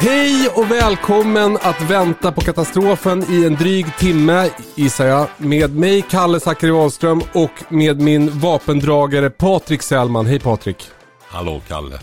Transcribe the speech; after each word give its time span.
Hej 0.00 0.48
och 0.56 0.70
välkommen 0.70 1.58
att 1.62 1.90
vänta 1.90 2.32
på 2.32 2.40
katastrofen 2.40 3.22
i 3.30 3.44
en 3.44 3.54
dryg 3.54 3.96
timme, 3.96 4.50
gissar 4.74 5.06
jag. 5.06 5.28
Med 5.36 5.76
mig, 5.76 6.02
Kalle 6.02 6.40
Zackari 6.40 6.70
Wahlström 6.70 7.22
och 7.34 7.72
med 7.72 8.00
min 8.00 8.38
vapendragare 8.38 9.30
Patrik 9.30 9.82
Sellman. 9.82 10.26
Hej 10.26 10.40
Patrik! 10.40 10.90
Hallå 11.20 11.60
Kalle! 11.68 11.98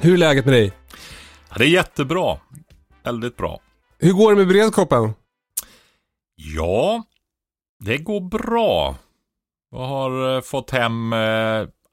Hur 0.00 0.12
är 0.12 0.16
läget 0.16 0.44
med 0.44 0.54
dig? 0.54 0.72
Ja, 1.50 1.54
det 1.58 1.64
är 1.64 1.68
jättebra. 1.68 2.38
Väldigt 3.04 3.36
bra. 3.36 3.60
Hur 3.98 4.12
går 4.12 4.30
det 4.30 4.36
med 4.36 4.48
beredskapen? 4.48 5.12
Ja, 6.36 7.04
det 7.84 7.98
går 7.98 8.20
bra. 8.20 8.96
Jag 9.70 9.86
har 9.86 10.34
eh, 10.36 10.40
fått 10.40 10.70
hem 10.70 11.12
eh, 11.12 11.18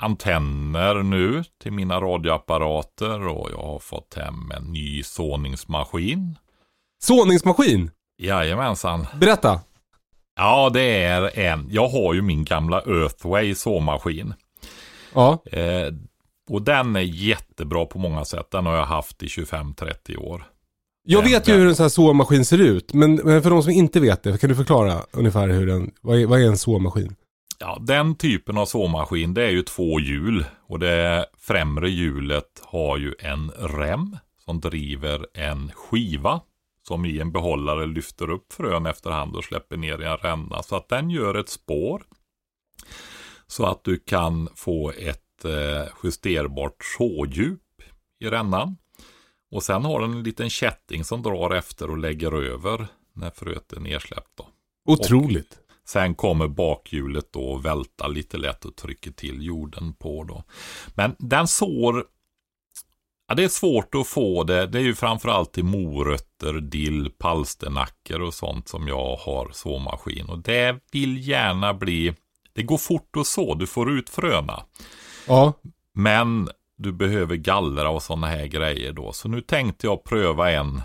antenner 0.03 1.03
nu 1.03 1.43
till 1.63 1.71
mina 1.71 1.99
radioapparater 2.01 3.27
och 3.27 3.49
jag 3.51 3.57
har 3.57 3.79
fått 3.79 4.13
hem 4.13 4.51
en 4.57 4.63
ny 4.63 5.03
såningsmaskin. 5.03 6.35
Såningsmaskin? 7.03 7.91
Jajamensan. 8.17 9.07
Berätta. 9.19 9.59
Ja, 10.35 10.69
det 10.73 11.03
är 11.03 11.39
en. 11.39 11.67
Jag 11.71 11.87
har 11.87 12.13
ju 12.13 12.21
min 12.21 12.45
gamla 12.45 12.81
Earthway 12.81 13.55
såmaskin. 13.55 14.33
Ja. 15.13 15.43
Eh, 15.51 15.93
och 16.49 16.61
den 16.61 16.95
är 16.95 16.99
jättebra 17.01 17.85
på 17.85 17.99
många 17.99 18.25
sätt. 18.25 18.51
Den 18.51 18.65
har 18.65 18.75
jag 18.75 18.85
haft 18.85 19.23
i 19.23 19.27
25-30 19.27 20.17
år. 20.17 20.45
Jag 21.07 21.23
Den- 21.23 21.31
vet 21.31 21.47
ju 21.47 21.51
den- 21.51 21.61
hur 21.61 21.69
en 21.69 21.75
sån 21.75 21.83
här 21.83 21.89
såmaskin 21.89 22.45
ser 22.45 22.57
ut, 22.61 22.93
men, 22.93 23.15
men 23.15 23.43
för 23.43 23.49
de 23.49 23.63
som 23.63 23.71
inte 23.71 23.99
vet 23.99 24.23
det, 24.23 24.37
kan 24.41 24.49
du 24.49 24.55
förklara 24.55 25.01
ungefär 25.11 25.47
hur 25.47 25.67
den, 25.67 25.91
vad 26.01 26.19
är, 26.21 26.25
vad 26.25 26.41
är 26.41 26.47
en 26.47 26.57
såmaskin? 26.57 27.15
Ja, 27.59 27.77
den 27.81 28.15
typen 28.15 28.57
av 28.57 28.65
såmaskin 28.65 29.33
det 29.33 29.43
är 29.43 29.51
ju 29.51 29.61
två 29.61 29.99
hjul 29.99 30.45
och 30.67 30.79
det 30.79 31.25
främre 31.37 31.89
hjulet 31.89 32.61
har 32.63 32.97
ju 32.97 33.15
en 33.19 33.51
rem 33.51 34.17
som 34.45 34.59
driver 34.59 35.27
en 35.33 35.71
skiva 35.71 36.41
som 36.87 37.05
i 37.05 37.19
en 37.19 37.31
behållare 37.31 37.85
lyfter 37.85 38.29
upp 38.29 38.53
frön 38.53 38.85
efterhand 38.85 39.35
och 39.35 39.43
släpper 39.43 39.77
ner 39.77 40.01
i 40.01 40.05
en 40.05 40.17
ränna 40.17 40.63
så 40.63 40.75
att 40.75 40.89
den 40.89 41.09
gör 41.09 41.35
ett 41.35 41.49
spår 41.49 42.03
så 43.47 43.65
att 43.65 43.83
du 43.83 43.99
kan 43.99 44.49
få 44.55 44.91
ett 44.91 45.45
eh, 45.45 45.87
justerbart 46.03 46.83
sådjup 46.97 47.61
i 48.19 48.29
rännan. 48.29 48.77
Och 49.51 49.63
sen 49.63 49.85
har 49.85 50.01
den 50.01 50.11
en 50.11 50.23
liten 50.23 50.49
kätting 50.49 51.03
som 51.03 51.21
drar 51.21 51.55
efter 51.55 51.89
och 51.89 51.97
lägger 51.97 52.31
över 52.31 52.87
när 53.13 53.29
fröet 53.29 53.73
är 53.73 53.79
nersläppt. 53.79 54.31
Då. 54.35 54.47
Otroligt. 54.85 55.59
Sen 55.85 56.15
kommer 56.15 56.47
bakhjulet 56.47 57.33
då 57.33 57.41
och 57.41 57.65
välta 57.65 58.07
lite 58.07 58.37
lätt 58.37 58.65
och 58.65 58.75
trycker 58.75 59.11
till 59.11 59.45
jorden 59.45 59.93
på 59.93 60.23
då. 60.23 60.43
Men 60.95 61.15
den 61.19 61.47
sår, 61.47 62.05
ja 63.27 63.35
det 63.35 63.43
är 63.43 63.47
svårt 63.47 63.95
att 63.95 64.07
få 64.07 64.43
det. 64.43 64.67
Det 64.67 64.79
är 64.79 64.83
ju 64.83 64.95
framförallt 64.95 65.53
till 65.53 65.63
morötter, 65.63 66.53
dill, 66.53 67.11
palsternackor 67.17 68.21
och 68.21 68.33
sånt 68.33 68.67
som 68.67 68.87
jag 68.87 69.15
har 69.15 69.49
såmaskin. 69.53 70.29
Och 70.29 70.39
det 70.39 70.79
vill 70.91 71.27
gärna 71.27 71.73
bli, 71.73 72.13
det 72.53 72.63
går 72.63 72.77
fort 72.77 73.17
att 73.17 73.27
så, 73.27 73.55
du 73.55 73.67
får 73.67 73.91
ut 73.91 74.09
fröna. 74.09 74.63
Ja. 75.27 75.53
Men 75.93 76.49
du 76.77 76.91
behöver 76.91 77.35
gallra 77.35 77.89
och 77.89 78.03
sådana 78.03 78.27
här 78.27 78.45
grejer 78.45 78.91
då. 78.91 79.13
Så 79.13 79.27
nu 79.27 79.41
tänkte 79.41 79.87
jag 79.87 80.03
pröva 80.03 80.51
en. 80.51 80.81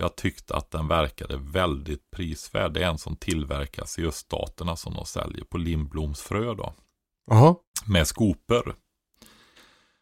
Jag 0.00 0.16
tyckte 0.16 0.56
att 0.56 0.70
den 0.70 0.88
verkade 0.88 1.36
väldigt 1.36 2.10
prisvärd. 2.10 2.72
Det 2.72 2.82
är 2.82 2.88
en 2.88 2.98
som 2.98 3.16
tillverkas 3.16 3.98
i 3.98 4.06
öststaterna 4.06 4.76
som 4.76 4.94
de 4.94 5.04
säljer 5.06 5.44
på 5.44 5.58
Lindbloms 5.58 6.22
frö 6.22 6.54
då. 6.54 6.72
Jaha. 7.30 7.54
Med 7.86 8.06
skopor. 8.06 8.74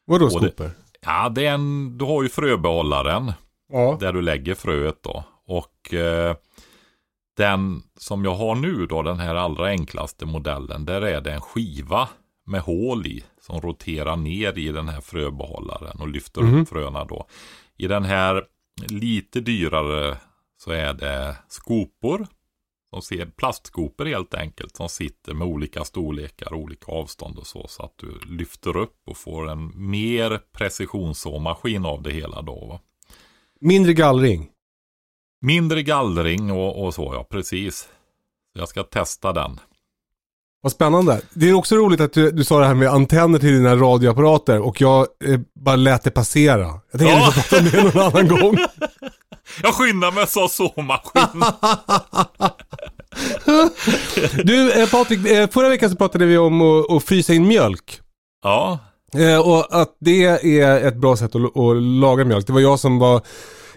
Vadå 0.07 0.25
Och 0.25 0.31
det- 0.43 0.49
skopor? 0.49 0.71
Ja, 1.01 1.29
det 1.29 1.47
är 1.47 1.55
en, 1.55 1.99
du 1.99 2.05
har 2.05 2.23
ju 2.23 2.29
fröbehållaren 2.29 3.33
Ja. 3.73 3.97
där 4.01 4.13
du 4.13 4.23
lägger 4.23 4.55
fröet 4.55 5.03
då. 5.03 5.25
Och 5.47 5.95
eh, 5.95 6.37
den 7.37 7.83
som 7.97 8.25
jag 8.25 8.35
har 8.35 8.55
nu 8.55 8.87
då, 8.87 9.03
den 9.03 9.19
här 9.19 9.35
allra 9.35 9.67
enklaste 9.67 10.27
modellen, 10.27 10.85
där 10.85 11.03
är 11.03 11.21
det 11.21 11.33
en 11.33 11.41
skiva 11.41 12.09
med 12.47 12.61
hål 12.61 13.07
i 13.07 13.25
som 13.41 13.61
roterar 13.61 14.17
ner 14.17 14.59
i 14.59 14.69
den 14.73 14.89
här 14.89 15.01
fröbehållaren 15.01 16.01
och 16.01 16.09
lyfter 16.09 16.41
Mhm. 16.43 16.61
upp 16.63 16.69
fröna 16.69 17.05
då. 17.05 17.27
I 17.77 17.87
den 17.87 18.05
här 18.05 18.45
lite 18.89 19.41
dyrare 19.41 20.17
så 20.57 20.71
är 20.71 20.95
det 20.95 21.37
skopor. 21.49 22.27
Som 22.91 23.03
ser 23.03 23.27
plastskopor 23.27 24.07
helt 24.07 24.35
enkelt 24.35 24.77
som 24.77 24.89
sitter 24.89 25.35
med 25.35 25.47
olika 25.47 25.85
storlekar, 25.85 26.55
olika 26.55 26.93
avstånd 26.93 27.39
och 27.39 27.47
så. 27.47 27.67
Så 27.69 27.83
att 27.83 27.93
du 27.97 28.19
lyfter 28.27 28.77
upp 28.77 29.01
och 29.07 29.17
får 29.17 29.51
en 29.51 29.91
mer 29.91 30.41
precisionssåmaskin 30.53 31.85
av 31.85 32.03
det 32.03 32.11
hela 32.11 32.43
då. 32.43 32.67
Va? 32.67 32.81
Mindre 33.61 33.93
gallring. 33.93 34.51
Mindre 35.41 35.83
gallring 35.83 36.53
och, 36.53 36.85
och 36.85 36.95
så 36.95 37.15
ja, 37.15 37.25
precis. 37.25 37.89
Jag 38.53 38.69
ska 38.69 38.83
testa 38.83 39.33
den. 39.33 39.61
Vad 40.61 40.73
spännande. 40.73 41.21
Det 41.35 41.49
är 41.49 41.55
också 41.55 41.77
roligt 41.77 42.01
att 42.01 42.13
du, 42.13 42.31
du 42.31 42.45
sa 42.45 42.59
det 42.61 42.67
här 42.67 42.75
med 42.75 42.89
antenner 42.89 43.39
till 43.39 43.53
dina 43.53 43.77
radioapparater 43.77 44.59
och 44.61 44.81
jag 44.81 45.07
eh, 45.25 45.41
bara 45.65 45.77
lät 45.77 46.03
det 46.03 46.11
passera. 46.11 46.67
Jag 46.93 47.01
tänkte 47.01 47.17
Ja. 47.17 47.29
att 47.29 47.63
vi 47.63 47.71
får 47.71 47.91
prata 47.91 48.19
om 48.19 48.25
det 48.25 48.25
någon 48.25 48.39
annan 48.39 48.41
gång. 48.43 48.57
Jag 49.63 49.75
skyndar 49.75 50.11
mig 50.13 50.27
så 50.27 50.49
såmaskin. 50.49 51.43
Du 54.45 54.73
eh, 54.83 54.89
Patrik, 54.91 55.27
eh, 55.27 55.49
förra 55.51 55.69
veckan 55.69 55.91
så 55.91 55.97
pratade 55.97 56.27
vi 56.27 56.39
om 56.39 56.63
att, 56.63 56.91
att 56.91 57.05
frysa 57.05 57.35
in 57.35 57.49
mjölk. 57.49 58.01
Ja, 58.43 58.79
Eh, 59.17 59.39
och 59.49 59.81
att 59.81 59.97
det 60.01 60.25
är 60.61 60.87
ett 60.89 60.97
bra 60.97 61.17
sätt 61.17 61.35
att, 61.35 61.57
att 61.57 61.83
laga 61.83 62.25
mjölk. 62.25 62.47
Det 62.47 62.53
var 62.53 62.61
jag 62.61 62.79
som 62.81 62.99
var 62.99 63.23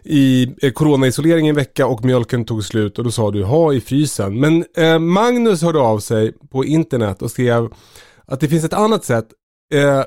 i 0.03 0.53
eh, 0.62 0.72
coronaisolering 0.72 1.47
en 1.47 1.56
vecka 1.56 1.88
och 1.88 2.06
mjölken 2.06 2.45
tog 2.45 2.63
slut 2.63 2.97
och 2.97 3.03
då 3.03 3.12
sa 3.12 3.31
du 3.31 3.44
ha 3.44 3.73
i 3.73 3.81
frysen. 3.81 4.39
Men 4.39 4.66
eh, 4.78 5.00
Magnus 5.00 5.62
hörde 5.62 5.79
av 5.79 6.00
sig 6.00 6.34
på 6.51 6.66
internet 6.66 7.22
och 7.22 7.31
skrev 7.31 7.69
att 8.25 8.40
det 8.40 8.47
finns 8.47 8.63
ett 8.63 8.73
annat 8.73 9.06
sätt. 9.06 9.28
Eh, 9.73 10.03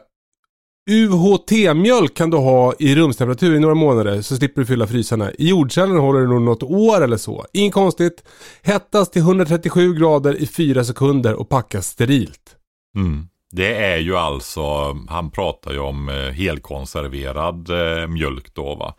UHT-mjölk 0.90 2.14
kan 2.14 2.30
du 2.30 2.36
ha 2.36 2.74
i 2.78 2.94
rumstemperatur 2.94 3.54
i 3.54 3.60
några 3.60 3.74
månader 3.74 4.22
så 4.22 4.36
slipper 4.36 4.60
du 4.60 4.66
fylla 4.66 4.86
frysarna. 4.86 5.30
I 5.32 5.48
jordkällaren 5.48 6.00
håller 6.00 6.20
det 6.20 6.28
nog 6.28 6.42
något 6.42 6.62
år 6.62 7.04
eller 7.04 7.16
så. 7.16 7.46
Inget 7.52 7.74
konstigt. 7.74 8.24
Hettas 8.62 9.10
till 9.10 9.22
137 9.22 9.94
grader 9.94 10.36
i 10.42 10.46
4 10.46 10.84
sekunder 10.84 11.34
och 11.34 11.48
packas 11.48 11.86
sterilt. 11.86 12.56
mm. 12.96 13.28
det 13.52 13.74
är 13.74 13.98
ju 13.98 14.16
alltså, 14.16 14.96
han 15.08 15.30
pratar 15.30 15.72
ju 15.72 15.78
om 15.78 16.08
eh, 16.08 16.14
helkonserverad 16.14 17.70
eh, 17.70 18.06
mjölk 18.06 18.54
då 18.54 18.74
va. 18.74 18.94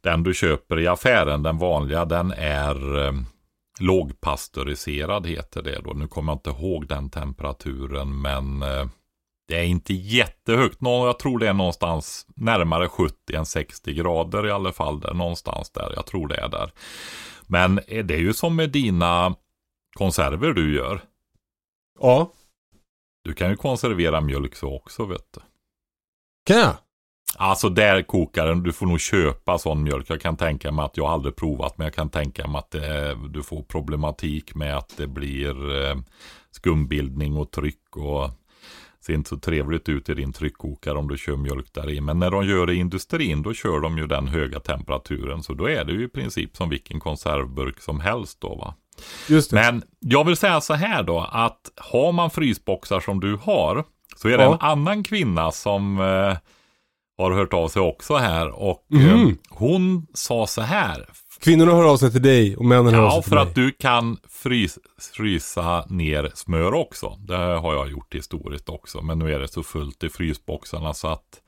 Den 0.00 0.22
du 0.22 0.34
köper 0.34 0.80
i 0.80 0.86
affären, 0.86 1.42
den 1.42 1.58
vanliga, 1.58 2.04
den 2.04 2.32
är 2.36 3.06
eh, 3.06 3.12
lågpasteuriserad 3.80 5.26
heter 5.26 5.62
det 5.62 5.80
då. 5.84 5.90
Nu 5.90 6.08
kommer 6.08 6.32
jag 6.32 6.36
inte 6.36 6.50
ihåg 6.50 6.86
den 6.86 7.10
temperaturen 7.10 8.20
men 8.20 8.62
eh, 8.62 8.86
det 9.48 9.56
är 9.56 9.64
inte 9.64 9.94
jättehögt. 9.94 10.80
Nå, 10.80 11.06
jag 11.06 11.18
tror 11.18 11.38
det 11.38 11.48
är 11.48 11.52
någonstans 11.52 12.26
närmare 12.36 12.88
70 12.88 13.34
än 13.34 13.46
60 13.46 13.94
grader 13.94 14.46
i 14.46 14.50
alla 14.50 14.72
fall. 14.72 15.00
Där, 15.00 15.14
någonstans 15.14 15.70
där. 15.70 15.92
Jag 15.96 16.06
tror 16.06 16.28
det 16.28 16.36
är 16.36 16.48
där. 16.48 16.72
Men 17.46 17.78
eh, 17.78 18.04
det 18.04 18.14
är 18.14 18.18
ju 18.18 18.32
som 18.32 18.56
med 18.56 18.70
dina 18.70 19.36
konserver 19.96 20.52
du 20.52 20.74
gör. 20.74 21.00
Ja. 22.00 22.32
Du 23.24 23.32
kan 23.32 23.50
ju 23.50 23.56
konservera 23.56 24.20
mjölk 24.20 24.56
så 24.56 24.76
också 24.76 25.06
vet 25.06 25.32
du. 25.32 25.40
Kan 26.44 26.60
jag? 26.60 26.76
Alltså 27.42 27.68
där 27.68 28.02
kokar 28.02 28.46
den, 28.46 28.62
du 28.62 28.72
får 28.72 28.86
nog 28.86 29.00
köpa 29.00 29.58
sån 29.58 29.82
mjölk. 29.82 30.10
Jag 30.10 30.20
kan 30.20 30.36
tänka 30.36 30.72
mig 30.72 30.84
att 30.84 30.96
jag 30.96 31.06
aldrig 31.06 31.36
provat 31.36 31.78
men 31.78 31.84
jag 31.84 31.94
kan 31.94 32.10
tänka 32.10 32.46
mig 32.46 32.58
att 32.58 32.70
det, 32.70 33.16
du 33.30 33.42
får 33.42 33.62
problematik 33.62 34.54
med 34.54 34.76
att 34.76 34.96
det 34.96 35.06
blir 35.06 35.84
eh, 35.86 35.96
skumbildning 36.50 37.36
och 37.36 37.50
tryck 37.50 37.96
och 37.96 38.30
ser 39.06 39.14
inte 39.14 39.28
så 39.28 39.36
trevligt 39.36 39.88
ut 39.88 40.08
i 40.08 40.14
din 40.14 40.32
tryckkokare 40.32 40.98
om 40.98 41.08
du 41.08 41.18
kör 41.18 41.36
mjölk 41.36 41.66
där 41.72 41.90
i. 41.90 42.00
Men 42.00 42.18
när 42.18 42.30
de 42.30 42.46
gör 42.46 42.66
det 42.66 42.72
i 42.74 42.76
industrin 42.76 43.42
då 43.42 43.54
kör 43.54 43.80
de 43.80 43.98
ju 43.98 44.06
den 44.06 44.28
höga 44.28 44.60
temperaturen. 44.60 45.42
Så 45.42 45.54
då 45.54 45.68
är 45.68 45.84
det 45.84 45.92
ju 45.92 46.04
i 46.04 46.08
princip 46.08 46.56
som 46.56 46.68
vilken 46.68 47.00
konservburk 47.00 47.80
som 47.80 48.00
helst 48.00 48.40
då 48.40 48.54
va. 48.54 48.74
Men 49.52 49.82
jag 49.98 50.24
vill 50.26 50.36
säga 50.36 50.60
så 50.60 50.74
här 50.74 51.02
då 51.02 51.20
att 51.32 51.60
har 51.76 52.12
man 52.12 52.30
frysboxar 52.30 53.00
som 53.00 53.20
du 53.20 53.36
har 53.36 53.84
så 54.16 54.28
är 54.28 54.38
det 54.38 54.44
Ja. 54.44 54.52
en 54.54 54.60
annan 54.60 55.04
kvinna 55.04 55.50
som 55.50 56.00
eh, 56.00 56.36
har 57.20 57.30
hört 57.30 57.52
av 57.52 57.68
sig 57.68 57.82
också 57.82 58.14
här 58.16 58.48
och 58.48 58.86
Mhm. 58.90 59.28
eh, 59.28 59.34
hon 59.50 60.06
sa 60.14 60.46
så 60.46 60.60
här. 60.62 61.06
Kvinnorna 61.40 61.72
hör 61.72 61.84
av 61.92 61.96
sig 61.96 62.12
till 62.12 62.22
dig 62.22 62.56
och 62.56 62.64
männen 62.64 62.94
hör 62.94 63.00
av 63.02 63.06
Ja, 63.06 63.10
sig 63.12 63.22
till 63.22 63.28
för 63.28 63.36
dig. 63.36 63.48
att 63.48 63.54
du 63.54 63.70
kan 63.72 64.16
frys, 64.28 64.78
frysa 65.16 65.84
ner 65.88 66.30
smör 66.34 66.74
också. 66.74 67.16
Det 67.28 67.36
har 67.36 67.74
jag 67.74 67.90
gjort 67.90 68.14
historiskt 68.14 68.68
också. 68.68 69.02
Men 69.02 69.18
nu 69.18 69.34
är 69.34 69.38
det 69.38 69.48
så 69.48 69.62
fullt 69.62 70.04
i 70.04 70.08
frysboxarna 70.08 70.94
så 70.94 71.08
att 71.08 71.40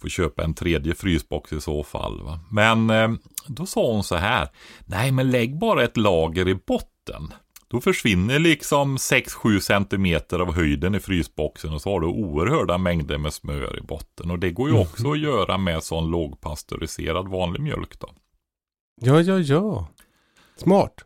får 0.00 0.08
köpa 0.08 0.44
en 0.44 0.54
tredje 0.54 0.94
frysbox 0.94 1.52
i 1.52 1.60
så 1.60 1.84
fall. 1.84 2.22
Va? 2.22 2.40
Men 2.50 2.90
eh, 2.90 3.10
då 3.46 3.66
sa 3.66 3.92
hon 3.92 4.04
så 4.04 4.16
här. 4.16 4.48
Nej, 4.86 5.12
men 5.12 5.30
lägg 5.30 5.58
bara 5.58 5.82
ett 5.84 5.96
lager 5.96 6.48
i 6.48 6.54
botten. 6.54 7.32
Då 7.72 7.80
försvinner 7.80 8.38
liksom 8.38 8.96
6-7 8.96 9.60
centimeter 9.60 10.38
av 10.38 10.54
höjden 10.54 10.94
i 10.94 11.00
frysboxen 11.00 11.72
och 11.72 11.82
så 11.82 11.90
har 11.90 12.00
du 12.00 12.06
oerhörda 12.06 12.78
mängder 12.78 13.18
med 13.18 13.32
smör 13.32 13.78
i 13.78 13.80
botten. 13.80 14.30
Och 14.30 14.38
det 14.38 14.50
går 14.50 14.68
ju 14.68 14.78
också 14.78 15.12
att 15.12 15.18
göra 15.18 15.58
med 15.58 15.82
sån 15.82 16.10
lågpastöriserad 16.10 17.28
vanlig 17.28 17.60
mjölk 17.60 17.98
då. 17.98 18.14
Ja, 19.00 19.20
ja, 19.20 19.38
ja. 19.38 19.88
Smart. 20.56 21.04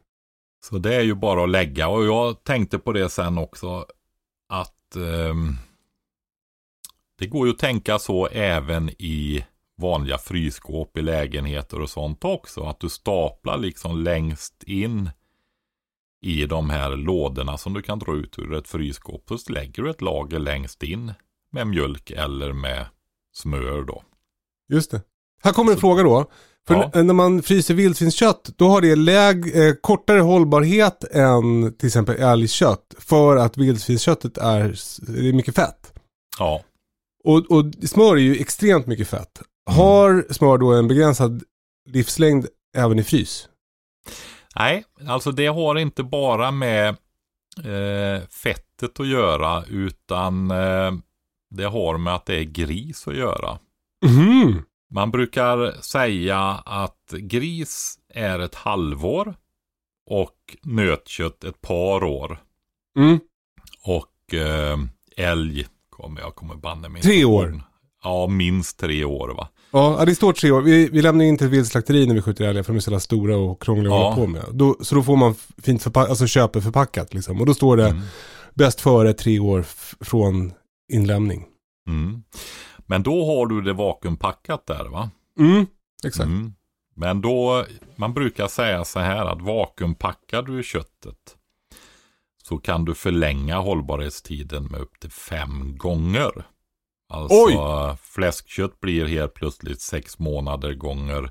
Så 0.64 0.78
det 0.78 0.94
är 0.94 1.02
ju 1.02 1.14
bara 1.14 1.44
att 1.44 1.50
lägga 1.50 1.88
och 1.88 2.04
jag 2.04 2.44
tänkte 2.44 2.78
på 2.78 2.92
det 2.92 3.08
sen 3.08 3.38
också 3.38 3.86
att 4.48 4.96
ehm, 4.96 5.56
det 7.18 7.26
går 7.26 7.46
ju 7.46 7.52
att 7.52 7.58
tänka 7.58 7.98
så 7.98 8.26
även 8.26 8.90
i 8.90 9.44
vanliga 9.76 10.18
frysskåp 10.18 10.98
i 10.98 11.02
lägenheter 11.02 11.80
och 11.80 11.90
sånt 11.90 12.24
också. 12.24 12.62
Att 12.62 12.80
du 12.80 12.88
staplar 12.88 13.58
liksom 13.58 13.98
längst 13.98 14.62
in 14.62 15.10
i 16.26 16.46
de 16.46 16.70
här 16.70 16.96
lådorna 16.96 17.58
som 17.58 17.73
du 17.75 17.82
kan 17.82 17.99
dra 17.99 18.14
ut 18.17 18.38
ur 18.38 18.55
ett 18.55 18.69
frysskåp. 18.69 19.23
Så 19.38 19.52
lägger 19.52 19.82
du 19.82 19.90
ett 19.90 20.00
lager 20.02 20.38
längst 20.38 20.82
in 20.82 21.12
med 21.52 21.67
mjölk 21.67 22.11
eller 22.11 22.52
med 22.52 22.87
smör 23.37 23.84
då. 23.84 24.02
Just 24.73 24.90
det. 24.90 25.02
Här 25.43 25.52
kommer 25.52 25.73
en 25.73 25.78
fråga 25.78 26.02
då. 26.02 26.31
För 26.69 26.75
Ja. 26.94 27.02
när 27.02 27.14
man 27.14 27.43
fryser 27.43 27.75
vildsvinskött, 27.75 28.50
då 28.56 28.69
har 28.69 28.81
det 28.81 28.96
läg, 28.96 29.56
eh, 29.69 29.75
kortare 29.81 30.20
hållbarhet 30.20 31.05
än 31.05 31.75
till 31.76 31.87
exempel 31.87 32.17
älgkött. 32.17 32.94
För 32.99 33.37
att 33.37 33.56
vildsvinsköttet 33.56 34.38
är, 34.38 34.78
det 35.12 35.28
är 35.28 35.32
mycket 35.32 35.55
fett. 35.55 35.93
Ja, 36.38 36.62
Och, 37.25 37.50
och 37.50 37.64
smör 37.84 38.12
är 38.17 38.20
ju 38.20 38.37
extremt 38.37 38.87
mycket 38.87 39.08
fett. 39.08 39.43
Har 39.70 40.26
smör 40.31 40.58
då 40.58 40.73
en 40.73 40.88
begränsad 40.88 41.43
livslängd 41.88 42.46
även 42.76 42.99
i 42.99 43.02
frys? 43.05 43.49
Nej, 44.58 44.84
alltså 45.08 45.32
det 45.32 45.46
har 45.46 45.78
inte 45.78 46.02
bara 46.02 46.50
med 46.50 46.88
eh, 47.64 48.28
fettet 48.28 49.00
att 49.00 49.06
göra 49.06 49.64
utan 49.64 50.50
eh, 50.50 50.92
det 51.50 51.64
har 51.64 51.98
med 51.98 52.14
att 52.14 52.26
det 52.26 52.34
är 52.34 52.44
gris 52.44 53.08
att 53.08 53.16
göra. 53.16 53.58
Mhm. 54.06 54.62
Man 54.90 55.10
brukar 55.10 55.82
säga 55.82 56.38
att 56.64 57.14
gris 57.18 57.98
är 58.14 58.38
ett 58.38 58.54
halvår 58.54 59.34
och 60.10 60.56
nötkött 60.62 61.44
ett 61.44 61.60
par 61.60 62.04
år. 62.04 62.38
Mm. 62.98 63.20
Och 63.82 64.34
eh, 64.34 64.78
älg 65.16 65.66
kommer 65.90 66.20
jag 66.20 66.34
kommer 66.34 66.54
banne 66.54 66.88
mig 66.88 67.02
Tre 67.02 67.24
år. 67.24 67.60
Ja, 68.02 68.26
minst 68.26 68.78
tre 68.78 69.04
år 69.04 69.28
va. 69.28 69.48
Ja, 69.78 70.05
det 70.06 70.14
står 70.14 70.32
tre 70.32 70.50
år. 70.50 70.61
Vi, 70.62 70.88
vi 70.88 71.02
lämnar 71.02 71.25
in 71.25 71.38
till 71.38 71.49
viltslakteri 71.49 72.06
när 72.06 72.14
vi 72.14 72.23
skjuter 72.23 72.44
älgar 72.44 72.62
för 72.62 72.73
de 72.73 72.76
är 72.76 72.81
så 72.81 72.90
jävla 72.90 73.00
stora 73.00 73.37
och 73.37 73.62
krångliga 73.62 73.93
att 73.94 74.00
Ja. 74.00 74.05
hålla 74.05 74.17
på 74.17 74.26
med. 74.26 74.44
Då, 74.52 74.76
så 74.81 74.94
då 74.94 75.02
får 75.02 75.17
man 75.17 75.34
fint 75.62 75.82
förpack, 75.82 76.08
alltså 76.08 76.26
köper 76.26 76.61
förpackat 76.61 77.14
liksom. 77.14 77.40
Och 77.40 77.46
då 77.46 77.55
står 77.55 77.76
det 77.76 77.88
Mm. 77.88 78.02
bäst 78.55 78.81
före 78.81 79.12
tre 79.12 79.38
år 79.40 79.64
från 80.05 80.52
inlämning. 80.93 81.44
Mm. 81.88 82.23
Men 82.87 83.02
då 83.02 83.26
har 83.26 83.46
du 83.46 83.61
det 83.62 83.73
vakuumpackat 83.73 84.67
där 84.67 84.84
va. 84.84 85.11
Mm, 85.38 85.67
exakt. 86.05 86.26
Mm. 86.26 86.52
Men 86.94 87.20
då, 87.20 87.64
man 87.96 88.14
brukar 88.14 88.49
säga 88.49 88.84
så 88.84 88.99
här 89.00 89.26
att 89.26 89.43
vakuumpackar 89.43 90.43
du 90.43 90.62
köttet 90.62 91.37
så 92.43 92.58
kan 92.58 92.84
du 92.84 92.94
förlänga 92.94 93.56
hållbarhetstiden 93.58 94.64
med 94.64 94.81
upp 94.81 95.00
till 95.00 95.11
fem 95.11 95.76
gånger. 95.78 96.31
Alltså 97.08 97.36
Oj! 97.46 97.96
fläskkött 98.02 98.80
blir 98.80 99.06
helt 99.06 99.34
plötsligt 99.34 99.80
sex 99.80 100.18
månader 100.18 100.74
gånger 100.74 101.30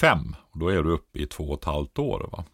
fem. 0.00 0.36
Och 0.50 0.58
då 0.58 0.68
är 0.68 0.82
du 0.82 0.90
uppe 0.90 1.18
i 1.18 1.26
två 1.26 1.44
och 1.44 1.58
ett 1.58 1.64
halvt 1.64 1.98
år. 1.98 2.28
Va? 2.32 2.44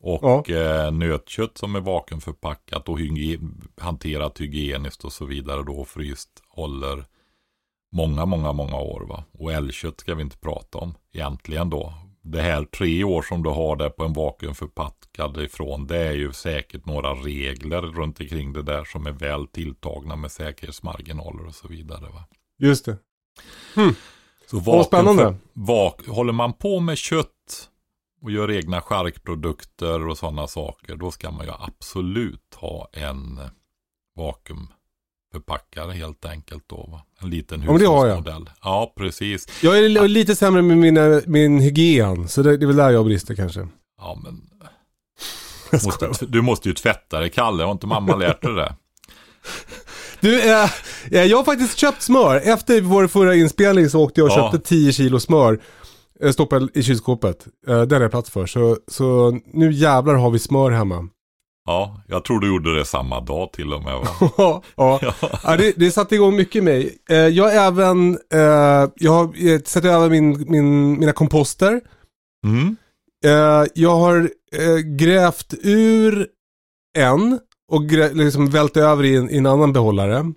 Och 0.00 0.50
eh, 0.50 0.92
nötkött 0.92 1.58
som 1.58 1.76
är 1.76 1.80
vakuumförpackat 1.80 2.88
och 2.88 2.98
hygien, 2.98 3.68
hanterat 3.76 4.40
hygieniskt 4.40 5.04
och 5.04 5.12
så 5.12 5.24
vidare 5.24 5.62
då 5.62 5.84
fryst 5.84 6.42
håller 6.48 7.04
många, 7.92 8.26
många, 8.26 8.52
många 8.52 8.76
år. 8.76 9.06
Va? 9.08 9.24
Och 9.32 9.52
älgkött 9.52 10.00
ska 10.00 10.14
vi 10.14 10.22
inte 10.22 10.38
prata 10.38 10.78
om 10.78 10.94
egentligen 11.12 11.70
då. 11.70 11.94
Det 12.26 12.42
här 12.42 12.64
tre 12.64 13.04
år 13.04 13.22
som 13.22 13.42
du 13.42 13.50
har 13.50 13.76
där 13.76 13.90
på 13.90 14.04
en 14.04 14.12
vakuumförpackad 14.12 15.36
ifrån, 15.36 15.86
det 15.86 15.98
är 15.98 16.12
ju 16.12 16.32
säkert 16.32 16.86
några 16.86 17.14
regler 17.14 17.82
runt 17.82 18.20
omkring 18.20 18.52
det 18.52 18.62
där 18.62 18.84
som 18.84 19.06
är 19.06 19.12
väl 19.12 19.46
tilltagna 19.46 20.16
med 20.16 20.32
säkerhetsmarginaler 20.32 21.46
och 21.46 21.54
så 21.54 21.68
vidare. 21.68 22.00
Va? 22.00 22.24
Just 22.58 22.84
det. 22.84 22.96
Så 24.50 24.58
Vad 24.58 24.86
spännande. 24.86 25.36
Vak, 25.52 26.06
håller 26.06 26.32
man 26.32 26.52
på 26.52 26.80
med 26.80 26.98
kött 26.98 27.70
och 28.22 28.30
gör 28.30 28.50
egna 28.50 28.80
charkprodukter 28.80 30.08
och 30.08 30.18
sådana 30.18 30.46
saker, 30.46 30.96
då 30.96 31.10
ska 31.10 31.30
man 31.30 31.46
ju 31.46 31.52
absolut 31.58 32.54
ha 32.54 32.88
en 32.92 33.40
vakuumförpackare 35.34 35.92
helt 35.92 36.24
enkelt 36.24 36.64
då. 36.66 36.88
Va? 36.92 37.02
En 37.22 37.30
liten 37.30 37.62
Ja, 37.66 37.72
hushållsmodell. 37.72 38.50
Ja, 38.62 38.92
precis. 38.96 39.46
Jag 39.62 39.78
är 39.78 39.88
li- 39.88 40.08
lite 40.08 40.36
sämre 40.36 40.62
med 40.62 40.78
mina, 40.78 41.20
min 41.26 41.60
hygien, 41.60 42.28
så 42.28 42.42
det, 42.42 42.56
det 42.56 42.64
är 42.64 42.66
väl 42.66 42.76
där 42.76 42.90
jag 42.90 43.04
brister 43.04 43.34
kanske. 43.34 43.68
Ja, 43.98 44.18
men 44.24 44.40
måste, 45.84 46.10
du 46.28 46.42
måste 46.42 46.68
ju 46.68 46.74
tvätta 46.74 47.20
dig, 47.20 47.30
Kalle. 47.30 47.64
Har 47.64 47.72
inte 47.72 47.86
mamma 47.86 48.16
lärt 48.16 48.42
dig 48.42 48.54
det? 48.54 48.74
Du, 50.20 50.40
eh, 50.42 50.64
eh, 51.10 51.22
jag 51.24 51.36
har 51.36 51.44
faktiskt 51.44 51.78
köpt 51.78 52.02
smör. 52.02 52.36
Efter 52.44 52.80
vår 52.80 53.06
förra 53.06 53.34
inspelning 53.34 53.88
så 53.90 54.00
åkte 54.00 54.20
jag 54.20 54.26
och 54.26 54.32
Ja. 54.38 54.52
köpte 54.52 54.68
10 54.68 54.92
kilo 54.92 55.20
smör. 55.20 55.60
eh, 56.20 56.30
Stoppade 56.32 56.68
i 56.74 56.82
kylskåpet. 56.82 57.46
Eh, 57.68 57.82
Den 57.82 58.02
jag 58.02 58.10
plats 58.10 58.30
för. 58.30 58.46
Så, 58.46 58.78
så 58.88 59.38
nu 59.52 59.72
jävlar 59.72 60.14
har 60.14 60.30
vi 60.30 60.38
smör 60.38 60.70
hemma. 60.70 61.08
Ja, 61.66 62.02
jag 62.08 62.24
tror 62.24 62.40
du 62.40 62.46
gjorde 62.46 62.78
det 62.78 62.84
samma 62.84 63.20
dag 63.20 63.52
till 63.52 63.72
och 63.72 63.82
med. 63.82 63.94
Va? 63.94 64.06
ja, 64.36 64.62
ja. 64.76 65.00
ja 65.44 65.56
det, 65.56 65.72
det 65.76 65.90
satte 65.90 66.14
igång 66.14 66.36
mycket 66.36 66.56
i 66.56 66.60
mig. 66.60 66.98
Eh, 67.10 67.16
jag 67.16 67.66
även, 67.66 68.18
eh, 68.32 68.90
jag 68.94 69.52
eh, 69.52 69.60
sett 69.60 69.84
över 69.84 70.10
min, 70.10 70.44
min, 70.48 70.98
mina 70.98 71.12
komposter. 71.12 71.80
Mm. 72.46 72.76
Jag 73.74 73.96
har 73.96 74.30
grävt 74.96 75.54
ur 75.62 76.28
en 76.98 77.38
och 77.72 77.82
liksom 78.12 78.50
vält 78.50 78.76
över 78.76 79.04
i 79.04 79.16
en, 79.16 79.30
i 79.30 79.36
en 79.36 79.46
annan 79.46 79.72
behållare. 79.72 80.32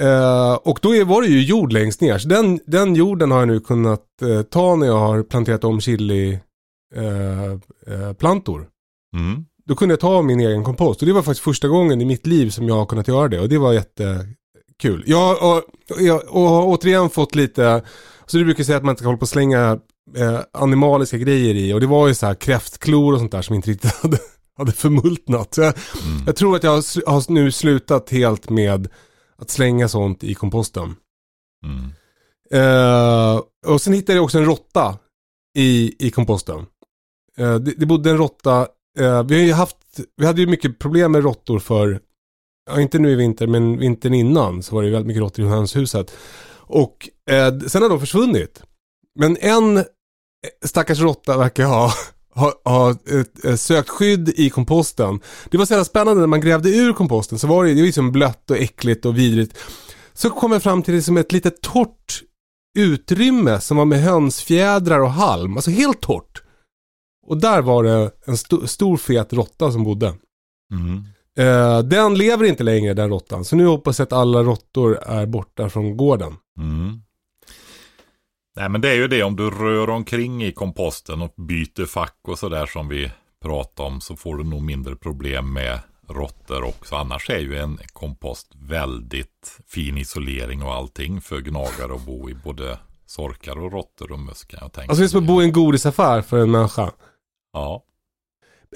Eh, 0.00 0.54
och 0.54 0.78
då 0.82 0.94
är, 0.94 1.04
var 1.04 1.22
det 1.22 1.28
ju 1.28 1.42
jord 1.42 1.72
längst 1.72 2.00
ner. 2.00 2.18
Så 2.18 2.28
den, 2.28 2.60
den 2.66 2.94
jorden 2.94 3.30
har 3.30 3.38
jag 3.38 3.48
nu 3.48 3.60
kunnat 3.60 4.22
eh, 4.22 4.42
ta 4.42 4.76
när 4.76 4.86
jag 4.86 4.98
har 4.98 5.22
planterat 5.22 5.64
om 5.64 5.80
chili 5.80 6.38
eh, 6.94 8.12
plantor. 8.12 8.68
Mm. 9.16 9.44
Då 9.66 9.74
kunde 9.74 9.92
jag 9.92 10.00
ta 10.00 10.22
min 10.22 10.40
egen 10.40 10.64
kompost. 10.64 11.00
Och 11.02 11.06
det 11.06 11.12
var 11.12 11.22
faktiskt 11.22 11.44
första 11.44 11.68
gången 11.68 12.00
i 12.00 12.04
mitt 12.04 12.26
liv 12.26 12.50
som 12.50 12.68
jag 12.68 12.74
har 12.74 12.86
kunnat 12.86 13.08
göra 13.08 13.28
det. 13.28 13.40
Och 13.40 13.48
det 13.48 13.58
var 13.58 13.72
jättekul. 13.72 15.04
Jag, 15.06 15.42
och, 15.42 15.62
jag 15.98 16.22
och 16.28 16.48
har 16.48 16.62
återigen 16.66 17.10
fått 17.10 17.34
lite, 17.34 17.82
så 18.26 18.36
du 18.36 18.44
brukar 18.44 18.64
säga 18.64 18.78
att 18.78 18.84
man 18.84 18.92
inte 18.92 19.00
ska 19.00 19.08
hålla 19.08 19.18
på 19.18 19.22
och 19.22 19.28
slänga 19.28 19.78
eh, 20.16 20.40
animaliska 20.52 21.18
grejer 21.18 21.54
i. 21.54 21.72
Och 21.72 21.80
det 21.80 21.86
var 21.86 22.08
ju 22.08 22.14
så 22.14 22.26
här 22.26 22.34
kräftklor 22.34 23.12
och 23.12 23.18
sånt 23.18 23.32
där 23.32 23.42
som 23.42 23.54
inte 23.54 23.70
riktigt 23.70 23.94
hade, 24.02 24.18
hade 24.58 24.72
förmultnat. 24.72 25.54
Så 25.54 25.60
jag, 25.60 25.74
Mm. 26.06 26.22
jag 26.26 26.36
tror 26.36 26.56
att 26.56 26.62
jag 26.64 26.70
har, 26.70 27.10
har 27.10 27.32
nu 27.32 27.52
slutat 27.52 28.10
helt 28.10 28.50
med 28.50 28.88
att 29.38 29.50
slänga 29.50 29.88
sånt 29.88 30.24
i 30.24 30.34
komposten. 30.34 30.94
Mm. 31.64 31.90
Eh, 32.50 33.40
och 33.66 33.80
sen 33.80 33.92
hittade 33.92 34.18
jag 34.18 34.24
också 34.24 34.38
en 34.38 34.44
råtta 34.44 34.98
i, 35.58 35.94
i 36.06 36.10
komposten. 36.10 36.66
Eh, 37.38 37.54
det, 37.54 37.72
det 37.76 37.86
bodde 37.86 38.10
en 38.10 38.16
råtta. 38.18 38.68
Eh, 38.98 39.22
vi 39.22 39.34
har 39.34 39.42
ju 39.46 39.52
haft, 39.52 39.76
vi 40.16 40.26
hade 40.26 40.40
ju 40.40 40.46
mycket 40.46 40.78
problem 40.78 41.12
med 41.12 41.22
råttor 41.22 41.58
för, 41.58 42.00
ja, 42.70 42.80
inte 42.80 42.98
nu 42.98 43.10
i 43.10 43.14
vinter, 43.14 43.46
men 43.46 43.78
vintern 43.78 44.14
innan 44.14 44.62
så 44.62 44.74
var 44.74 44.82
det 44.82 44.86
ju 44.86 44.92
väldigt 44.92 45.06
mycket 45.06 45.20
råttor 45.20 45.44
i 45.44 45.48
hönshuset. 45.48 46.12
Och 46.68 47.08
eh, 47.30 47.58
sen 47.58 47.82
har 47.82 47.88
de 47.88 48.00
försvunnit. 48.00 48.62
Men 49.18 49.36
en 49.40 49.76
eh, 49.76 49.84
stackars 50.64 51.00
råtta 51.00 51.38
verkar 51.38 51.64
ha, 51.64 51.92
har, 52.34 52.52
har 52.64 53.56
sökt 53.56 53.88
skydd 53.88 54.28
i 54.28 54.50
komposten. 54.50 55.20
Det 55.50 55.58
var 55.58 55.66
så 55.66 55.72
jävla 55.72 55.84
spännande 55.84 56.20
när 56.20 56.26
man 56.26 56.40
grävde 56.40 56.68
ur 56.68 56.92
komposten 56.92 57.38
så 57.38 57.46
var 57.46 57.64
det, 57.64 57.70
ju 57.70 57.84
liksom 57.84 58.12
blött 58.12 58.50
och 58.50 58.56
äckligt 58.56 59.04
och 59.04 59.18
vidrigt. 59.18 59.58
Så 60.12 60.30
kom 60.30 60.52
jag 60.52 60.62
fram 60.62 60.82
till 60.82 60.94
det 60.94 61.02
som 61.02 61.16
ett 61.16 61.32
litet 61.32 61.60
torrt 61.60 62.22
utrymme 62.78 63.60
som 63.60 63.76
var 63.76 63.84
med 63.84 64.02
hönsfjädrar 64.02 65.00
och 65.00 65.10
halm. 65.10 65.56
Alltså 65.56 65.70
helt 65.70 66.00
torrt. 66.00 66.42
Och 67.26 67.36
där 67.36 67.62
var 67.62 67.84
det 67.84 68.10
en 68.24 68.34
st 68.34 68.56
stor 68.66 68.96
fet 68.96 69.32
råtta 69.32 69.72
som 69.72 69.84
bodde. 69.84 70.14
Mm. 70.72 71.04
Eh, 71.38 71.78
den 71.78 72.14
lever 72.14 72.44
inte 72.44 72.64
längre 72.64 72.94
den 72.94 73.08
råttan. 73.08 73.44
Så 73.44 73.56
nu 73.56 73.66
hoppas 73.66 73.98
jag 73.98 74.06
att 74.06 74.12
alla 74.12 74.42
råttor 74.42 74.98
är 75.02 75.26
borta 75.26 75.68
från 75.68 75.96
gården. 75.96 76.36
Mm. 76.58 77.02
Nej 78.56 78.68
men 78.68 78.80
det 78.80 78.90
är 78.90 78.94
ju 78.94 79.08
det 79.08 79.22
om 79.22 79.36
du 79.36 79.50
rör 79.50 79.90
omkring 79.90 80.44
i 80.44 80.52
komposten 80.52 81.22
och 81.22 81.34
byter 81.36 81.86
fack 81.86 82.18
och 82.28 82.38
sådär 82.38 82.66
som 82.66 82.88
vi 82.88 83.10
pratade 83.42 83.88
om 83.88 84.00
så 84.00 84.16
får 84.16 84.36
du 84.36 84.44
nog 84.44 84.62
mindre 84.62 84.96
problem 84.96 85.52
med 85.52 85.80
råttor 86.08 86.64
också. 86.64 86.96
Annars 86.96 87.30
är 87.30 87.38
ju 87.38 87.58
en 87.58 87.78
kompost 87.92 88.52
väldigt 88.54 89.58
fin 89.66 89.98
isolering 89.98 90.62
och 90.62 90.74
allting 90.74 91.20
för 91.20 91.40
gnagare 91.40 91.94
att 91.94 92.06
bo 92.06 92.30
i. 92.30 92.34
Både 92.34 92.78
sorkar 93.06 93.58
och 93.58 93.72
råttor 93.72 94.12
och 94.12 94.18
möss 94.18 94.44
kan 94.44 94.58
jag 94.62 94.72
tänka 94.72 94.90
Alltså 94.90 95.00
det 95.00 95.06
är 95.06 95.08
som 95.08 95.20
att 95.20 95.26
bo 95.26 95.42
i 95.42 95.44
en 95.44 95.52
godisaffär 95.52 96.22
för 96.22 96.38
en 96.38 96.50
människa. 96.50 96.90
Ja. 97.56 97.82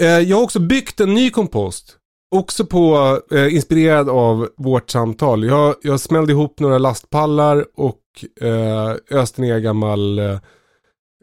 Eh, 0.01 0.07
jag 0.07 0.37
har 0.37 0.45
också 0.45 0.61
byggt 0.61 1.01
en 1.01 1.15
ny 1.15 1.31
kompost. 1.31 1.97
Också 2.35 2.67
på, 2.67 3.19
eh, 3.31 3.55
inspirerad 3.55 4.09
av 4.09 4.49
vårt 4.57 4.91
samtal. 4.91 5.45
Jag, 5.45 5.75
jag 5.83 6.01
smällde 6.01 6.33
ihop 6.33 6.61
några 6.61 6.79
lastpallar 6.79 7.67
och 7.77 8.01
eh, 8.41 8.97
öste 9.11 9.41
ner 9.41 9.59
gammal 9.59 10.19
eh, 10.19 10.39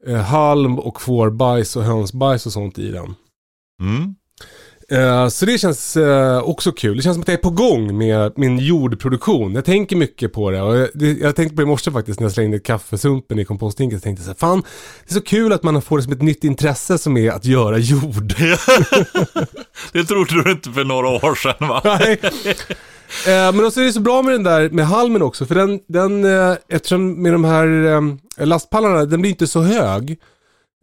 eh, 0.07 0.15
halm 0.15 0.79
och 0.79 1.01
fårbajs 1.01 1.75
och 1.75 1.83
hönsbajs 1.83 2.45
och 2.45 2.53
sånt 2.53 2.79
i 2.79 2.91
den. 2.91 3.15
Mm. 3.81 4.15
Eh, 4.91 5.27
så 5.27 5.45
det 5.45 5.57
känns 5.57 5.97
eh, 5.97 6.39
också 6.39 6.71
kul. 6.71 6.97
Det 6.97 7.03
känns 7.03 7.15
som 7.15 7.21
att 7.21 7.27
jag 7.27 7.37
är 7.37 7.41
på 7.41 7.49
gång 7.49 7.97
med 7.97 8.33
min 8.35 8.59
jordproduktion. 8.59 9.55
Jag 9.55 9.65
tänker 9.65 9.95
mycket 9.95 10.33
på 10.33 10.51
det. 10.51 10.61
Och 10.61 10.77
jag, 10.77 10.89
det, 10.93 11.11
jag 11.11 11.35
tänkte 11.35 11.55
på 11.55 11.61
det 11.61 11.65
i 11.65 11.67
morse 11.67 11.91
faktiskt 11.91 12.19
när 12.19 12.25
jag 12.25 12.33
slängde 12.33 12.59
kaffesumpen 12.59 13.39
i 13.39 13.45
komposthinken. 13.45 13.99
Så 13.99 14.03
tänkte 14.03 14.21
jag 14.21 14.37
så 14.37 14.45
här, 14.45 14.51
fan, 14.51 14.63
det 15.07 15.11
är 15.11 15.13
så 15.13 15.21
kul 15.21 15.53
att 15.53 15.63
man 15.63 15.81
får 15.81 15.97
det 15.97 16.03
som 16.03 16.13
ett 16.13 16.21
nytt 16.21 16.43
intresse 16.43 16.97
som 16.97 17.17
är 17.17 17.31
att 17.31 17.45
göra 17.45 17.77
jord. 17.77 18.27
det 19.93 20.03
trodde 20.03 20.43
du 20.43 20.51
inte 20.51 20.71
för 20.71 20.83
några 20.83 21.07
år 21.07 21.35
sedan 21.35 21.67
va? 21.67 21.81
Nej. 21.99 22.19
Eh, 23.27 23.53
men 23.53 23.65
också 23.65 23.81
är 23.81 23.85
det 23.85 23.93
så 23.93 23.99
bra 23.99 24.21
med 24.21 24.33
den 24.33 24.43
där 24.43 24.69
med 24.69 24.87
halmen 24.87 25.21
också. 25.21 25.45
För 25.45 25.55
den, 25.55 25.79
den 25.87 26.25
eftersom 26.69 27.21
med 27.21 27.33
de 27.33 27.45
här 27.45 28.45
lastpallarna, 28.45 29.05
den 29.05 29.21
blir 29.21 29.31
inte 29.31 29.47
så 29.47 29.61
hög. 29.61 30.17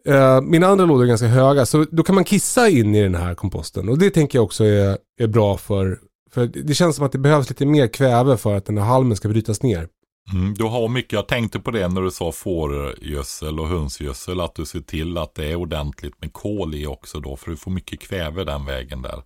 Eh, 0.09 0.41
mina 0.41 0.67
andra 0.67 0.85
lådor 0.87 1.03
är 1.03 1.09
ganska 1.09 1.27
höga, 1.27 1.67
så 1.67 1.87
då 1.91 2.03
kan 2.03 2.15
man 2.15 2.25
kissa 2.25 2.69
in 2.69 2.95
i 2.95 3.03
den 3.03 3.15
här 3.15 3.35
komposten. 3.35 3.89
Och 3.89 3.99
det 3.99 4.11
tänker 4.11 4.39
jag 4.39 4.45
också 4.45 4.65
är, 4.65 4.99
är 5.21 5.27
bra 5.27 5.57
för, 5.57 5.99
för 6.31 6.47
det 6.47 6.75
känns 6.75 6.97
som 6.97 7.07
att 7.07 7.13
det 7.13 7.19
behövs 7.19 7.49
lite 7.49 7.67
mer 7.67 7.87
kväve 7.87 8.37
för 8.37 8.57
att 8.57 8.67
den 8.67 8.79
här 8.79 8.85
halmen 8.85 9.17
ska 9.17 9.29
brytas 9.29 9.63
ner. 9.63 9.89
Mm, 10.33 10.55
du 10.55 10.65
har 10.65 10.89
mycket, 10.89 11.13
jag 11.13 11.29
tänkte 11.29 11.61
på 11.61 11.71
det 11.71 11.89
när 11.89 12.03
du 12.03 12.11
sa 12.11 12.33
fårgödsel 12.33 13.61
och 13.61 13.69
hönsgödsel, 13.69 14.41
att 14.41 14.55
du 14.55 14.67
ser 14.67 14.81
till 14.81 15.19
att 15.19 15.35
det 15.35 15.45
är 15.45 15.55
ordentligt 15.55 16.21
med 16.21 16.33
kol 16.33 16.75
i 16.75 16.87
också 16.87 17.21
då, 17.21 17.37
för 17.37 17.51
du 17.51 17.57
får 17.57 17.71
mycket 17.71 18.01
kväve 18.01 18.45
den 18.45 18.65
vägen 18.65 19.03
där. 19.03 19.23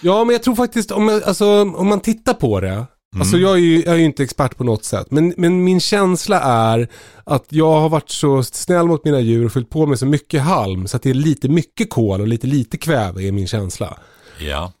Ja, 0.00 0.24
men 0.24 0.32
jag 0.32 0.42
tror 0.42 0.54
faktiskt, 0.54 0.90
om, 0.90 1.08
jag, 1.08 1.22
alltså, 1.22 1.60
om 1.60 1.86
man 1.86 2.00
tittar 2.00 2.34
på 2.34 2.60
det, 2.60 2.84
Mm. 3.14 3.22
Alltså 3.22 3.36
jag 3.36 3.52
är, 3.52 3.60
ju, 3.60 3.82
jag 3.82 3.94
är 3.94 3.98
ju 3.98 4.04
inte 4.04 4.22
expert 4.22 4.56
på 4.56 4.64
något 4.64 4.84
sätt. 4.84 5.06
Men, 5.10 5.34
men 5.36 5.64
min 5.64 5.80
känsla 5.80 6.40
är 6.40 6.88
att 7.24 7.46
jag 7.48 7.80
har 7.80 7.88
varit 7.88 8.10
så 8.10 8.42
snäll 8.42 8.86
mot 8.86 9.04
mina 9.04 9.20
djur 9.20 9.44
och 9.44 9.52
fyllt 9.52 9.70
på 9.70 9.86
med 9.86 9.98
så 9.98 10.06
mycket 10.06 10.42
halm 10.42 10.88
så 10.88 10.96
att 10.96 11.02
det 11.02 11.10
är 11.10 11.14
lite 11.14 11.48
mycket 11.48 11.90
kol 11.90 12.20
och 12.20 12.28
lite 12.28 12.46
lite 12.46 12.76
kväve 12.76 13.22
är 13.22 13.32
min 13.32 13.46
känsla. 13.46 13.98
Ja. 14.40 14.72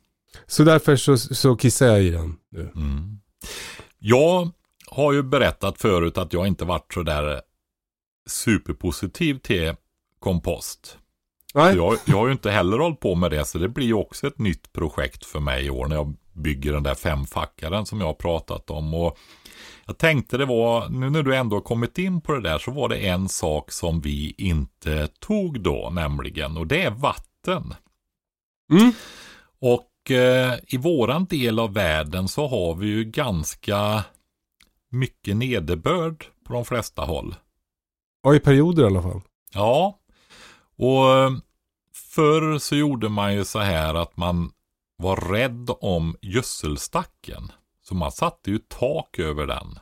Så 0.46 0.64
därför 0.64 0.96
så, 0.96 1.18
så 1.18 1.56
kissar 1.56 1.86
jag 1.86 2.02
i 2.02 2.10
den 2.10 2.36
nu. 2.52 2.60
Mm. 2.74 3.20
Jag 3.98 4.50
har 4.86 5.12
ju 5.12 5.22
berättat 5.22 5.80
förut 5.80 6.18
att 6.18 6.32
jag 6.32 6.46
inte 6.46 6.64
varit 6.64 6.92
så 6.94 7.02
där 7.02 7.40
superpositiv 8.28 9.38
till 9.38 9.74
kompost. 10.18 10.98
Nej. 11.54 11.76
Jag, 11.76 11.96
jag 12.04 12.16
har 12.16 12.26
ju 12.26 12.32
inte 12.32 12.50
heller 12.50 12.78
hållit 12.78 13.00
på 13.00 13.14
med 13.14 13.30
det 13.30 13.44
så 13.44 13.58
det 13.58 13.68
blir 13.68 13.86
ju 13.86 13.94
också 13.94 14.26
ett 14.26 14.38
nytt 14.38 14.72
projekt 14.72 15.24
för 15.26 15.40
mig 15.40 15.66
i 15.66 15.70
år 15.70 15.86
när 15.86 15.96
jag 15.96 16.16
bygger 16.38 16.72
den 16.72 16.82
där 16.82 16.94
femfackaren 16.94 17.86
som 17.86 18.00
jag 18.00 18.06
har 18.06 18.14
pratat 18.14 18.70
om. 18.70 18.94
Och 18.94 19.18
jag 19.86 19.98
tänkte 19.98 20.36
det 20.36 20.44
var, 20.44 20.88
nu 20.88 21.10
när 21.10 21.22
du 21.22 21.36
ändå 21.36 21.56
har 21.56 21.60
kommit 21.60 21.98
in 21.98 22.20
på 22.20 22.32
det 22.32 22.40
där 22.40 22.58
så 22.58 22.70
var 22.70 22.88
det 22.88 22.96
en 22.96 23.28
sak 23.28 23.72
som 23.72 24.00
vi 24.00 24.34
inte 24.38 25.06
tog 25.06 25.60
då 25.60 25.90
nämligen 25.92 26.56
och 26.56 26.66
det 26.66 26.82
är 26.82 26.90
vatten. 26.90 27.74
Mm. 28.72 28.92
Och 29.60 30.10
eh, 30.10 30.54
i 30.66 30.76
våran 30.76 31.24
del 31.24 31.58
av 31.58 31.74
världen 31.74 32.28
så 32.28 32.48
har 32.48 32.74
vi 32.74 32.86
ju 32.86 33.04
ganska 33.04 34.04
mycket 34.90 35.36
nederbörd 35.36 36.24
på 36.44 36.52
de 36.52 36.64
flesta 36.64 37.02
håll. 37.02 37.34
Ja, 38.22 38.34
i 38.34 38.40
perioder 38.40 38.82
i 38.82 38.86
alla 38.86 39.02
fall. 39.02 39.20
Ja, 39.54 39.98
och 40.76 41.16
eh, 41.16 41.30
förr 42.14 42.58
så 42.58 42.76
gjorde 42.76 43.08
man 43.08 43.34
ju 43.34 43.44
så 43.44 43.58
här 43.58 43.94
att 43.94 44.16
man 44.16 44.50
var 44.98 45.16
rädd 45.16 45.70
om 45.80 46.16
gödselstacken. 46.22 47.52
Så 47.82 47.94
man 47.94 48.12
satte 48.12 48.50
ju 48.50 48.58
tak 48.58 49.18
över 49.18 49.46
den. 49.46 49.78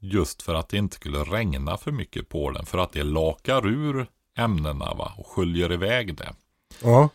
Just 0.00 0.42
för 0.42 0.54
att 0.54 0.68
det 0.68 0.76
inte 0.76 0.96
skulle 0.96 1.18
regna 1.18 1.76
för 1.76 1.92
mycket 1.92 2.28
på 2.28 2.50
den. 2.50 2.66
För 2.66 2.78
att 2.78 2.92
det 2.92 3.02
lakar 3.02 3.66
ur 3.66 4.06
ämnena 4.38 4.94
va? 4.94 5.12
och 5.16 5.26
sköljer 5.26 5.72
iväg 5.72 6.16
det. 6.16 6.34
Ja. 6.82 7.08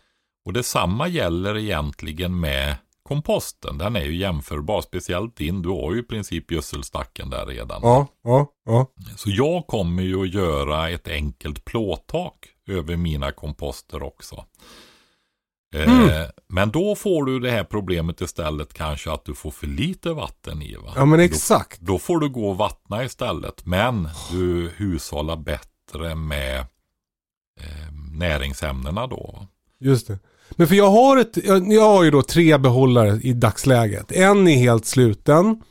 Och 0.45 0.53
detsamma 0.53 1.07
gäller 1.07 1.57
egentligen 1.57 2.39
med 2.39 2.75
komposten. 3.03 3.77
Den 3.77 3.95
är 3.95 4.03
ju 4.03 4.15
jämförbar. 4.15 4.81
Speciellt 4.81 5.35
din. 5.35 5.61
Du 5.61 5.69
har 5.69 5.93
ju 5.93 5.99
i 5.99 6.03
princip 6.03 6.51
gödselstacken 6.51 7.29
där 7.29 7.45
redan. 7.45 7.81
Ja, 7.83 8.07
ja, 8.23 8.47
ja. 8.65 8.87
Så 9.15 9.29
jag 9.29 9.67
kommer 9.67 10.03
ju 10.03 10.21
att 10.21 10.33
göra 10.33 10.89
ett 10.89 11.07
enkelt 11.07 11.65
plåttak 11.65 12.49
över 12.67 12.97
mina 12.97 13.31
komposter 13.31 14.03
också. 14.03 14.45
Mm. 15.73 16.09
Eh, 16.09 16.27
men 16.47 16.71
då 16.71 16.95
får 16.95 17.25
du 17.25 17.39
det 17.39 17.51
här 17.51 17.63
problemet 17.63 18.21
istället 18.21 18.73
kanske 18.73 19.11
att 19.11 19.25
du 19.25 19.33
får 19.33 19.51
för 19.51 19.67
lite 19.67 20.09
vatten 20.09 20.61
i. 20.61 20.75
Va? 20.75 20.93
Ja, 20.95 21.05
men 21.05 21.19
exakt. 21.19 21.79
Då, 21.81 21.93
då 21.93 21.99
får 21.99 22.19
du 22.19 22.29
gå 22.29 22.49
och 22.49 22.57
vattna 22.57 23.03
istället. 23.03 23.65
Men 23.65 24.09
du 24.31 24.71
hushållar 24.75 25.35
bättre 25.35 26.15
med 26.15 26.59
eh, 27.59 27.93
näringsämnena 28.11 29.07
då. 29.07 29.35
Va? 29.39 29.47
Just 29.79 30.07
det. 30.07 30.19
Men 30.51 30.67
för 30.67 30.75
jag 30.75 30.89
har 30.89 31.17
ett, 31.17 31.37
jag, 31.43 31.73
jag 31.73 31.81
har 31.81 32.03
ju 32.03 32.11
då 32.11 32.21
tre 32.21 32.57
behållare 32.57 33.19
i 33.21 33.33
dagsläget. 33.33 34.11
En 34.11 34.47
är 34.47 34.57
helt 34.57 34.85
sluten. 34.85 35.61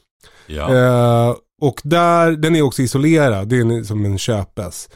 Ja. 0.46 0.74
Eh, 0.74 1.36
och 1.60 1.80
där, 1.84 2.32
den 2.32 2.56
är 2.56 2.62
också 2.62 2.82
isolerad. 2.82 3.48
Det 3.48 3.56
är 3.56 3.60
en, 3.60 3.84
som 3.84 4.04
en 4.04 4.18
köpes. 4.18 4.88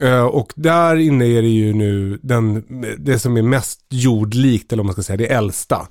Eh, 0.00 0.24
och 0.24 0.52
där 0.56 0.96
inne 0.96 1.26
är 1.26 1.42
det 1.42 1.48
ju 1.48 1.72
nu 1.72 2.18
den, 2.22 2.64
det 2.98 3.18
som 3.18 3.36
är 3.36 3.42
mest 3.42 3.80
jordlikt, 3.90 4.72
eller 4.72 4.80
om 4.80 4.86
man 4.86 4.92
ska 4.92 5.02
säga, 5.02 5.16
det 5.16 5.26
äldsta. 5.32 5.88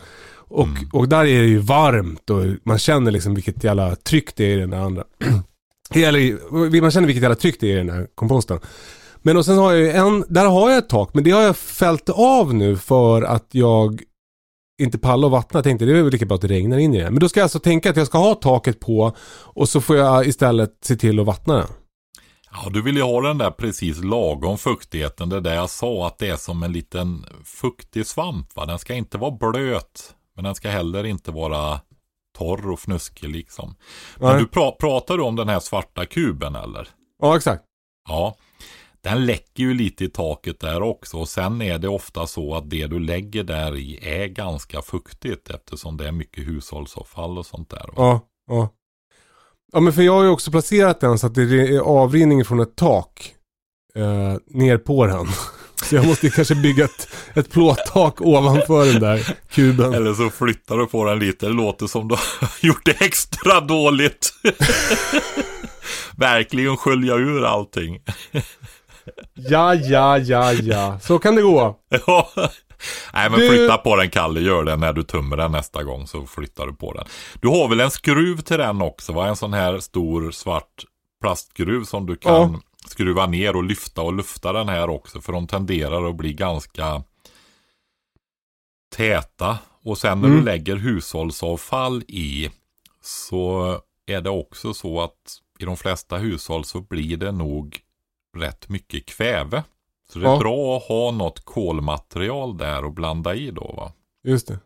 Och, 0.51 0.67
Mm. 0.67 0.89
och 0.93 1.09
där 1.09 1.25
är 1.25 1.41
det 1.41 1.47
ju 1.47 1.57
varmt 1.57 2.29
och 2.29 2.45
man 2.63 2.77
känner 2.77 3.11
liksom 3.11 3.35
vilket 3.35 3.63
jävla 3.63 3.95
tryck 3.95 4.35
det 4.35 4.43
är 4.45 4.57
i 4.57 4.59
den 4.59 4.69
där 4.69 4.77
andra. 4.77 5.03
Eller 5.95 6.81
man 6.81 6.91
känner 6.91 7.07
vilket 7.07 7.23
jävla 7.23 7.35
tryck 7.35 7.57
det 7.59 7.67
är 7.67 7.73
i 7.73 7.77
den 7.77 7.89
här 7.89 8.07
komposten. 8.15 8.59
Men 9.17 9.37
och 9.37 9.45
sen 9.45 9.57
har 9.57 9.71
jag 9.71 9.81
ju 9.81 9.91
en, 9.91 10.23
där 10.29 10.45
har 10.45 10.69
jag 10.69 10.77
ett 10.77 10.89
tak, 10.89 11.13
men 11.13 11.23
det 11.23 11.31
har 11.31 11.41
jag 11.41 11.57
fällt 11.57 12.09
av 12.09 12.53
nu 12.53 12.75
för 12.77 13.21
att 13.21 13.47
jag 13.51 14.01
inte 14.81 14.97
pallar 14.97 15.27
att 15.27 15.31
vattna. 15.31 15.57
Jag 15.57 15.63
tänkte 15.63 15.85
det 15.85 15.97
är 15.97 16.03
väl 16.03 16.11
lika 16.11 16.25
bra 16.25 16.35
att 16.35 16.41
det 16.41 16.47
regnar 16.47 16.77
in 16.77 16.93
i 16.93 16.99
det. 16.99 17.11
Men 17.11 17.19
då 17.19 17.29
ska 17.29 17.39
jag 17.39 17.45
alltså 17.45 17.59
tänka 17.59 17.89
att 17.89 17.97
jag 17.97 18.07
ska 18.07 18.17
ha 18.17 18.35
taket 18.35 18.79
på 18.79 19.15
och 19.43 19.69
så 19.69 19.81
får 19.81 19.95
jag 19.97 20.27
istället 20.27 20.71
se 20.83 20.95
till 20.95 21.19
att 21.19 21.25
vattna 21.25 21.55
den. 21.55 21.67
Ja, 22.51 22.69
du 22.69 22.81
vill 22.81 22.95
ju 22.95 23.03
ha 23.03 23.21
den 23.21 23.37
där 23.37 23.51
precis 23.51 24.03
lagom 24.03 24.57
fuktigheten. 24.57 25.29
Det 25.29 25.39
där 25.39 25.55
jag 25.55 25.69
sa 25.69 26.07
att 26.07 26.17
det 26.17 26.27
är 26.27 26.37
som 26.37 26.63
en 26.63 26.71
liten 26.71 27.25
fuktig 27.43 28.05
svamp. 28.05 28.55
Va? 28.55 28.65
Den 28.65 28.79
ska 28.79 28.93
inte 28.93 29.17
vara 29.17 29.31
blöt. 29.31 30.15
Men 30.35 30.43
den 30.43 30.55
ska 30.55 30.69
heller 30.69 31.03
inte 31.03 31.31
vara 31.31 31.81
torr 32.37 32.71
och 32.71 32.79
fnuskig 32.79 33.29
liksom. 33.29 33.75
Men 34.17 34.29
Nej. 34.29 34.39
du 34.39 34.47
pra 34.47 34.71
pratar 34.71 35.17
du 35.17 35.23
om 35.23 35.35
den 35.35 35.49
här 35.49 35.59
svarta 35.59 36.05
kuben 36.05 36.55
eller? 36.55 36.87
Ja, 37.21 37.35
exakt. 37.35 37.63
Ja, 38.09 38.35
den 39.01 39.25
läcker 39.25 39.63
ju 39.63 39.73
lite 39.73 40.03
i 40.03 40.09
taket 40.09 40.59
där 40.59 40.81
också. 40.81 41.17
Och 41.17 41.29
sen 41.29 41.61
är 41.61 41.79
det 41.79 41.87
ofta 41.87 42.27
så 42.27 42.55
att 42.55 42.69
det 42.69 42.87
du 42.87 42.99
lägger 42.99 43.43
där 43.43 43.75
i 43.77 43.99
är 44.01 44.27
ganska 44.27 44.81
fuktigt 44.81 45.49
eftersom 45.49 45.97
det 45.97 46.07
är 46.07 46.11
mycket 46.11 46.47
hushållsavfall 46.47 47.37
och 47.37 47.45
sånt 47.45 47.69
där. 47.69 47.87
va? 47.87 47.93
Ja, 47.95 48.21
ja. 48.47 48.69
Ja, 49.71 49.79
men 49.79 49.93
för 49.93 50.01
jag 50.01 50.13
har 50.13 50.23
ju 50.23 50.29
också 50.29 50.51
placerat 50.51 50.99
den 50.99 51.19
så 51.19 51.27
att 51.27 51.35
det 51.35 51.41
är 51.41 51.79
avrinning 51.79 52.45
från 52.45 52.59
ett 52.59 52.75
tak 52.75 53.33
eh, 53.95 54.37
ner 54.47 54.77
på 54.77 55.05
den. 55.05 55.27
Så 55.83 55.95
jag 55.95 56.05
måste 56.07 56.29
kanske 56.29 56.55
bygga 56.55 56.85
ett, 56.85 57.07
ett 57.33 57.51
plåttak 57.51 58.21
ovanför 58.21 58.85
den 58.85 59.01
där 59.01 59.35
kuben. 59.49 59.93
Eller 59.93 60.13
så 60.13 60.29
flyttar 60.29 60.77
du 60.77 60.87
på 60.87 61.03
den 61.03 61.19
lite. 61.19 61.45
Det 61.45 61.53
låter 61.53 61.87
som 61.87 62.07
du 62.07 62.15
har 62.15 62.49
gjort 62.67 62.85
det 62.85 63.01
extra 63.01 63.61
dåligt. 63.61 64.33
Verkligen 66.17 66.77
skölja 66.77 67.15
ur 67.15 67.45
allting. 67.45 67.99
Ja, 69.33 69.73
ja, 69.75 70.17
ja, 70.17 70.53
ja. 70.53 70.99
Så 71.01 71.19
kan 71.19 71.35
det 71.35 71.41
gå. 71.41 71.75
Ja. 72.07 72.29
Nej 73.13 73.29
men 73.29 73.39
Du- 73.39 73.49
flytta 73.49 73.77
på 73.77 73.95
den 73.95 74.09
Kalle, 74.09 74.39
gör 74.39 74.63
det 74.63 74.75
när 74.75 74.93
du 74.93 75.03
tömmer 75.03 75.37
den 75.37 75.51
nästa 75.51 75.83
gång 75.83 76.07
så 76.07 76.25
flyttar 76.25 76.67
du 76.67 76.73
på 76.73 76.93
den. 76.93 77.05
Du 77.41 77.47
har 77.47 77.67
väl 77.69 77.79
en 77.79 77.91
skruv 77.91 78.41
till 78.41 78.57
den 78.57 78.81
också 78.81 79.13
va? 79.13 79.27
En 79.27 79.35
sån 79.35 79.53
här 79.53 79.79
stor 79.79 80.31
svart 80.31 80.85
plastskruv 81.21 81.83
som 81.83 82.05
du 82.05 82.15
kan 82.15 82.33
Ja. 82.33 82.59
skruva 82.87 83.25
ner 83.27 83.55
och 83.55 83.63
lyfta 83.63 84.01
och 84.01 84.13
lufta 84.13 84.53
den 84.53 84.69
här 84.69 84.89
också. 84.89 85.21
För 85.21 85.33
de 85.33 85.47
tenderar 85.47 86.09
att 86.09 86.15
bli 86.15 86.33
ganska 86.33 87.03
täta. 88.95 89.57
Och 89.83 89.97
sen 89.97 90.21
när 90.21 90.27
Mm. 90.27 90.39
du 90.39 90.45
lägger 90.45 90.75
hushållsavfall 90.75 92.03
i 92.07 92.49
så 93.01 93.77
är 94.05 94.21
det 94.21 94.29
också 94.29 94.73
så 94.73 95.01
att 95.01 95.39
i 95.59 95.65
de 95.65 95.77
flesta 95.77 96.17
hushåll 96.17 96.65
så 96.65 96.81
blir 96.81 97.17
det 97.17 97.31
nog 97.31 97.79
rätt 98.37 98.69
mycket 98.69 99.05
kväve. 99.05 99.63
Så 100.13 100.19
det 100.19 100.25
är 100.27 100.29
Ja. 100.31 100.39
bra 100.39 100.77
att 100.77 100.83
ha 100.83 101.11
något 101.11 101.45
kolmaterial 101.45 102.57
där 102.57 102.85
och 102.85 102.93
blanda 102.93 103.35
i 103.35 103.51
då 103.51 103.73
va. 103.77 103.91
Just 104.23 104.47
det. 104.47 104.59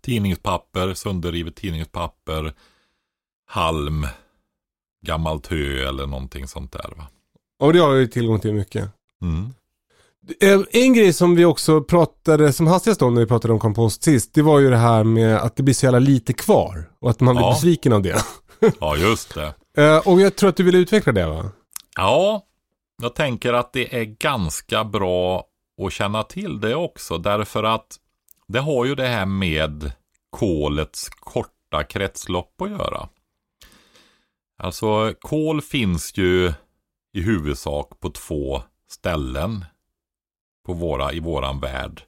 Tidningspapper, 0.00 0.94
sönderrivet 0.94 1.56
tidningspapper, 1.56 2.54
halm, 3.46 4.06
gammalt 5.06 5.46
hö 5.46 5.88
eller 5.88 6.06
någonting 6.06 6.48
sånt 6.48 6.72
där 6.72 6.92
va. 6.96 7.06
Och 7.62 7.72
det 7.72 7.78
har 7.78 7.90
jag 7.90 8.00
ju 8.00 8.06
tillgång 8.06 8.40
till 8.40 8.54
mycket. 8.54 8.88
Mm. 9.22 9.54
Eh, 10.40 10.60
En 10.82 10.94
grej 10.94 11.12
som 11.12 11.36
vi 11.36 11.44
också 11.44 11.80
pratade 11.82 12.52
som 12.52 12.66
hastigast 12.66 13.02
om 13.02 13.14
när 13.14 13.20
vi 13.20 13.26
pratade 13.26 13.54
om 13.54 13.60
kompost 13.60 14.02
sist. 14.02 14.34
Det 14.34 14.42
var 14.42 14.58
ju 14.58 14.70
det 14.70 14.76
här 14.76 15.04
med 15.04 15.36
att 15.36 15.56
det 15.56 15.62
blir 15.62 15.74
så 15.74 15.86
jävla 15.86 15.98
lite 15.98 16.32
kvar. 16.32 16.90
Och 17.00 17.10
att 17.10 17.20
man 17.20 17.34
blir 17.36 17.44
Ja. 17.46 17.50
besviken 17.52 17.92
av 17.92 18.02
det. 18.02 18.24
Ja 18.80 18.96
just 18.96 19.34
det. 19.34 19.54
Eh, 19.76 20.08
Och 20.08 20.20
jag 20.20 20.36
tror 20.36 20.48
att 20.50 20.56
du 20.56 20.62
ville 20.62 20.78
utveckla 20.78 21.12
det 21.12 21.26
va? 21.26 21.50
Ja, 21.96 22.42
jag 23.02 23.14
tänker 23.14 23.52
att 23.52 23.72
det 23.72 24.00
är 24.00 24.04
ganska 24.04 24.84
bra 24.84 25.44
att 25.86 25.92
känna 25.92 26.22
till 26.22 26.60
det 26.60 26.74
också. 26.74 27.18
Därför 27.18 27.64
att 27.64 27.96
det 28.46 28.60
har 28.60 28.84
ju 28.84 28.94
det 28.94 29.08
här 29.08 29.26
med 29.26 29.92
kolets 30.30 31.08
korta 31.08 31.84
kretslopp 31.84 32.62
att 32.62 32.70
göra. 32.70 33.08
Alltså 34.58 35.14
kol 35.20 35.62
finns 35.62 36.18
ju 36.18 36.52
i 37.12 37.20
huvudsak 37.20 38.00
på 38.00 38.10
två 38.10 38.62
ställen 38.88 39.64
på 40.66 40.72
våra, 40.72 41.12
i 41.12 41.20
våran 41.20 41.60
värld. 41.60 42.02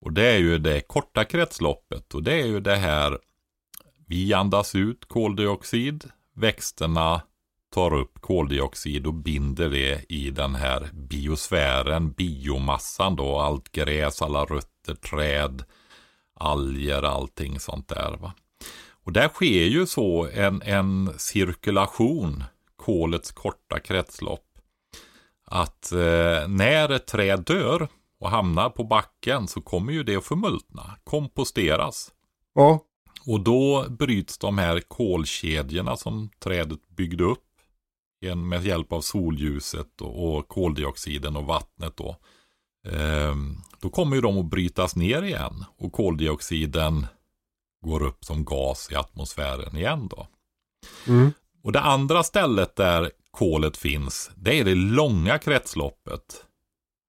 Och 0.00 0.12
det 0.12 0.26
är 0.26 0.38
ju 0.38 0.58
det 0.58 0.80
korta 0.80 1.24
kretsloppet 1.24 2.14
och 2.14 2.22
det 2.22 2.40
är 2.40 2.46
ju 2.46 2.60
det 2.60 2.76
här 2.76 3.18
vi 4.06 4.34
andas 4.34 4.74
ut 4.74 5.04
koldioxid, 5.08 6.10
växterna 6.34 7.22
tar 7.70 7.94
upp 7.94 8.20
koldioxid 8.20 9.06
och 9.06 9.14
binder 9.14 9.70
det 9.70 10.04
i 10.08 10.30
den 10.30 10.54
här 10.54 10.88
biosfären, 10.92 12.12
biomassan 12.12 13.16
då, 13.16 13.38
allt 13.38 13.72
gräs, 13.72 14.22
alla 14.22 14.44
rötter, 14.44 14.94
träd, 14.94 15.64
alger, 16.34 17.02
allting 17.02 17.60
sånt 17.60 17.88
där. 17.88 18.16
Va? 18.20 18.32
Och 19.04 19.12
där 19.12 19.28
sker 19.28 19.64
ju 19.64 19.86
så 19.86 20.28
en, 20.34 20.62
en 20.62 21.14
cirkulation, 21.16 22.44
kolets 22.76 23.32
korta 23.32 23.78
kretslopp. 23.78 24.46
Att 25.44 25.92
eh, 25.92 26.48
när 26.48 26.88
ett 26.88 27.06
träd 27.06 27.44
dör 27.44 27.88
och 28.20 28.30
hamnar 28.30 28.70
på 28.70 28.84
backen 28.84 29.48
så 29.48 29.60
kommer 29.60 29.92
ju 29.92 30.02
det 30.02 30.16
att 30.16 30.24
förmultna, 30.24 30.96
komposteras. 31.04 32.10
Ja. 32.54 32.84
Och 33.26 33.40
då 33.40 33.86
bryts 33.88 34.38
de 34.38 34.58
här 34.58 34.80
kolkedjorna 34.80 35.96
som 35.96 36.30
trädet 36.38 36.88
byggde 36.88 37.24
upp 37.24 37.49
igen 38.20 38.48
med 38.48 38.64
hjälp 38.64 38.92
av 38.92 39.00
solljuset 39.00 40.00
och, 40.00 40.36
och 40.36 40.48
koldioxiden 40.48 41.36
och 41.36 41.44
vattnet 41.44 41.96
då. 41.96 42.16
Ehm, 42.88 43.56
då 43.80 43.90
kommer 43.90 44.16
ju 44.16 44.22
de 44.22 44.38
att 44.38 44.50
brytas 44.50 44.96
ner 44.96 45.22
igen 45.22 45.64
och 45.78 45.92
koldioxiden 45.92 47.06
går 47.86 48.02
upp 48.02 48.24
som 48.24 48.44
gas 48.44 48.88
i 48.92 48.94
atmosfären 48.94 49.76
igen 49.76 50.08
då. 50.10 50.26
Mm. 51.06 51.32
Och 51.62 51.72
det 51.72 51.80
andra 51.80 52.22
stället 52.22 52.76
där 52.76 53.10
kolet 53.30 53.76
finns, 53.76 54.30
det 54.36 54.60
är 54.60 54.64
det 54.64 54.74
långa 54.74 55.38
kretsloppet. 55.38 56.44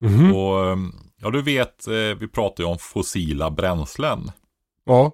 Mhm. 0.02 0.36
Och 0.36 0.66
ehm, 0.66 0.94
ja, 1.18 1.30
du 1.30 1.42
vet, 1.42 1.88
eh, 1.88 1.94
vi 1.94 2.28
pratar 2.28 2.64
ju 2.64 2.70
om 2.70 2.78
fossila 2.78 3.52
bränslen. 3.52 4.32
Ja. 4.86 5.12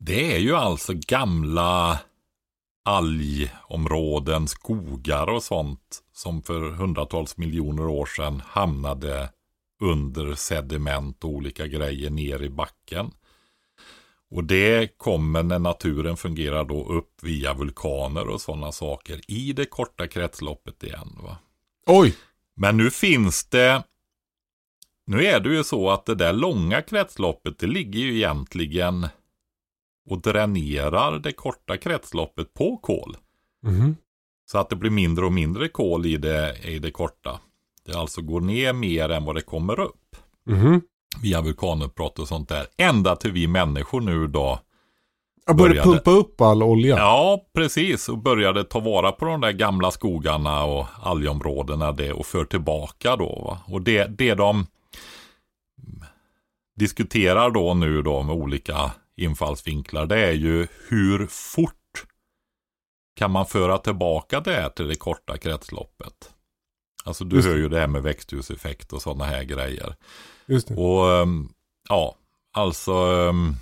Det 0.00 0.34
är 0.34 0.38
ju 0.38 0.56
alltså 0.56 0.92
gamla 0.94 1.98
algområden, 2.88 4.48
skogar 4.48 5.26
och 5.26 5.42
sånt 5.42 6.02
som 6.12 6.42
för 6.42 6.70
hundratals 6.70 7.36
miljoner 7.36 7.86
år 7.86 8.06
sedan 8.06 8.42
hamnade 8.46 9.30
under 9.80 10.34
sediment 10.34 11.24
och 11.24 11.30
olika 11.30 11.66
grejer 11.66 12.10
ner 12.10 12.42
i 12.42 12.50
backen. 12.50 13.10
Och 14.30 14.44
det 14.44 14.98
kommer 14.98 15.42
när 15.42 15.58
naturen 15.58 16.16
fungerar 16.16 16.64
då 16.64 16.84
upp 16.84 17.22
via 17.22 17.54
vulkaner 17.54 18.28
och 18.28 18.40
sådana 18.40 18.72
saker 18.72 19.20
i 19.28 19.52
det 19.52 19.66
korta 19.66 20.06
kretsloppet 20.06 20.82
igen. 20.82 21.18
Va? 21.22 21.36
Oj. 21.86 22.14
Men 22.56 22.76
nu 22.76 22.90
finns 22.90 23.44
det 23.44 23.82
Nu 25.06 25.26
är 25.26 25.40
det 25.40 25.48
ju 25.48 25.64
så 25.64 25.90
att 25.90 26.06
det 26.06 26.14
där 26.14 26.32
långa 26.32 26.82
kretsloppet 26.82 27.58
det 27.58 27.66
ligger 27.66 28.00
ju 28.00 28.16
egentligen 28.16 29.08
och 30.08 30.20
dränerar 30.22 31.18
det 31.18 31.32
korta 31.32 31.76
kretsloppet 31.76 32.54
på 32.54 32.76
kol. 32.76 33.16
Mhm. 33.62 33.96
Så 34.50 34.58
att 34.58 34.70
det 34.70 34.76
blir 34.76 34.90
mindre 34.90 35.24
och 35.24 35.32
mindre 35.32 35.68
kol 35.68 36.06
i 36.06 36.16
det, 36.16 36.56
i 36.64 36.78
det 36.78 36.90
korta. 36.90 37.40
Det 37.86 37.94
alltså 37.94 38.22
går 38.22 38.40
ner 38.40 38.72
mer 38.72 39.08
än 39.08 39.24
vad 39.24 39.34
det 39.34 39.42
kommer 39.42 39.80
upp. 39.80 40.16
Mhm. 40.46 40.80
Via 41.22 41.40
vulkanutbrott 41.40 42.18
och 42.18 42.28
sånt 42.28 42.48
där. 42.48 42.66
Ända 42.76 43.16
till 43.16 43.32
vi 43.32 43.46
människor 43.46 44.00
nu 44.00 44.26
då. 44.26 44.60
Jag 45.46 45.56
började 45.56 45.74
Började. 45.74 45.90
pumpa 46.04 46.10
upp 46.10 46.40
all 46.40 46.62
olja. 46.62 46.96
Ja, 46.96 47.44
precis. 47.54 48.08
Och 48.08 48.18
började 48.18 48.64
ta 48.64 48.80
vara 48.80 49.12
på 49.12 49.24
de 49.24 49.40
där 49.40 49.52
gamla 49.52 49.90
skogarna 49.90 50.64
och 50.64 50.86
algområdena 51.02 51.92
det 51.92 52.12
och 52.12 52.26
för 52.26 52.44
tillbaka 52.44 53.16
då. 53.16 53.42
Va? 53.44 53.74
Och 53.74 53.82
det, 53.82 54.18
det 54.18 54.34
de 54.34 54.66
diskuterar 56.76 57.50
då 57.50 57.74
nu 57.74 58.02
då 58.02 58.22
med 58.22 58.34
olika 58.36 58.90
infallsvinklar 59.18 60.06
det 60.06 60.26
är 60.26 60.32
ju 60.32 60.66
hur 60.88 61.26
fort 61.26 61.74
kan 63.16 63.30
man 63.30 63.46
föra 63.46 63.78
tillbaka 63.78 64.40
det 64.40 64.52
här 64.52 64.68
till 64.68 64.88
det 64.88 64.94
korta 64.94 65.38
kretsloppet. 65.38 66.30
Alltså 67.04 67.24
du 67.24 67.36
Just 67.36 67.48
hör 67.48 67.56
ju 67.56 67.68
det 67.68 67.80
här 67.80 67.86
med 67.86 68.02
växthuseffekt 68.02 68.92
och 68.92 69.02
sådana 69.02 69.24
här 69.24 69.44
grejer. 69.44 69.96
Just 70.46 70.68
det. 70.68 70.74
Och 70.74 71.12
ehm, 71.12 71.48
ja, 71.88 72.16
alltså. 72.52 72.92
ehm, 72.92 73.54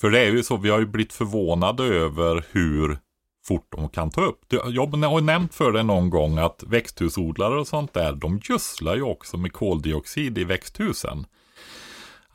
För 0.00 0.10
det 0.10 0.20
är 0.20 0.32
ju 0.32 0.42
så, 0.42 0.56
vi 0.56 0.70
har 0.70 0.78
ju 0.78 0.86
blivit 0.86 1.12
förvånade 1.12 1.84
över 1.84 2.46
hur 2.50 2.98
fort 3.46 3.66
de 3.76 3.88
kan 3.88 4.10
ta 4.10 4.24
upp. 4.24 4.44
Jag 4.50 4.86
har 4.86 5.20
nämnt 5.20 5.54
för 5.54 5.72
dig 5.72 5.84
någon 5.84 6.10
gång 6.10 6.38
att 6.38 6.64
växthusodlare 6.66 7.60
och 7.60 7.68
sånt 7.68 7.94
där, 7.94 8.12
de 8.12 8.40
gödslar 8.44 8.96
ju 8.96 9.02
också 9.02 9.36
med 9.36 9.52
koldioxid 9.52 10.38
i 10.38 10.44
växthusen. 10.44 11.26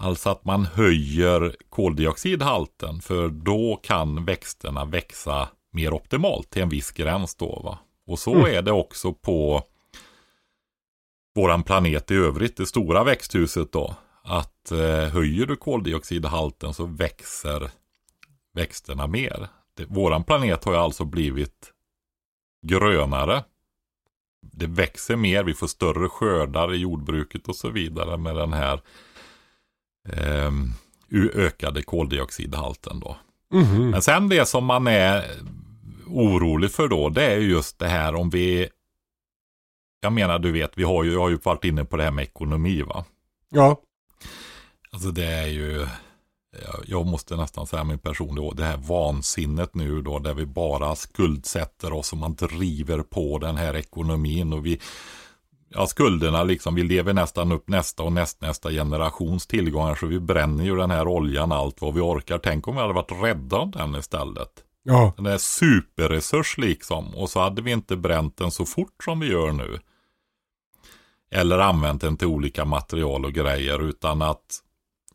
Alltså 0.02 0.30
att 0.30 0.46
man 0.46 0.66
höjer 0.66 1.56
koldioxidhalten 1.70 3.02
för 3.02 3.28
då 3.30 3.80
kan 3.84 4.26
växterna 4.26 4.86
växa 4.86 5.50
mer 5.72 5.94
optimalt 5.94 6.50
till 6.50 6.62
en 6.62 6.70
viss 6.70 6.92
gräns 6.92 7.36
då. 7.36 7.62
Va? 7.64 7.80
Och 8.08 8.20
så 8.20 8.34
Mm. 8.34 8.46
är 8.46 8.62
det 8.62 8.72
också 8.72 9.14
på 9.14 9.64
våran 11.36 11.64
planet 11.64 12.12
i 12.12 12.16
övrigt, 12.16 12.58
det 12.58 12.66
stora 12.66 13.04
växthuset 13.04 13.72
då. 13.72 13.96
Att 14.24 14.72
eh, 14.72 15.08
höjer 15.10 15.46
du 15.46 15.56
koldioxidhalten 15.56 16.74
så 16.74 16.86
växer 16.86 17.70
växterna 18.54 19.08
mer. 19.08 19.48
Det, 19.78 19.86
våran 19.86 20.24
planet 20.24 20.64
har 20.64 20.74
ju 20.74 20.80
alltså 20.80 21.06
blivit 21.06 21.72
grönare. 22.68 23.44
Det 24.42 24.68
växer 24.68 25.16
mer, 25.16 25.44
vi 25.44 25.54
får 25.54 25.68
större 25.68 26.10
skördar 26.10 26.74
i 26.74 26.78
jordbruket 26.78 27.48
och 27.48 27.56
så 27.56 27.70
vidare 27.70 28.18
med 28.18 28.36
den 28.36 28.54
här 28.54 28.82
ökade 31.34 31.84
koldioxidhalten 31.84 33.00
då. 33.00 33.18
Mhm. 33.54 33.90
Men 33.90 34.02
sen 34.02 34.30
det 34.30 34.46
som 34.46 34.66
man 34.66 34.88
är 34.88 35.26
orolig 36.08 36.72
för 36.72 36.88
då, 36.88 37.10
det 37.10 37.26
är 37.26 37.38
ju 37.38 37.50
just 37.52 37.80
det 37.80 37.88
här 37.88 38.16
om 38.16 38.30
vi 38.30 38.70
jag 40.04 40.14
menar, 40.14 40.40
du 40.40 40.52
vet, 40.52 40.72
vi 40.78 40.84
har 40.84 41.04
ju, 41.04 41.14
jag 41.14 41.20
har 41.22 41.30
ju 41.30 41.38
varit 41.44 41.66
inne 41.66 41.86
på 41.86 41.98
det 41.98 42.04
här 42.04 42.12
med 42.12 42.24
ekonomi 42.24 42.82
va. 42.82 43.06
Ja. 43.50 43.82
Alltså 44.92 45.12
det 45.12 45.26
är 45.26 45.48
ju, 45.48 45.88
jag- 46.88 47.06
måste 47.06 47.36
nästan 47.36 47.68
säga 47.68 47.84
min 47.84 48.00
personliga 48.00 48.52
det 48.52 48.64
här 48.64 48.78
vansinnet 48.78 49.76
nu 49.76 50.02
då, 50.02 50.20
där 50.20 50.34
vi 50.34 50.46
bara 50.46 50.96
skuldsätter 50.96 51.94
oss 51.94 52.12
och 52.12 52.18
man 52.18 52.36
driver 52.36 53.00
på 53.04 53.38
den 53.40 53.56
här 53.58 53.76
ekonomin 53.76 54.54
och 54.54 54.66
vi, 54.66 54.80
ja 55.74 55.88
skulderna 55.88 56.44
liksom, 56.44 56.76
vi 56.76 56.84
lever 56.84 57.14
nästan 57.14 57.52
upp 57.52 57.70
nästa 57.70 58.04
och 58.04 58.12
nästnästa 58.14 58.72
generations 58.72 59.48
tillgångar 59.48 59.96
så 59.96 60.06
vi 60.06 60.20
bränner 60.20 60.64
ju 60.64 60.76
den 60.76 60.92
här 60.92 61.08
oljan 61.08 61.52
allt 61.52 61.82
vad 61.82 61.94
vi 61.94 62.02
orkar. 62.02 62.38
Tänk 62.38 62.68
om 62.68 62.76
vi 62.76 62.82
hade 62.82 62.94
varit 62.94 63.24
rädda 63.24 63.58
om 63.58 63.72
den 63.72 63.96
istället. 63.96 64.52
Ja. 64.84 65.14
Den 65.18 65.26
är 65.26 65.38
superresurs 65.38 66.58
liksom. 66.58 67.16
Och 67.16 67.30
så 67.30 67.40
hade 67.40 67.62
vi 67.62 67.72
inte 67.72 67.96
bränt 67.96 68.38
den 68.38 68.52
så 68.52 68.66
fort 68.66 69.04
som 69.04 69.20
vi 69.20 69.28
gör 69.32 69.52
nu. 69.52 69.80
eller 71.32 71.60
använt 71.60 72.02
den 72.02 72.18
till 72.18 72.28
olika 72.28 72.66
material 72.66 73.26
och 73.26 73.34
grejer 73.34 73.84
utan 73.90 74.22
att 74.22 74.60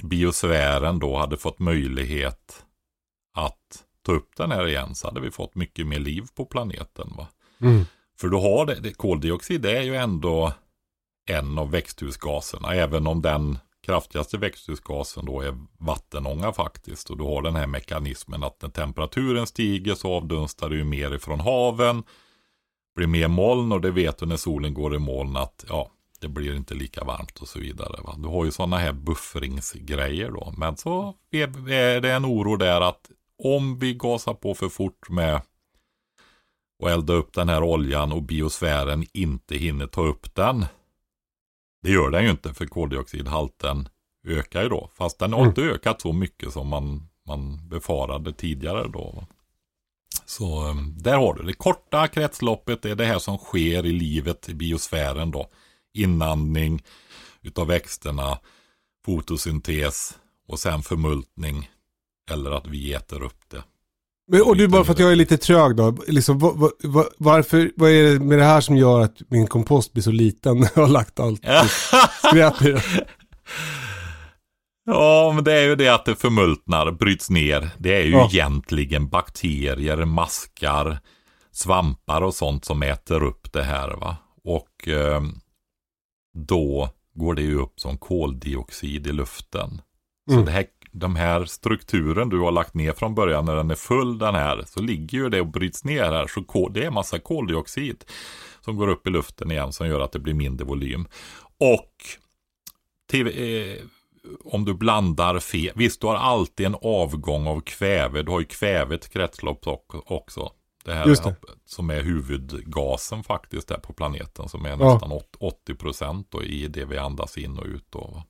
biosfären 0.02 0.98
då 0.98 1.18
hade 1.18 1.36
fått 1.36 1.58
möjlighet 1.58 2.64
att 3.34 3.84
ta 4.02 4.12
upp 4.12 4.36
den 4.36 4.50
här 4.50 4.68
igen 4.68 4.94
så 4.94 5.06
hade 5.06 5.20
vi 5.20 5.30
fått 5.30 5.54
mycket 5.54 5.86
mer 5.86 5.98
liv 5.98 6.26
på 6.34 6.44
planeten. 6.44 7.12
Va? 7.16 7.28
Mm. 7.60 7.84
För 8.16 8.28
du 8.28 8.36
har 8.36 8.66
det, 8.66 8.74
det, 8.74 8.92
koldioxid 8.92 9.66
är 9.66 9.82
ju 9.82 9.96
ändå 9.96 10.52
en 11.28 11.58
av 11.58 11.70
växthusgaserna, 11.70 12.74
även 12.74 13.06
om 13.06 13.22
den 13.22 13.58
kraftigaste 13.86 14.38
växthusgasen 14.38 15.24
då 15.26 15.40
är 15.40 15.56
vattenånga 15.78 16.52
faktiskt. 16.52 17.10
Och 17.10 17.16
du 17.16 17.24
har 17.24 17.42
den 17.42 17.56
här 17.56 17.66
mekanismen 17.66 18.44
att 18.44 18.62
när 18.62 18.68
temperaturen 18.68 19.46
stiger 19.46 19.94
så 19.94 20.12
avdunstar 20.12 20.70
det 20.70 20.76
ju 20.76 20.84
mer 20.84 21.14
ifrån 21.14 21.40
haven. 21.40 22.02
Blir 22.94 23.06
mer 23.06 23.28
moln 23.28 23.72
och 23.72 23.80
det 23.80 23.90
vet 23.90 24.18
du 24.18 24.26
när 24.26 24.36
solen 24.36 24.74
går 24.74 24.94
i 24.94 24.98
moln 24.98 25.36
att 25.36 25.64
ja, 25.68 25.90
det 26.20 26.28
blir 26.28 26.56
inte 26.56 26.74
lika 26.74 27.04
varmt 27.04 27.38
och 27.38 27.48
så 27.48 27.58
vidare. 27.58 28.02
Va? 28.02 28.14
Du 28.18 28.28
har 28.28 28.44
ju 28.44 28.50
sådana 28.50 28.78
här 28.78 28.92
buffringsgrejer 28.92 30.30
då. 30.30 30.54
Men 30.56 30.76
så 30.76 31.14
är 31.30 32.00
det 32.00 32.12
en 32.12 32.26
oro 32.26 32.56
där 32.56 32.80
att 32.80 33.10
om 33.44 33.78
vi 33.78 33.94
gasar 33.94 34.34
på 34.34 34.54
för 34.54 34.68
fort 34.68 35.08
med 35.08 35.40
och 36.78 36.90
elda 36.90 37.12
upp 37.12 37.32
den 37.32 37.48
här 37.48 37.62
oljan 37.62 38.12
och 38.12 38.22
biosfären 38.22 39.06
inte 39.12 39.56
hinner 39.56 39.86
ta 39.86 40.06
upp 40.06 40.34
den. 40.34 40.66
Det 41.82 41.90
gör 41.90 42.10
den 42.10 42.24
ju 42.24 42.30
inte 42.30 42.54
för 42.54 42.66
koldioxidhalten 42.66 43.88
ökar 44.26 44.62
ju 44.62 44.68
då. 44.68 44.90
Fast 44.94 45.18
den 45.18 45.32
har 45.32 45.40
mm. 45.40 45.48
inte 45.48 45.62
ökat 45.62 46.00
så 46.00 46.12
mycket 46.12 46.52
som 46.52 46.68
man, 46.68 47.08
man 47.26 47.68
befarade 47.68 48.32
tidigare 48.32 48.88
då. 48.88 49.24
Så 50.24 50.60
ehm, 50.60 50.94
där 50.98 51.16
har 51.16 51.34
du 51.34 51.42
det 51.42 51.52
korta 51.52 52.08
kretsloppet. 52.08 52.84
Är 52.84 52.94
det 52.94 53.04
här 53.04 53.18
som 53.18 53.38
sker 53.38 53.86
i 53.86 53.92
livet 53.92 54.48
i 54.48 54.54
biosfären 54.54 55.30
då. 55.30 55.50
Inandning 55.94 56.82
utav 57.42 57.66
växterna, 57.66 58.38
fotosyntes 59.04 60.18
och 60.48 60.58
sen 60.58 60.82
förmultning. 60.82 61.70
Eller 62.30 62.50
att 62.50 62.66
vi 62.66 62.92
äter 62.92 63.22
upp 63.22 63.48
det. 63.48 63.62
Men, 64.28 64.42
och 64.42 64.56
du 64.56 64.68
bara 64.68 64.84
för 64.84 64.92
att 64.92 64.98
jag 64.98 65.12
är 65.12 65.16
lite 65.16 65.36
trög 65.36 65.76
då. 65.76 65.96
Liksom, 66.06 66.38
var, 66.38 66.70
var, 66.82 67.08
varför, 67.18 67.70
vad 67.76 67.90
är 67.90 68.02
det 68.02 68.20
med 68.20 68.38
det 68.38 68.44
här 68.44 68.60
som 68.60 68.76
gör 68.76 69.00
att 69.00 69.22
min 69.28 69.46
kompost 69.46 69.92
blir 69.92 70.02
så 70.02 70.10
liten 70.10 70.60
när 70.60 70.70
jag 70.74 70.82
har 70.82 70.88
lagt 70.88 71.20
allt 71.20 71.42
skräp 72.22 72.62
i 72.62 72.72
den? 72.72 72.80
Ja, 74.88 75.32
men 75.34 75.44
det 75.44 75.52
är 75.52 75.62
ju 75.62 75.76
det 75.76 75.88
att 75.88 76.04
det 76.04 76.16
förmultnar, 76.16 76.90
bryts 76.90 77.30
ner. 77.30 77.70
Det 77.78 77.94
är 77.94 78.04
ju 78.04 78.10
ja. 78.10 78.28
egentligen 78.32 79.08
bakterier, 79.08 80.04
maskar, 80.04 80.98
svampar 81.52 82.22
och 82.22 82.34
sånt 82.34 82.64
som 82.64 82.82
äter 82.82 83.22
upp 83.22 83.52
det 83.52 83.62
här. 83.62 83.88
va. 83.88 84.16
Och 84.44 84.88
eh, 84.88 85.22
då 86.38 86.90
går 87.14 87.34
det 87.34 87.42
ju 87.42 87.58
upp 87.58 87.80
som 87.80 87.98
koldioxid 87.98 89.06
i 89.06 89.12
luften. 89.12 89.80
Så 90.28 90.34
mm. 90.34 90.44
det 90.44 90.52
här 90.52 90.66
de 90.98 91.16
här 91.16 91.44
strukturen 91.44 92.28
du 92.28 92.38
har 92.38 92.52
lagt 92.52 92.74
ner 92.74 92.92
från 92.92 93.14
början 93.14 93.44
när 93.44 93.56
den 93.56 93.70
är 93.70 93.74
full 93.74 94.18
den 94.18 94.34
här 94.34 94.64
så 94.66 94.82
ligger 94.82 95.18
ju 95.18 95.28
det 95.28 95.40
och 95.40 95.46
bryts 95.46 95.84
ner 95.84 96.02
här 96.02 96.26
så 96.26 96.68
det 96.68 96.84
är 96.84 96.90
massa 96.90 97.18
koldioxid 97.18 98.04
som 98.60 98.76
går 98.76 98.88
upp 98.88 99.06
i 99.06 99.10
luften 99.10 99.50
igen 99.50 99.72
som 99.72 99.88
gör 99.88 100.00
att 100.00 100.12
det 100.12 100.18
blir 100.18 100.34
mindre 100.34 100.66
volym. 100.66 101.08
Och 101.58 101.92
till, 103.06 103.26
eh, 103.26 103.82
om 104.44 104.64
du 104.64 104.74
blandar 104.74 105.38
fel, 105.38 105.72
visst 105.74 106.00
du 106.00 106.06
har 106.06 106.14
alltid 106.14 106.66
en 106.66 106.76
avgång 106.82 107.46
av 107.46 107.60
kväve, 107.60 108.22
du 108.22 108.30
har 108.30 108.40
ju 108.40 108.46
kvävet 108.46 109.08
kretslopp 109.08 109.66
också. 110.06 110.50
Det 110.84 110.94
här 110.94 111.06
det. 111.06 111.36
som 111.64 111.90
är 111.90 112.02
huvudgasen 112.02 113.24
faktiskt 113.24 113.68
där 113.68 113.78
på 113.78 113.92
planeten 113.92 114.48
som 114.48 114.64
är 114.64 114.70
ja. 114.70 114.92
nästan 114.92 115.20
80 115.38 115.74
procent 115.74 116.34
i 116.42 116.68
det 116.68 116.84
vi 116.84 116.98
andas 116.98 117.38
in 117.38 117.58
och 117.58 117.66
ut. 117.66 117.86
Då, 117.90 118.22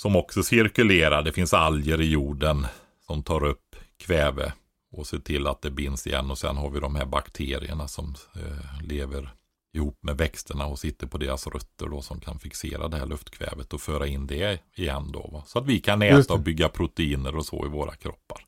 som 0.00 0.16
också 0.16 0.42
cirkulerar. 0.42 1.22
Det 1.22 1.32
finns 1.32 1.54
alger 1.54 2.00
i 2.00 2.10
jorden 2.10 2.66
som 3.06 3.22
tar 3.22 3.44
upp 3.44 3.76
kväve 3.98 4.52
och 4.92 5.06
ser 5.06 5.18
till 5.18 5.46
att 5.46 5.62
det 5.62 5.70
binds 5.70 6.06
igen. 6.06 6.30
Och 6.30 6.38
sen 6.38 6.56
har 6.56 6.70
vi 6.70 6.80
de 6.80 6.94
här 6.94 7.06
bakterierna 7.06 7.88
som 7.88 8.14
eh, 8.34 8.86
lever 8.88 9.30
ihop 9.76 9.98
med 10.02 10.16
växterna 10.16 10.66
och 10.66 10.78
sitter 10.78 11.06
på 11.06 11.18
deras 11.18 11.46
rötter 11.46 11.86
då 11.86 12.02
som 12.02 12.20
kan 12.20 12.38
fixera 12.38 12.88
det 12.88 12.96
här 12.96 13.06
luftkvävet 13.06 13.72
och 13.72 13.80
föra 13.80 14.06
in 14.06 14.26
det 14.26 14.60
igen 14.74 15.12
då. 15.12 15.30
Va? 15.32 15.42
Så 15.46 15.58
att 15.58 15.66
vi 15.66 15.80
kan 15.80 16.02
äta 16.02 16.34
och 16.34 16.40
bygga 16.40 16.68
proteiner 16.68 17.36
och 17.36 17.46
så 17.46 17.66
i 17.66 17.68
våra 17.68 17.94
kroppar. 17.94 18.44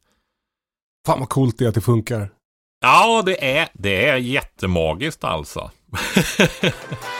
Fan 1.07 1.21
vad 1.21 1.29
coolt 1.29 1.59
det 1.59 1.65
är 1.65 1.69
att 1.69 1.75
det 1.75 1.81
funkar. 1.81 2.31
Ja, 2.81 3.23
det 3.27 3.59
är, 3.59 3.69
det 3.73 4.07
är 4.07 4.17
jättemagiskt 4.17 5.25
alltså. 5.25 5.71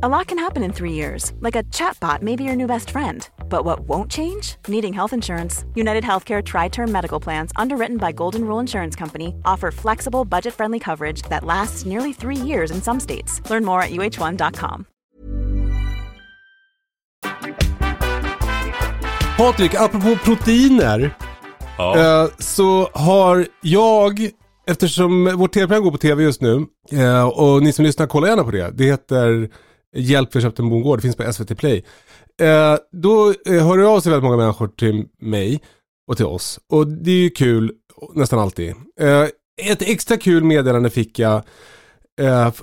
A 0.00 0.08
lot 0.08 0.26
can 0.26 0.38
happen 0.38 0.62
in 0.62 0.72
3 0.72 0.92
years. 0.92 1.32
Like 1.40 1.54
a 1.58 1.62
chatbot 1.64 2.22
may 2.22 2.36
be 2.36 2.44
your 2.44 2.56
new 2.56 2.66
best 2.66 2.90
friend. 2.90 3.28
But 3.48 3.64
what 3.64 3.80
won't 3.80 4.10
change? 4.10 4.56
Needing 4.68 4.94
health 4.94 5.12
insurance. 5.12 5.64
United 5.74 6.04
Healthcare 6.04 6.42
tri-term 6.42 6.90
medical 6.90 7.20
plans 7.20 7.52
underwritten 7.62 7.98
by 7.98 8.12
Golden 8.12 8.40
Rule 8.44 8.60
Insurance 8.60 8.96
Company 8.98 9.34
offer 9.44 9.70
flexible, 9.70 10.24
budget-friendly 10.24 10.78
coverage 10.80 11.22
that 11.28 11.44
lasts 11.44 11.86
nearly 11.86 12.12
3 12.14 12.36
years 12.36 12.70
in 12.70 12.82
some 12.82 13.00
states. 13.00 13.50
Learn 13.50 13.64
more 13.64 13.82
at 13.82 13.90
uh1.com. 13.90 14.86
Patrik, 19.36 19.74
apropå 19.74 20.16
proteiner. 20.24 21.10
Ja. 21.78 22.22
Eh, 22.24 22.30
så 22.38 22.88
har 22.94 23.46
jag, 23.60 24.30
eftersom 24.66 25.24
vårt 25.36 25.52
tv-program 25.52 25.84
går 25.84 25.90
på 25.90 25.98
tv 25.98 26.22
just 26.22 26.40
nu, 26.40 26.66
eh, 26.92 27.28
och 27.28 27.62
ni 27.62 27.72
som 27.72 27.84
lyssnar, 27.84 28.06
kolla 28.06 28.28
gärna 28.28 28.44
på 28.44 28.50
det. 28.50 28.70
Det 28.70 28.84
heter 28.84 29.48
Hjälp 29.94 30.32
för 30.32 30.40
köpt 30.40 30.58
en 30.58 30.68
bondgård, 30.68 30.98
det 30.98 31.02
finns 31.02 31.16
på 31.16 31.32
SVT 31.32 31.58
Play. 31.58 31.84
Eh, 32.40 32.76
då 32.92 33.34
hör 33.46 33.78
det 33.78 33.86
av 33.86 34.00
sig 34.00 34.10
väldigt 34.10 34.24
många 34.24 34.36
människor 34.36 34.68
till 34.68 35.04
mig 35.20 35.62
och 36.10 36.16
till 36.16 36.26
oss. 36.26 36.60
Och 36.68 36.88
det 36.88 37.10
är 37.10 37.22
ju 37.22 37.30
kul, 37.30 37.72
nästan 38.14 38.38
alltid. 38.38 38.74
ett 39.62 39.82
extra 39.82 40.16
kul 40.16 40.44
meddelande 40.44 40.90
fick 40.90 41.18
jag 41.18 41.42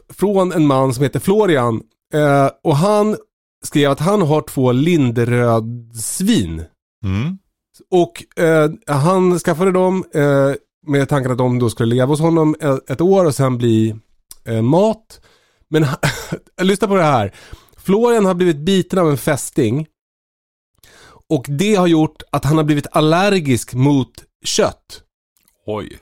från 0.09 0.51
en 0.51 0.67
man 0.67 0.93
som 0.93 1.03
heter 1.03 1.19
Florian. 1.19 1.81
och 2.63 2.75
han 2.75 3.17
skrev 3.65 3.91
att 3.91 3.99
han 3.99 4.21
har 4.21 4.41
två 4.41 4.71
Linderöd-svin. 4.71 6.63
Mm. 7.03 7.37
Och 7.91 8.43
eh, 8.43 8.69
han 8.87 9.39
skaffade 9.39 9.71
dem 9.71 10.03
eh, 10.13 10.51
med 10.87 11.09
tanken 11.09 11.31
att 11.31 11.37
de 11.37 11.59
då 11.59 11.69
skulle 11.69 11.95
leva 11.95 12.07
hos 12.07 12.19
honom 12.19 12.55
ett 12.87 13.01
år 13.01 13.25
och 13.25 13.35
sen 13.35 13.57
bli 13.57 13.95
eh, 14.45 14.61
mat. 14.61 15.21
Men 15.69 15.86
lyssna 16.62 16.88
på 16.88 16.95
det 16.95 17.03
här. 17.03 17.36
Florian 17.77 18.25
har 18.25 18.34
blivit 18.34 18.58
biten 18.58 18.99
av 18.99 19.10
en 19.10 19.17
fästing. 19.17 19.88
Och 21.29 21.45
det 21.47 21.75
har 21.75 21.88
gjort 21.88 22.23
att 22.32 22.45
han 22.45 22.58
har 22.58 22.63
blivit 22.63 22.88
allergisk 22.91 23.73
mot 23.73 24.23
kött. 24.45 25.03
Oj. 25.65 25.97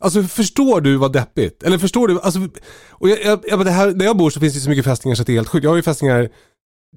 Alltså 0.00 0.22
förstår 0.22 0.80
du 0.80 0.96
vad 0.96 1.12
deppigt? 1.12 1.62
Eller 1.62 1.78
förstår 1.78 2.08
du? 2.08 2.20
Alltså, 2.20 2.40
och 2.88 3.08
jag, 3.08 3.24
jag, 3.24 3.44
jag, 3.48 3.64
det 3.64 3.70
här, 3.70 3.92
där 3.92 4.06
jag 4.06 4.16
bor 4.16 4.30
så 4.30 4.40
finns 4.40 4.54
det 4.54 4.60
så 4.60 4.70
mycket 4.70 4.84
fästingar 4.84 5.14
så 5.14 5.22
det 5.22 5.32
är 5.32 5.34
helt 5.34 5.48
sjukt. 5.48 5.64
Jag 5.64 5.70
har 5.70 5.76
ju 5.76 5.82
fästingar 5.82 6.28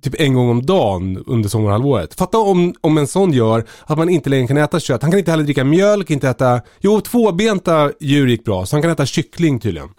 typ 0.02 0.16
en 0.22 0.34
gång 0.34 0.50
om 0.50 0.66
dagen 0.66 1.24
under 1.28 1.50
sommarhalvåret. 1.50 2.14
Fatta 2.14 2.38
om, 2.38 2.76
om 2.82 2.98
en 2.98 3.08
sån 3.08 3.34
gör 3.34 3.66
att 3.86 3.98
man 3.98 4.10
inte 4.10 4.30
längre 4.30 4.48
kan 4.48 4.58
äta 4.58 4.80
kött. 4.80 5.02
Han 5.02 5.12
kan 5.12 5.20
inte 5.20 5.32
heller 5.32 5.44
dricka 5.44 5.64
mjölk, 5.64 6.10
inte 6.10 6.30
äta... 6.30 6.62
Jo, 6.80 7.02
tvåbenta 7.02 7.92
djur 8.00 8.28
gick 8.28 8.46
bra, 8.46 8.66
så 8.66 8.76
han 8.76 8.82
kan 8.82 8.92
äta 8.92 9.06
kyckling 9.06 9.60
tydligen. 9.60 9.90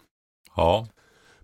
Ja. 0.57 0.87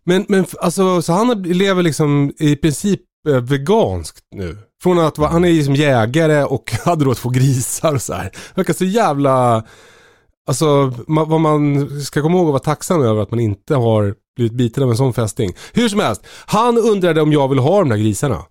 Men, 0.09 0.25
men 0.29 0.47
alltså, 0.61 1.03
så 1.03 1.13
han 1.13 1.43
lever 1.43 1.83
liksom 1.83 2.33
i 2.39 2.57
princip 2.57 3.01
eh, 3.29 3.41
veganskt 3.41 4.25
nu. 4.35 4.59
Från 4.83 4.99
att 4.99 5.19
vara, 5.19 5.31
han 5.31 5.45
är 5.45 5.53
liksom 5.53 5.75
jägare 5.75 6.45
och 6.45 6.73
hade 6.85 7.05
då 7.05 7.15
två 7.15 7.29
grisar 7.29 7.95
och 7.95 8.03
så 8.03 8.15
här. 8.15 8.31
Verkar 8.55 8.75
så 8.75 8.85
jävla... 8.85 9.65
Alltså 10.47 10.93
ma, 11.07 11.25
vad 11.25 11.41
man 11.41 11.91
ska 12.01 12.23
komma 12.23 12.39
ihåg 12.39 12.47
och 12.47 12.53
vara 12.53 12.63
tacksam 12.63 13.03
över 13.03 13.23
att 13.23 13.31
man 13.31 13.41
inte 13.41 13.75
har 13.75 14.15
blivit 14.37 14.53
biten 14.53 14.83
av 14.83 14.91
en 14.91 14.97
sån 14.97 15.13
fästing. 15.13 15.53
Hur 15.73 15.89
som 15.89 16.01
helst, 16.01 16.27
han 16.47 16.79
undrade 16.79 17.21
om 17.21 17.33
jag 17.33 17.49
vill 17.49 17.59
ha 17.59 17.79
de 17.79 17.89
där 17.89 17.97
grisarna. 17.97 18.43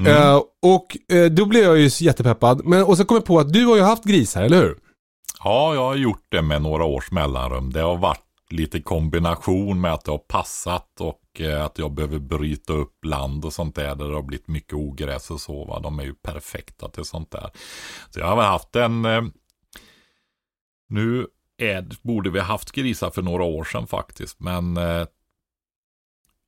Mm. 0.00 0.12
Eh, 0.12 0.42
och 0.62 1.16
eh, 1.16 1.24
då 1.24 1.46
blev 1.46 1.62
jag 1.62 1.78
ju 1.78 1.90
jättepeppad. 2.00 2.64
Men, 2.64 2.84
och 2.84 2.96
så 2.96 3.04
kom 3.04 3.14
jag 3.14 3.24
på 3.24 3.38
att 3.38 3.52
du 3.52 3.66
har 3.66 3.76
ju 3.76 3.82
haft 3.82 4.04
grisar, 4.04 4.42
eller 4.42 4.62
hur? 4.62 4.76
Ja, 5.44 5.74
jag 5.74 5.84
har 5.84 5.96
gjort 5.96 6.26
det 6.30 6.42
med 6.42 6.62
några 6.62 6.84
års 6.84 7.10
mellanrum. 7.10 7.72
Det 7.72 7.80
har 7.80 7.96
varit 7.96 8.27
lite 8.50 8.82
kombination 8.82 9.80
med 9.80 9.92
att 9.92 10.04
det 10.04 10.10
har 10.10 10.18
passat 10.18 11.00
och 11.00 11.40
eh, 11.40 11.64
att 11.64 11.78
jag 11.78 11.92
behöver 11.92 12.18
bryta 12.18 12.72
upp 12.72 13.04
land 13.04 13.44
och 13.44 13.52
sånt 13.52 13.74
där. 13.74 13.94
Där 13.94 14.08
det 14.08 14.14
har 14.14 14.22
blivit 14.22 14.48
mycket 14.48 14.74
ogräs 14.74 15.30
och 15.30 15.40
så. 15.40 15.64
Va? 15.64 15.80
De 15.80 15.98
är 15.98 16.04
ju 16.04 16.14
perfekta 16.14 16.88
till 16.88 17.04
sånt 17.04 17.30
där. 17.30 17.50
Så 18.10 18.20
jag 18.20 18.26
har 18.26 18.42
haft 18.42 18.76
en... 18.76 19.04
Eh, 19.04 19.22
nu 20.88 21.26
är, 21.58 21.88
borde 22.02 22.30
vi 22.30 22.38
ha 22.38 22.46
haft 22.46 22.72
grisar 22.72 23.10
för 23.10 23.22
några 23.22 23.44
år 23.44 23.64
sedan 23.64 23.86
faktiskt. 23.86 24.40
Men 24.40 24.76
eh, 24.76 25.06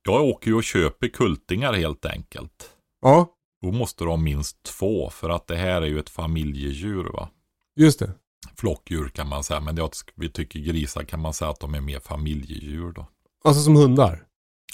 jag 0.03 0.21
åker 0.25 0.47
ju 0.47 0.55
och 0.55 0.63
köper 0.63 1.07
kultingar 1.07 1.73
helt 1.73 2.05
enkelt. 2.05 2.69
Ja, 3.01 3.35
Då 3.61 3.71
måste 3.71 4.03
ha 4.03 4.17
minst 4.17 4.63
två 4.63 5.09
för 5.09 5.29
att 5.29 5.47
det 5.47 5.55
här 5.55 5.81
är 5.81 5.85
ju 5.85 5.99
ett 5.99 6.09
familjedjur 6.09 7.03
va. 7.03 7.29
just 7.75 7.99
det. 7.99 8.11
Flockdjur 8.55 9.09
kan 9.09 9.27
man 9.27 9.43
säga, 9.43 9.59
men 9.59 9.77
jag, 9.77 9.89
vi 10.15 10.29
tycker 10.29 10.59
grisar 10.59 11.03
kan 11.03 11.19
man 11.19 11.33
säga 11.33 11.51
att 11.51 11.59
de 11.59 11.75
är 11.75 11.81
mer 11.81 11.99
familjedjur 11.99 12.91
då. 12.91 13.07
Alltså 13.43 13.61
som 13.61 13.75
hundar. 13.75 14.23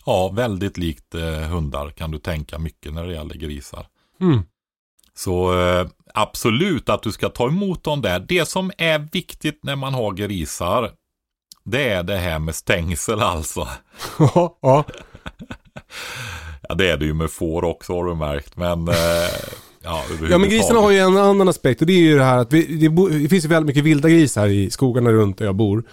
Ja, 0.05 0.29
väldigt 0.29 0.77
likt 0.77 1.15
eh, 1.15 1.39
hundar 1.39 1.89
kan 1.89 2.11
du 2.11 2.19
tänka 2.19 2.59
mycket 2.59 2.93
när 2.93 3.07
det 3.07 3.13
gäller 3.13 3.35
grisar. 3.35 3.87
Mm. 4.21 4.41
Så 5.13 5.59
eh, 5.59 5.87
absolut 6.13 6.89
att 6.89 7.03
du 7.03 7.11
ska 7.11 7.29
ta 7.29 7.47
emot 7.47 7.83
dem 7.83 8.01
där. 8.01 8.19
Det 8.19 8.45
som 8.45 8.71
är 8.77 8.99
viktigt 9.11 9.59
när 9.63 9.75
man 9.75 9.93
har 9.93 10.13
grisar, 10.13 10.91
det 11.63 11.89
är 11.89 12.03
det 12.03 12.17
här 12.17 12.39
med 12.39 12.55
stängsel 12.55 13.21
alltså. 13.21 13.67
ja, 14.19 14.57
ja. 14.61 14.83
Ja, 16.69 16.75
det 16.75 16.89
är 16.89 16.97
det 16.97 17.05
ju 17.05 17.13
med 17.13 17.31
får 17.31 17.63
också 17.63 17.93
har 17.93 18.05
du 18.05 18.15
märkt, 18.15 18.57
men 18.57 18.87
eh, 18.87 18.95
ja, 19.87 20.03
Ja 20.29 20.37
men 20.37 20.49
grisarna 20.49 20.79
har 20.79 20.91
ju 20.91 20.97
en 20.97 21.17
annan 21.17 21.49
aspekt 21.49 21.81
och 21.81 21.87
det 21.87 21.93
är 21.93 21.99
ju 21.99 22.17
det 22.17 22.23
här 22.23 22.37
att 22.37 22.53
vi, 22.53 22.63
det, 22.63 23.19
det 23.19 23.29
finns 23.29 23.45
ju 23.45 23.49
väldigt 23.49 23.67
mycket 23.67 23.83
vilda 23.83 24.09
grisar 24.09 24.47
i 24.47 24.69
skogarna 24.69 25.11
runt 25.11 25.37
där 25.37 25.45
jag 25.45 25.55
bor. 25.55 25.83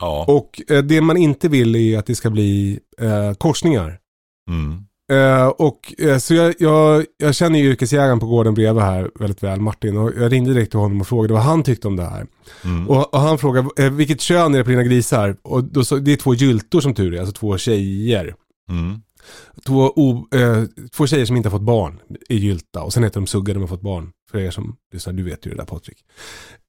Ja, 0.00 0.24
Och 0.28 0.60
eh, 0.70 0.82
det 0.82 1.00
man 1.00 1.16
inte 1.16 1.48
vill 1.48 1.76
är 1.76 1.98
att 1.98 2.06
det 2.06 2.14
ska 2.14 2.30
bli 2.30 2.78
eh, 3.00 3.34
korsningar. 3.34 3.98
mm, 4.50 4.84
Eh, 5.12 5.46
och 5.46 5.94
eh, 5.98 6.18
så 6.18 6.34
jag, 6.34 6.54
jag, 6.58 7.04
jag 7.18 7.34
känner 7.34 7.58
ju 7.58 7.70
yrkesjägaren 7.70 8.20
på 8.20 8.26
gården 8.26 8.54
bredvid 8.54 8.82
här 8.82 9.10
väldigt 9.14 9.42
väl, 9.42 9.60
Martin. 9.60 9.96
Och 9.96 10.12
jag 10.18 10.32
ringde 10.32 10.54
direkt 10.54 10.70
till 10.70 10.80
honom 10.80 11.00
och 11.00 11.06
frågade 11.06 11.34
vad 11.34 11.42
han 11.42 11.62
tyckte 11.62 11.88
om 11.88 11.96
det 11.96 12.04
här. 12.04 12.26
mm, 12.64 12.88
Och, 12.88 13.14
och 13.14 13.20
han 13.20 13.38
frågade, 13.38 13.68
eh, 13.84 13.90
vilket 13.92 14.20
kön 14.20 14.54
är 14.54 14.58
det 14.58 14.64
på 14.64 14.70
dina 14.70 14.82
grisar? 14.82 15.36
Och 15.42 15.64
då, 15.64 15.84
så, 15.84 15.96
det 15.96 16.12
är 16.12 16.16
två 16.16 16.34
gyltor 16.34 16.80
som 16.80 16.94
tur 16.94 17.14
är, 17.14 17.18
alltså 17.18 17.34
två 17.34 17.58
tjejer. 17.58 18.34
mm. 18.70 19.02
Två, 19.66 19.92
o, 19.96 20.28
eh, 20.34 20.64
två 20.96 21.06
tjejer 21.06 21.26
som 21.26 21.36
inte 21.36 21.48
har 21.48 21.58
fått 21.58 21.66
barn 21.66 22.00
är 22.28 22.36
gylta 22.36 22.82
och 22.82 22.92
sen 22.92 23.04
heter 23.04 23.20
de 23.20 23.26
Sugga, 23.26 23.54
de 23.54 23.60
har 23.60 23.66
fått 23.68 23.82
barn. 23.82 24.10
För 24.30 24.38
er 24.38 24.50
som 24.50 24.76
lyssnar, 24.92 25.12
du 25.12 25.22
vet 25.22 25.46
ju 25.46 25.50
det 25.50 25.56
där 25.56 25.64
Patrik. 25.64 25.98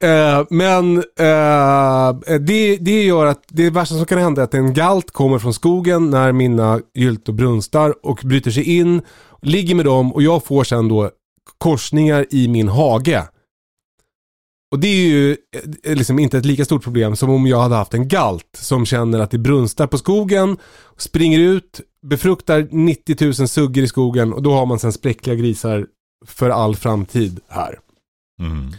Eh, 0.04 0.46
men 0.50 0.98
eh, 0.98 2.40
det, 2.40 2.78
det 2.78 3.04
gör 3.04 3.26
att 3.26 3.44
det 3.48 3.70
värsta 3.70 3.96
som 3.96 4.06
kan 4.06 4.18
hända 4.18 4.42
är 4.42 4.44
att 4.44 4.54
en 4.54 4.74
galt 4.74 5.12
kommer 5.12 5.40
från 5.40 5.54
skogen 5.54 6.10
när 6.10 6.32
mina 6.32 6.80
gyltor 6.94 7.34
brunstar 7.34 8.06
och 8.06 8.20
bryter 8.24 8.52
sig 8.52 8.78
in, 8.78 9.02
ligger 9.42 9.76
med 9.76 9.86
dem 9.86 10.14
och 10.14 10.24
jag 10.24 10.44
får 10.44 10.64
sen 10.64 10.88
då 10.88 11.12
korsningar 11.58 12.26
i 12.30 12.48
min 12.48 12.68
hage. 12.68 13.24
Och 14.72 14.80
det 14.80 14.88
är 14.88 15.08
ju 15.08 15.38
eh, 15.84 15.96
liksom 15.96 16.20
inte 16.20 16.38
ett 16.38 16.46
lika 16.46 16.66
stort 16.66 16.84
problem 16.84 17.16
som 17.16 17.30
om 17.30 17.48
jag 17.48 17.60
hade 17.62 17.76
haft 17.76 17.94
en 17.94 18.08
galt 18.08 18.58
som 18.58 18.86
känner 18.86 19.20
att 19.20 19.32
det 19.32 19.38
brunstar 19.38 19.88
på 19.88 19.98
skogen, 19.98 20.58
springer 20.98 21.40
ut, 21.40 21.82
befruktar 22.04 22.68
90 22.72 23.26
000 23.26 23.34
suggor 23.34 23.84
i 23.84 23.88
skogen 23.88 24.34
och 24.34 24.44
då 24.44 24.54
har 24.54 24.66
man 24.66 24.80
sen 24.80 24.94
spräckliga 24.94 25.36
grisar 25.36 25.88
för 26.26 26.50
all 26.50 26.76
framtid 26.76 27.40
här. 27.48 27.80
Mm. 28.40 28.74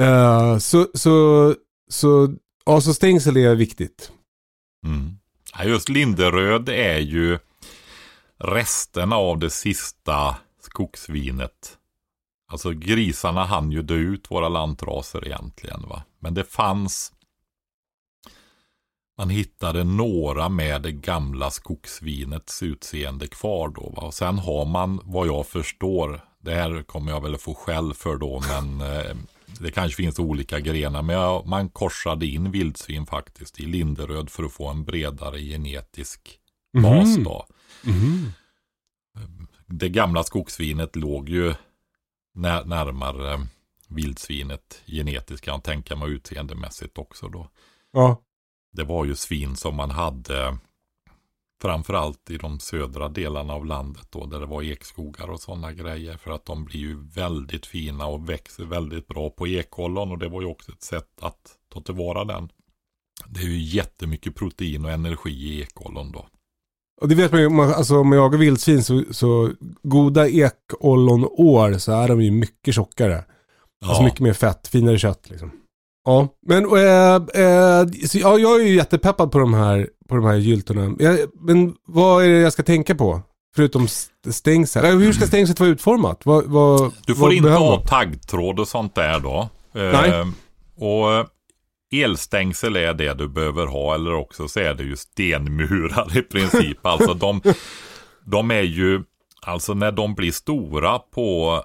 Eh, 0.00 0.58
så, 0.58 0.88
så, 0.94 1.54
så, 1.90 2.34
ja, 2.64 2.80
så 2.80 2.94
stängsel 2.94 3.36
är 3.36 3.54
viktigt. 3.54 4.12
Mm. 4.86 5.18
Ja, 5.58 5.64
just 5.64 5.88
linderöd 5.88 6.68
är 6.68 6.98
ju 6.98 7.38
resterna 8.38 9.16
av 9.16 9.38
det 9.38 9.50
sista 9.50 10.36
skogsvinet. 10.62 11.76
Alltså 12.52 12.70
grisarna 12.70 13.44
hann 13.44 13.72
ju 13.72 13.82
dö 13.82 13.94
ut 13.94 14.30
våra 14.30 14.48
lantraser 14.48 15.26
egentligen 15.26 15.82
va. 15.88 16.02
Men 16.18 16.34
det 16.34 16.44
fanns 16.44 17.12
man 19.20 19.30
hittade 19.30 19.84
några 19.84 20.48
med 20.48 20.82
det 20.82 20.92
gamla 20.92 21.50
skogsvinets 21.50 22.62
utseende 22.62 23.26
kvar 23.26 23.68
då. 23.68 23.92
Va? 23.96 24.02
Och 24.02 24.14
sen 24.14 24.38
har 24.38 24.64
man, 24.64 25.00
vad 25.04 25.26
jag 25.26 25.46
förstår, 25.46 26.20
det 26.38 26.54
här 26.54 26.82
kommer 26.82 27.12
jag 27.12 27.20
väl 27.20 27.38
få 27.38 27.54
skäll 27.54 27.94
för 27.94 28.16
då, 28.16 28.42
men 28.48 28.80
eh, 28.96 29.16
det 29.60 29.70
kanske 29.70 30.02
finns 30.02 30.18
olika 30.18 30.60
grenar. 30.60 31.02
Men 31.02 31.16
jag, 31.16 31.46
man 31.46 31.68
korsade 31.68 32.26
in 32.26 32.50
vildsvin 32.50 33.06
faktiskt 33.06 33.60
i 33.60 33.66
Linderöd 33.66 34.30
för 34.30 34.44
att 34.44 34.52
få 34.52 34.68
en 34.68 34.84
bredare 34.84 35.40
genetisk 35.40 36.38
bas 36.82 37.16
då. 37.16 37.46
Det 39.66 39.88
gamla 39.88 40.22
skogsvinet 40.22 40.96
låg 40.96 41.28
ju 41.28 41.54
när, 42.34 42.64
närmare 42.64 43.46
vildsvinet 43.88 44.82
genetiskt 44.86 45.44
kan 45.44 45.54
jag 45.54 45.64
tänka 45.64 45.96
mig 45.96 46.10
utseendemässigt 46.10 46.98
också 46.98 47.28
då. 47.28 47.48
Ja, 47.92 48.22
Det 48.72 48.84
var 48.84 49.04
ju 49.04 49.14
svin 49.14 49.56
som 49.56 49.76
man 49.76 49.90
hade 49.90 50.58
framförallt 51.62 52.30
i 52.30 52.36
de 52.36 52.60
södra 52.60 53.08
delarna 53.08 53.52
av 53.52 53.66
landet 53.66 54.06
då 54.10 54.26
där 54.26 54.40
det 54.40 54.46
var 54.46 54.62
ekskogar 54.62 55.30
och 55.30 55.40
sådana 55.40 55.72
grejer 55.72 56.16
för 56.16 56.30
att 56.30 56.44
de 56.44 56.64
blir 56.64 56.80
ju 56.80 56.98
väldigt 57.14 57.66
fina 57.66 58.06
och 58.06 58.28
växer 58.28 58.64
väldigt 58.64 59.06
bra 59.06 59.30
på 59.30 59.48
ekollon 59.48 60.10
och 60.10 60.18
det 60.18 60.28
var 60.28 60.40
ju 60.40 60.46
också 60.46 60.72
ett 60.72 60.82
sätt 60.82 61.08
att 61.20 61.56
ta 61.72 61.80
tillvara 61.80 62.24
den. 62.24 62.48
Det 63.26 63.40
är 63.40 63.44
ju 63.44 63.58
jättemycket 63.60 64.34
protein 64.34 64.84
och 64.84 64.90
energi 64.90 65.30
i 65.30 65.60
ekollon 65.62 66.12
då. 66.12 66.26
och 67.00 67.08
det 67.08 67.14
vet 67.14 67.32
man 67.32 67.40
ju, 67.40 67.48
man- 67.48 67.74
alltså 67.74 67.98
om 67.98 68.08
man 68.08 68.18
jagar 68.18 68.38
vildsvin 68.38 68.82
så, 68.84 69.04
så 69.10 69.50
goda 69.82 70.28
ekollonår 70.28 71.78
så 71.78 71.92
är 71.92 72.08
de 72.08 72.22
ju 72.22 72.30
mycket 72.30 72.74
tjockare. 72.74 73.24
Alltså 73.84 74.02
mycket 74.02 74.20
mer 74.20 74.32
fett, 74.32 74.68
finare 74.68 74.98
kött 74.98 75.30
liksom. 75.30 75.50
Ja, 76.10 76.28
men 76.46 76.64
äh, 76.64 77.44
äh, 77.44 77.86
så, 78.06 78.18
ja, 78.18 78.38
jag 78.38 78.60
är 78.60 78.64
ju 78.64 78.74
jättepeppad 78.74 79.32
på 79.32 79.38
de 79.38 79.54
här, 79.54 79.88
på 80.08 80.16
de 80.16 80.24
här 80.24 80.36
gyltorna. 80.36 80.96
Jag, 80.98 81.18
men 81.40 81.74
vad 81.86 82.24
är 82.24 82.28
det 82.28 82.38
jag 82.38 82.52
ska 82.52 82.62
tänka 82.62 82.94
på? 82.94 83.20
Förutom 83.56 83.84
st- 83.84 84.32
stängsel. 84.32 84.84
Äh, 84.84 84.90
hur 84.90 85.12
ska 85.12 85.26
stängslet 85.26 85.60
vara 85.60 85.70
utformat? 85.70 86.20
Vad, 86.24 86.44
vad, 86.44 86.92
Du 87.06 87.14
får 87.14 87.32
inte 87.32 87.50
ha 87.50 87.80
taggtråd 87.86 88.60
och 88.60 88.68
sånt 88.68 88.94
där 88.94 89.20
då. 89.20 89.48
Nej. 89.72 90.10
Eh, 90.10 90.26
och 90.84 91.26
elstängsel 91.92 92.76
är 92.76 92.94
det 92.94 93.14
du 93.14 93.28
behöver 93.28 93.66
ha 93.66 93.94
eller 93.94 94.14
också 94.14 94.48
så 94.48 94.60
är 94.60 94.74
det 94.74 94.82
ju 94.82 94.96
stenmurar 94.96 96.18
i 96.18 96.22
princip. 96.22 96.78
alltså 96.86 97.14
de, 97.14 97.40
de 98.26 98.50
är 98.50 98.62
ju, 98.62 99.02
alltså 99.46 99.74
när 99.74 99.92
de 99.92 100.14
blir 100.14 100.32
stora 100.32 100.98
på 100.98 101.62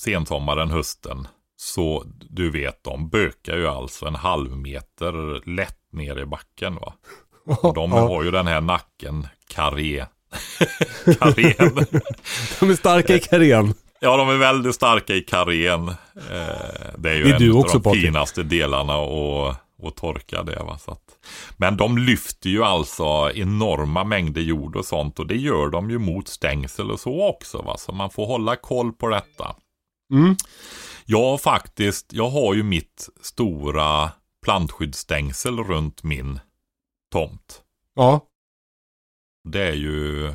sensommaren, 0.00 0.70
hösten. 0.70 1.26
Så 1.60 2.04
du 2.30 2.50
vet, 2.50 2.84
de 2.84 3.08
bökar 3.08 3.56
ju 3.56 3.68
alltså 3.68 4.06
en 4.06 4.14
halv 4.14 4.56
meter 4.56 5.42
lätt 5.50 5.92
ner 5.92 6.18
i 6.18 6.26
backen 6.26 6.74
va. 6.74 6.94
Och 7.44 7.74
de 7.74 7.92
har 8.08 8.22
ju 8.22 8.30
den 8.30 8.46
här 8.46 8.60
nacken, 8.60 9.26
karé. 9.48 10.04
Karén. 11.18 11.86
de 12.60 12.70
är 12.70 12.74
starka 12.74 13.14
i 13.16 13.20
karén. 13.20 13.74
Ja, 14.00 14.16
de 14.16 14.28
är 14.30 14.36
väldigt 14.36 14.74
starka 14.74 15.14
i 15.14 15.20
karén. 15.20 15.88
Eh, 15.88 15.94
det 16.98 17.10
är 17.10 17.14
ju 17.14 17.22
Det 17.24 17.30
är 17.30 17.34
en 17.34 17.38
du 17.42 17.52
av 17.52 17.58
också, 17.58 17.78
de 17.78 17.82
Patrik. 17.82 18.04
finaste 18.04 18.42
delarna 18.42 18.94
att, 18.94 19.56
att 19.86 19.96
torka 19.96 20.42
det. 20.42 20.62
Va? 20.62 20.78
Så 20.78 20.90
att, 20.90 21.02
men 21.56 21.76
de 21.76 21.98
lyfter 21.98 22.50
ju 22.50 22.64
alltså 22.64 23.30
enorma 23.34 24.04
mängder 24.04 24.40
jord 24.40 24.76
och 24.76 24.84
sånt 24.84 25.18
och 25.18 25.26
det 25.26 25.36
gör 25.36 25.68
de 25.68 25.90
ju 25.90 25.98
mot 25.98 26.28
stängsel 26.28 26.90
och 26.90 27.00
så 27.00 27.28
också. 27.28 27.62
Va? 27.62 27.76
Så 27.76 27.92
man 27.92 28.10
får 28.10 28.26
hålla 28.26 28.56
koll 28.56 28.92
på 28.92 29.08
detta. 29.08 29.56
Mm. 30.12 30.36
Jag 31.04 31.24
har 31.24 31.38
faktiskt, 31.38 32.12
jag 32.12 32.30
har 32.30 32.54
ju 32.54 32.62
mitt 32.62 33.08
stora 33.20 34.12
plantskyddsstängsel 34.42 35.58
runt 35.58 36.02
min 36.02 36.40
tomt. 37.12 37.62
Ja, 37.94 38.26
Det 39.44 39.62
är 39.62 39.74
ju 39.74 40.28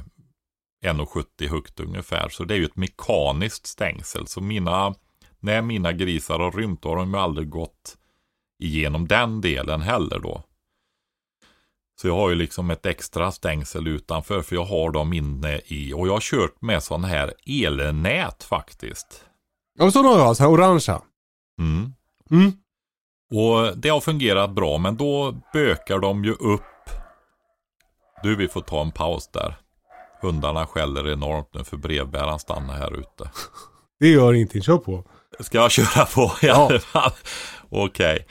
1,70 0.86 1.50
högt 1.50 1.80
ungefär. 1.80 2.30
Så 2.30 2.44
det 2.44 2.54
är 2.54 2.58
ju 2.58 2.66
ett 2.66 2.76
mekaniskt 2.76 3.68
stängsel. 3.68 4.28
Så 4.28 4.42
mina, 4.42 4.96
när 5.40 5.62
mina 5.62 5.94
grisar 5.94 6.40
har 6.40 6.52
rymt 6.52 6.84
har 6.84 6.96
de 6.96 7.14
ju 7.14 7.20
aldrig 7.20 7.50
gått 7.50 7.98
igenom 8.60 9.08
den 9.08 9.42
delen 9.42 9.82
heller 9.82 10.20
då. 10.20 10.44
Så 12.02 12.08
jag 12.08 12.16
har 12.16 12.30
ju 12.30 12.36
liksom 12.36 12.70
ett 12.70 12.86
extra 12.86 13.32
stängsel 13.32 13.88
utanför 13.88 14.42
för 14.42 14.56
jag 14.56 14.66
har 14.66 14.92
dem 14.92 15.14
inne 15.14 15.62
i 15.66 15.94
och 15.94 16.08
jag 16.08 16.14
har 16.14 16.20
kört 16.20 16.62
med 16.62 16.84
sådana 16.84 17.08
här 17.08 17.34
elnät 17.46 18.44
faktiskt. 18.44 19.26
Ja, 19.80 19.92
sådana 19.92 20.24
har 20.24 20.34
så 20.34 20.44
här 20.44 20.52
orangea. 20.52 21.02
Mm. 21.60 21.94
Mm. 22.32 22.52
Och 23.34 23.78
det 23.78 23.90
har 23.90 24.02
fungerat 24.02 24.52
bra 24.52 24.78
men 24.78 24.98
då 24.98 25.36
bökar 25.54 26.00
de 26.00 26.26
ju 26.26 26.32
upp. 26.32 26.62
Du 28.24 28.36
vi 28.36 28.48
får 28.48 28.62
ta 28.62 28.82
en 28.82 28.92
paus 28.92 29.28
där. 29.28 29.56
Hundarna 30.22 30.66
skäller 30.68 31.12
enormt 31.12 31.54
nu 31.54 31.64
för 31.64 31.78
brevbäraren 31.78 32.40
stannar 32.40 32.74
här 32.74 32.94
ute. 32.94 33.32
Det 34.00 34.08
gör 34.08 34.34
ingenting, 34.34 34.62
kör 34.62 34.78
på. 34.78 35.04
Ska 35.40 35.58
jag 35.58 35.72
köra 35.72 36.06
på 36.06 36.28
fall? 36.80 37.12
Okej. 37.70 38.28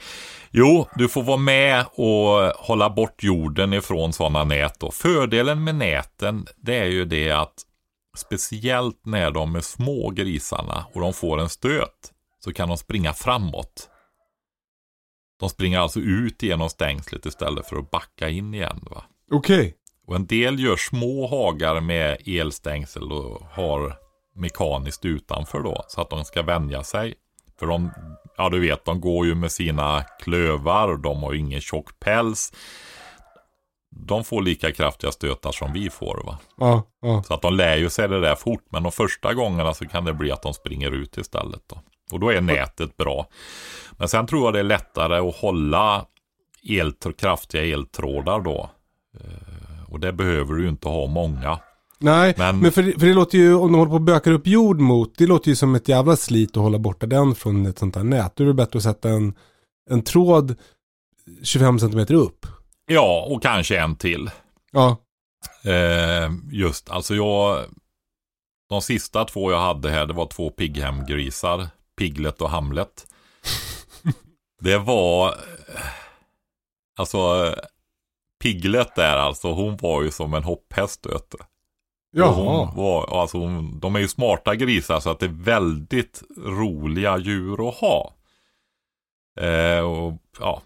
Jo, 0.51 0.87
du 0.95 1.09
får 1.09 1.23
vara 1.23 1.37
med 1.37 1.85
och 1.91 2.65
hålla 2.65 2.89
bort 2.89 3.23
jorden 3.23 3.73
ifrån 3.73 4.13
sådana 4.13 4.43
nät. 4.43 4.79
Då. 4.79 4.91
Fördelen 4.91 5.63
med 5.63 5.75
näten 5.75 6.45
det 6.57 6.75
är 6.75 6.85
ju 6.85 7.05
det 7.05 7.31
att 7.31 7.53
speciellt 8.17 9.05
när 9.05 9.31
de 9.31 9.55
är 9.55 9.61
små 9.61 10.09
grisarna 10.09 10.85
och 10.93 11.01
de 11.01 11.13
får 11.13 11.39
en 11.39 11.49
stöt 11.49 12.13
så 12.39 12.53
kan 12.53 12.67
de 12.67 12.77
springa 12.77 13.13
framåt. 13.13 13.89
De 15.39 15.49
springer 15.49 15.79
alltså 15.79 15.99
ut 15.99 16.43
genom 16.43 16.69
stängslet 16.69 17.25
istället 17.25 17.67
för 17.67 17.75
att 17.75 17.91
backa 17.91 18.29
in 18.29 18.53
igen. 18.53 18.79
Va? 18.91 19.03
Okej. 19.31 19.75
Och 20.07 20.15
en 20.15 20.25
del 20.25 20.59
gör 20.59 20.75
små 20.75 21.27
hagar 21.27 21.81
med 21.81 22.17
elstängsel 22.25 23.11
och 23.11 23.41
har 23.51 23.97
mekaniskt 24.35 25.05
utanför 25.05 25.59
då. 25.59 25.85
Så 25.87 26.01
att 26.01 26.09
de 26.09 26.25
ska 26.25 26.41
vänja 26.41 26.83
sig. 26.83 27.15
För 27.59 27.65
de, 27.65 27.91
ja 28.37 28.49
du 28.49 28.59
vet, 28.59 28.85
de 28.85 29.01
går 29.01 29.25
ju 29.25 29.35
med 29.35 29.51
sina 29.51 30.03
klövar. 30.19 30.97
De 30.97 31.23
har 31.23 31.33
ju 31.33 31.39
ingen 31.39 31.61
tjock 31.61 31.99
päls. 31.99 32.53
De 33.95 34.23
får 34.23 34.41
lika 34.41 34.71
kraftiga 34.71 35.11
stötar 35.11 35.51
som 35.51 35.73
vi 35.73 35.89
får 35.89 36.21
va. 36.25 36.37
Ja, 36.57 36.83
ja. 37.01 37.23
Så 37.27 37.33
att 37.33 37.41
de 37.41 37.53
lär 37.53 37.75
ju 37.77 37.89
sig 37.89 38.07
det 38.07 38.21
där 38.21 38.35
fort. 38.35 38.63
Men 38.69 38.83
de 38.83 38.91
första 38.91 39.33
gångerna 39.33 39.73
så 39.73 39.85
kan 39.87 40.05
det 40.05 40.13
bli 40.13 40.31
att 40.31 40.41
de 40.41 40.53
springer 40.53 40.91
ut 40.91 41.17
istället 41.17 41.61
då. 41.67 41.79
Och 42.11 42.19
då 42.19 42.29
är 42.29 42.41
nätet 42.41 42.97
bra. 42.97 43.27
Men 43.97 44.07
sen 44.09 44.27
tror 44.27 44.43
jag 44.45 44.53
det 44.53 44.59
är 44.59 44.63
lättare 44.63 45.29
att 45.29 45.35
hålla 45.35 46.05
el, 46.63 46.93
kraftiga 47.17 47.63
eltrådar 47.65 48.39
då. 48.41 48.69
Eh, 49.19 49.83
Och 49.93 49.99
det 49.99 50.13
behöver 50.13 50.53
du 50.53 50.63
ju 50.63 50.69
inte 50.69 50.87
ha 50.87 51.07
många. 51.07 51.59
Nej, 51.99 52.33
men, 52.37 52.59
Men- 52.59 52.71
för, 52.71 52.83
för 52.99 53.05
det 53.07 53.13
låter 53.13 53.37
ju, 53.37 53.53
om 53.55 53.71
de 53.71 53.77
håller 53.77 53.89
på 53.89 53.95
och 53.95 54.01
bökar 54.01 54.31
upp 54.31 54.47
jord 54.47 54.79
mot, 54.79 55.17
det 55.17 55.27
låter 55.27 55.49
ju 55.49 55.55
som 55.55 55.75
ett 55.75 55.87
jävla 55.87 56.15
slit 56.15 56.49
att 56.57 56.63
hålla 56.63 56.79
borta 56.79 57.05
den 57.05 57.35
från 57.35 57.65
ett 57.65 57.79
sånt 57.79 57.95
här 57.95 58.03
nät. 58.03 58.35
Då 58.35 58.43
är 58.43 58.47
det 58.47 58.53
bättre 58.53 58.77
att 58.77 58.83
sätta 58.83 59.09
en, 59.09 59.33
en 59.89 60.01
tråd 60.03 60.55
25 61.43 61.79
cm 61.79 61.99
upp. 62.09 62.45
Ja, 62.85 63.25
och 63.29 63.41
kanske 63.41 63.79
en 63.79 63.95
till. 63.95 64.31
Ja, 64.71 64.97
Eh, 65.65 66.31
just, 66.51 66.89
alltså 66.89 67.15
jag... 67.15 67.65
De 68.69 68.81
sista 68.81 69.25
två 69.25 69.51
jag 69.51 69.59
hade 69.59 69.89
här, 69.89 70.05
det 70.05 70.13
var 70.13 70.27
två 70.27 70.49
Piggham-grisar. 70.49 71.67
Piglet 71.97 72.41
och 72.41 72.49
Hamlet. 72.49 73.07
Det 74.61 74.77
var... 74.77 75.27
eh, 75.29 75.35
Alltså... 76.97 77.55
Piglet 78.43 78.95
där 78.95 79.17
alltså, 79.17 79.51
hon 79.53 79.77
var 79.77 80.01
ju 80.01 80.11
som 80.11 80.33
en 80.33 80.43
hopphäst 80.43 81.05
vet 81.05 81.31
du. 81.31 81.37
Jaha. 82.11 82.31
Hon 82.65 82.75
var, 82.75 83.21
alltså 83.21 83.37
hon, 83.37 83.79
de 83.79 83.95
är 83.95 83.99
ju 83.99 84.07
smarta 84.07 84.55
grisar 84.55 84.99
så 84.99 85.09
att 85.09 85.19
det 85.19 85.25
är 85.25 85.43
väldigt 85.43 86.23
roliga 86.37 87.17
djur 87.17 87.69
att 87.69 87.75
ha. 87.75 88.13
Eh, 89.39 89.79
och 89.79 90.13
ja, 90.39 90.61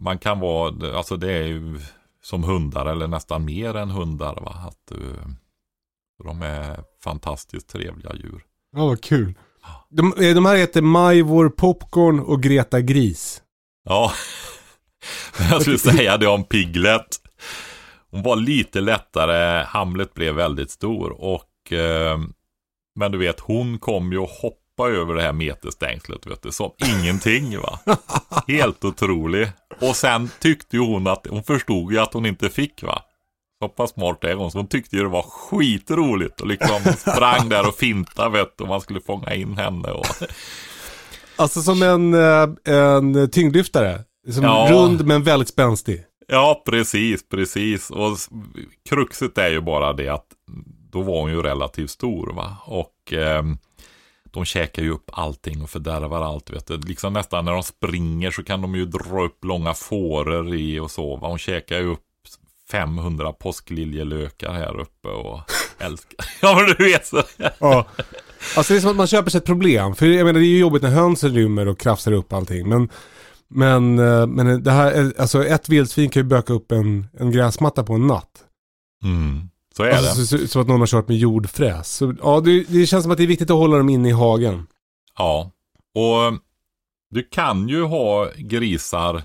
man 0.00 0.18
kan 0.18 0.40
vara, 0.40 0.96
alltså 0.96 1.16
det 1.16 1.32
är 1.32 1.46
ju 1.46 1.80
som 2.22 2.42
hundar 2.42 2.86
eller 2.86 3.06
nästan 3.06 3.44
mer 3.44 3.76
än 3.76 3.90
hundar. 3.90 4.34
Va? 4.34 4.56
Att, 4.68 4.90
eh, 4.90 5.26
de 6.24 6.42
är 6.42 6.84
fantastiskt 7.04 7.68
trevliga 7.68 8.14
djur. 8.14 8.44
Ja, 8.72 8.86
vad 8.86 9.02
kul. 9.02 9.34
De, 9.88 10.14
eh, 10.20 10.34
de 10.34 10.46
här 10.46 10.56
heter 10.56 10.82
Majvor 10.82 11.48
Popcorn 11.48 12.20
och 12.20 12.42
Greta 12.42 12.80
Gris. 12.80 13.42
Ja, 13.84 14.12
jag 15.50 15.62
skulle 15.62 15.78
säga 15.78 16.16
det 16.16 16.26
om 16.26 16.44
Piglet. 16.44 17.20
Hon 18.10 18.22
var 18.22 18.36
lite 18.36 18.80
lättare, 18.80 19.64
Hamlet 19.64 20.14
blev 20.14 20.34
väldigt 20.34 20.70
stor 20.70 21.10
och 21.10 21.72
eh, 21.72 22.18
Men 22.94 23.12
du 23.12 23.18
vet, 23.18 23.40
hon 23.40 23.78
kom 23.78 24.12
ju 24.12 24.18
att 24.18 24.40
hoppa 24.80 24.90
över 24.90 25.14
det 25.14 25.22
här 25.22 25.32
meterstängslet 25.32 26.26
vet 26.26 26.42
du, 26.42 26.52
som 26.52 26.70
ingenting 26.98 27.58
va. 27.58 27.78
Helt 28.48 28.84
otrolig. 28.84 29.48
Och 29.80 29.96
sen 29.96 30.30
tyckte 30.40 30.76
ju 30.76 30.82
hon 30.82 31.06
att, 31.06 31.26
hon 31.30 31.42
förstod 31.42 31.92
ju 31.92 31.98
att 31.98 32.14
hon 32.14 32.26
inte 32.26 32.48
fick 32.48 32.82
va. 32.82 33.02
Så 33.62 33.68
pass 33.68 33.90
smart 33.90 34.24
är 34.24 34.34
hon, 34.34 34.50
så 34.50 34.58
hon 34.58 34.66
tyckte 34.68 34.96
ju 34.96 35.02
det 35.02 35.08
var 35.08 35.22
skitroligt 35.22 36.40
och 36.40 36.46
liksom 36.46 36.80
sprang 36.98 37.48
där 37.48 37.68
och 37.68 37.74
finta 37.74 38.28
vet 38.28 38.58
du, 38.58 38.64
och 38.64 38.68
man 38.68 38.80
skulle 38.80 39.00
fånga 39.00 39.34
in 39.34 39.56
henne 39.56 39.88
och 39.90 40.06
Alltså 41.36 41.62
som 41.62 41.82
en, 41.82 42.14
eh, 42.14 42.74
en 42.74 43.30
tyngdlyftare. 43.30 44.00
Som 44.34 44.42
Ja. 44.44 44.68
rund 44.70 45.06
men 45.06 45.22
väldigt 45.22 45.48
spänstig. 45.48 46.04
Ja, 46.28 46.62
precis, 46.66 47.28
precis. 47.28 47.90
Och 47.90 48.16
kruxet 48.88 49.38
är 49.38 49.48
ju 49.50 49.60
bara 49.60 49.92
det 49.92 50.08
att 50.08 50.26
då 50.92 51.02
var 51.02 51.20
hon 51.20 51.30
ju 51.30 51.42
relativt 51.42 51.90
stor 51.90 52.32
va. 52.32 52.56
Och 52.66 53.12
ehm, 53.12 53.58
de 54.32 54.44
käkar 54.44 54.82
ju 54.82 54.90
upp 54.90 55.10
allting 55.12 55.62
och 55.62 55.70
fördärvar 55.70 56.20
allt. 56.22 56.50
Vet 56.50 56.66
du. 56.66 56.76
Liksom 56.78 57.12
nästan 57.12 57.44
när 57.44 57.52
de 57.52 57.62
springer 57.62 58.30
så 58.30 58.42
kan 58.42 58.62
de 58.62 58.74
ju 58.74 58.84
dra 58.84 59.24
upp 59.24 59.44
långa 59.44 59.74
fåror 59.74 60.54
i 60.54 60.78
och 60.80 60.90
så. 60.90 61.16
Va? 61.16 61.28
Hon 61.28 61.38
käkar 61.38 61.78
ju 61.78 61.86
upp 61.92 62.00
500 62.70 63.32
påskliljelökar 63.32 64.52
här 64.52 64.80
uppe 64.80 65.08
och 65.08 65.40
älskar. 65.78 66.26
ja 66.42 66.54
men 66.56 66.74
du 66.78 66.84
vet 66.84 67.06
så. 67.06 67.22
Ja. 67.58 67.86
Alltså 68.56 68.72
det 68.72 68.78
är 68.78 68.80
som 68.80 68.90
att 68.90 68.96
man 68.96 69.06
köper 69.06 69.30
sig 69.30 69.38
ett 69.38 69.44
problem. 69.44 69.94
För 69.94 70.06
jag 70.06 70.24
menar 70.26 70.40
det 70.40 70.46
är 70.46 70.50
ju 70.50 70.58
jobbigt 70.58 70.82
när 70.82 70.90
hönsen 70.90 71.34
rymmer 71.34 71.68
och 71.68 71.78
krafsar 71.80 72.12
upp 72.12 72.32
allting. 72.32 72.68
Men, 72.68 72.88
men, 73.48 73.98
eh, 73.98 74.26
men 74.26 74.62
det 74.62 74.70
här, 74.70 74.92
är- 74.92 75.20
alltså 75.20 75.44
ett 75.44 75.68
vildsvin 75.68 76.10
kan 76.10 76.22
ju 76.22 76.28
böka 76.28 76.52
upp 76.52 76.72
en, 76.72 77.06
en 77.18 77.30
gräsmatta 77.30 77.84
på 77.84 77.92
en 77.94 78.06
natt. 78.06 78.44
Mm, 79.04 79.49
så 79.76 79.82
är 79.82 79.90
Alltså, 79.90 80.36
det. 80.36 80.48
så, 80.48 80.60
att 80.60 80.68
någon 80.68 80.80
har 80.80 80.86
kört 80.86 81.08
med 81.08 81.16
jordfräs. 81.16 81.88
Så, 81.96 82.14
ja, 82.22 82.40
det, 82.40 82.62
det 82.68 82.86
känns 82.86 83.02
som 83.02 83.12
att 83.12 83.18
det 83.18 83.24
är 83.24 83.28
viktigt 83.28 83.50
att 83.50 83.56
hålla 83.56 83.76
dem 83.76 83.88
inne 83.88 84.08
i 84.08 84.12
hagen. 84.12 84.66
Ja, 85.18 85.50
och 85.94 86.38
du 87.10 87.22
kan 87.22 87.68
ju 87.68 87.82
ha 87.82 88.28
grisar 88.36 89.22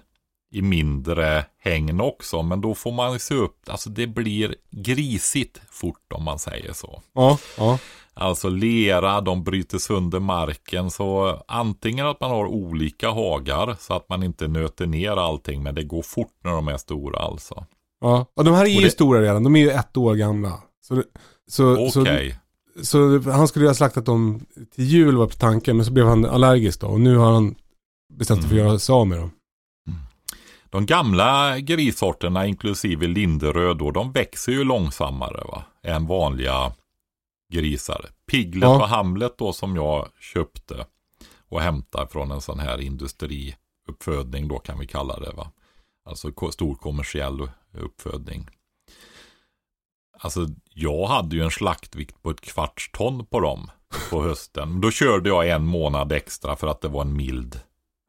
i 0.52 0.62
mindre 0.62 1.46
hägn 1.60 2.02
också, 2.02 2.44
men 2.44 2.62
då 2.62 2.76
får 2.76 2.92
man 2.92 3.20
se 3.20 3.36
upp. 3.36 3.60
Alltså 3.70 3.90
det 3.90 4.08
blir 4.08 4.56
grisigt 4.72 5.62
fort 5.72 6.14
om 6.14 6.24
man 6.24 6.40
säger 6.40 6.74
så. 6.74 7.02
Ja, 7.14 7.38
ja. 7.58 7.80
Alltså 8.14 8.50
lera, 8.50 9.22
de 9.22 9.44
bryter 9.44 9.78
sönder 9.78 10.20
marken. 10.20 10.92
Så 10.92 11.40
antingen 11.48 12.08
att 12.08 12.20
man 12.20 12.32
har 12.32 12.46
olika 12.46 13.10
hagar 13.10 13.76
så 13.80 13.94
att 13.94 14.10
man 14.10 14.24
inte 14.24 14.48
nöter 14.48 14.86
ner 14.86 15.12
allting, 15.12 15.64
men 15.64 15.76
det 15.76 15.84
går 15.84 16.02
fort 16.02 16.34
när 16.44 16.52
de 16.52 16.68
är 16.68 16.78
stora 16.78 17.20
alltså. 17.20 17.66
Ja. 18.10 18.26
Och 18.36 18.44
de 18.44 18.54
här 18.54 18.66
är 18.66 18.70
ju 18.70 18.82
det- 18.82 18.92
stora 18.92 19.22
redan. 19.22 19.44
De 19.44 19.56
är 19.56 19.60
ju 19.60 19.70
ett 19.72 19.98
år 19.98 20.16
gamla. 20.16 20.60
Så, 20.82 21.04
så, 21.48 21.88
Okej. 22.02 22.40
så, 22.84 23.22
så 23.24 23.32
han 23.32 23.48
skulle 23.48 23.66
ju 23.66 23.70
ha 23.70 23.76
slaktat 23.76 24.06
dem 24.06 24.46
till 24.76 24.84
jul 24.86 25.16
var 25.16 25.28
på 25.28 25.36
tanken. 25.36 25.78
Men 25.78 25.86
så 25.86 25.92
blev 25.92 26.06
han 26.08 26.26
allergisk 26.26 26.80
då. 26.82 26.88
Och 26.88 27.02
nu 27.02 27.18
har 27.18 27.32
han 27.34 27.56
bestämt 28.14 28.42
sig 28.42 28.50
för 28.50 28.56
att 28.56 28.60
Mm. 28.62 28.68
göra 28.68 28.80
sig 28.80 28.94
av 28.94 29.08
med 29.08 29.20
dem. 29.20 29.32
De 30.70 30.86
gamla 30.86 31.60
grissorterna, 31.60 32.46
inklusive 32.48 33.08
linderöd, 33.08 33.78
då, 33.78 33.92
de 33.92 34.12
växer 34.12 34.52
ju 34.52 34.64
långsammare 34.64 35.44
va? 35.48 35.64
än 35.84 36.08
vanliga 36.08 36.72
grisar. 37.54 38.06
Piglet 38.32 38.64
Ja. 38.70 38.76
och 38.82 38.88
Hamlet 38.88 39.38
då 39.38 39.54
som 39.54 39.76
jag 39.76 40.08
köpte 40.20 40.86
och 41.50 41.62
hämtade 41.62 42.08
från 42.08 42.32
en 42.32 42.42
sån 42.42 42.60
här 42.60 42.82
industriuppfödning 42.82 44.48
då 44.48 44.60
kan 44.60 44.80
vi 44.80 44.88
kalla 44.88 45.20
det 45.20 45.32
va. 45.32 45.52
Alltså 46.06 46.52
stor 46.52 46.76
kommersiell 46.76 47.50
uppfödning. 47.80 48.50
Alltså 50.20 50.48
jag 50.74 51.08
hade 51.08 51.36
ju 51.36 51.44
en 51.44 51.52
slaktvikt 51.52 52.22
på 52.24 52.30
ett 52.30 52.42
kvarts 52.42 52.90
ton 52.92 53.26
på 53.26 53.40
dem 53.40 53.72
på 54.10 54.24
hösten. 54.24 54.82
Då 54.82 54.92
körde 54.92 55.30
jag 55.30 55.50
en 55.50 55.66
månad 55.66 56.12
extra 56.12 56.56
för 56.56 56.68
att 56.68 56.82
det 56.82 56.88
var 56.88 57.02
en 57.02 57.18
mild 57.18 57.60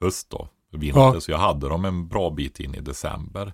höst 0.01 0.31
då. 0.31 0.49
Vinter, 0.73 1.01
Ja. 1.01 1.21
så 1.21 1.31
jag 1.31 1.39
hade 1.39 1.69
dem 1.69 1.85
en 1.85 2.09
bra 2.09 2.31
bit 2.31 2.61
in 2.61 2.75
i 2.75 2.81
december. 2.81 3.53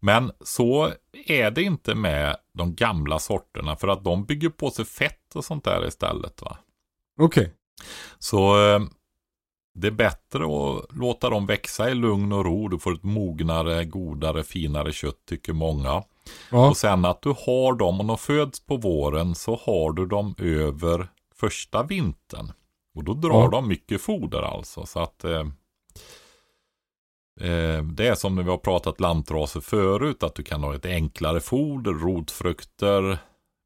Men 0.00 0.32
så 0.40 0.92
är 1.12 1.50
det 1.50 1.62
inte 1.62 1.94
med 1.94 2.36
de 2.54 2.74
gamla 2.74 3.18
sorterna 3.18 3.76
för 3.76 3.88
att 3.88 4.04
de 4.04 4.24
bygger 4.24 4.48
på 4.48 4.70
sig 4.70 4.84
fett 4.84 5.34
och 5.34 5.44
sånt 5.44 5.64
där 5.64 5.86
istället. 5.86 6.42
va. 6.42 6.58
Okej. 7.20 7.52
Så 8.18 8.68
eh, 8.68 8.80
det 9.80 9.86
är 9.86 9.90
bättre 9.92 10.44
att 10.44 10.96
låta 10.96 11.30
dem 11.30 11.46
växa 11.46 11.90
i 11.90 11.94
lugn 11.94 12.32
och 12.32 12.44
ro. 12.44 12.68
Du 12.68 12.78
får 12.78 12.92
ett 12.94 13.02
mognare, 13.02 13.84
godare, 13.84 14.42
finare 14.44 14.92
kött 14.92 15.26
tycker 15.28 15.52
många. 15.52 16.02
Ja. 16.50 16.68
Och 16.68 16.76
sen 16.76 17.04
att 17.04 17.22
du 17.22 17.28
har 17.28 17.74
dem, 17.78 18.00
om 18.00 18.06
de 18.06 18.18
föds 18.18 18.66
på 18.66 18.76
våren 18.76 19.34
så 19.34 19.60
har 19.66 19.92
du 19.92 20.06
dem 20.06 20.34
över 20.38 21.08
första 21.36 21.82
vintern. 21.82 22.52
Och 22.94 23.04
då 23.04 23.14
drar 23.14 23.30
Ja. 23.42 23.48
de 23.48 23.68
mycket 23.68 24.00
foder 24.00 24.42
alltså. 24.42 24.86
Så 24.86 25.00
att 25.00 25.24
eh, 25.24 25.40
eh, 27.40 27.82
det 27.82 28.06
är 28.08 28.14
som 28.14 28.34
när 28.34 28.42
vi 28.42 28.50
har 28.50 28.58
pratat 28.58 29.00
lantraser 29.00 29.60
förut, 29.60 30.22
att 30.22 30.34
du 30.34 30.42
kan 30.42 30.62
ha 30.62 30.74
ett 30.74 30.86
enklare 30.86 31.40
foder, 31.40 31.92
rotfrukter. 31.92 33.18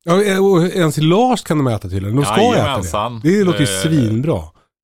Ja, 0.04 0.40
och 0.40 0.62
ensilage 0.76 1.44
kan 1.46 1.58
de 1.58 1.66
äta 1.66 1.88
tydligen. 1.88 2.16
De 2.16 2.24
ska 2.24 2.34
äta 2.34 2.42
Jajamensan. 2.58 3.20
det. 3.22 3.38
Det 3.38 3.44
låter 3.44 3.58
ju 3.60 3.64
Eh, 3.64 3.82
svinbra. 3.82 4.42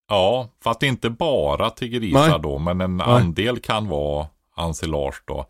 Ja, 0.09 0.49
fast 0.61 0.83
inte 0.83 1.11
bara 1.11 1.71
till 1.71 1.89
grisar 1.89 2.29
Nej. 2.29 2.41
då, 2.43 2.59
men 2.59 2.81
en 2.81 2.97
Nej. 2.97 3.07
andel 3.07 3.59
kan 3.61 3.89
vara 3.89 4.27
ensilage 4.57 5.23
då. 5.27 5.47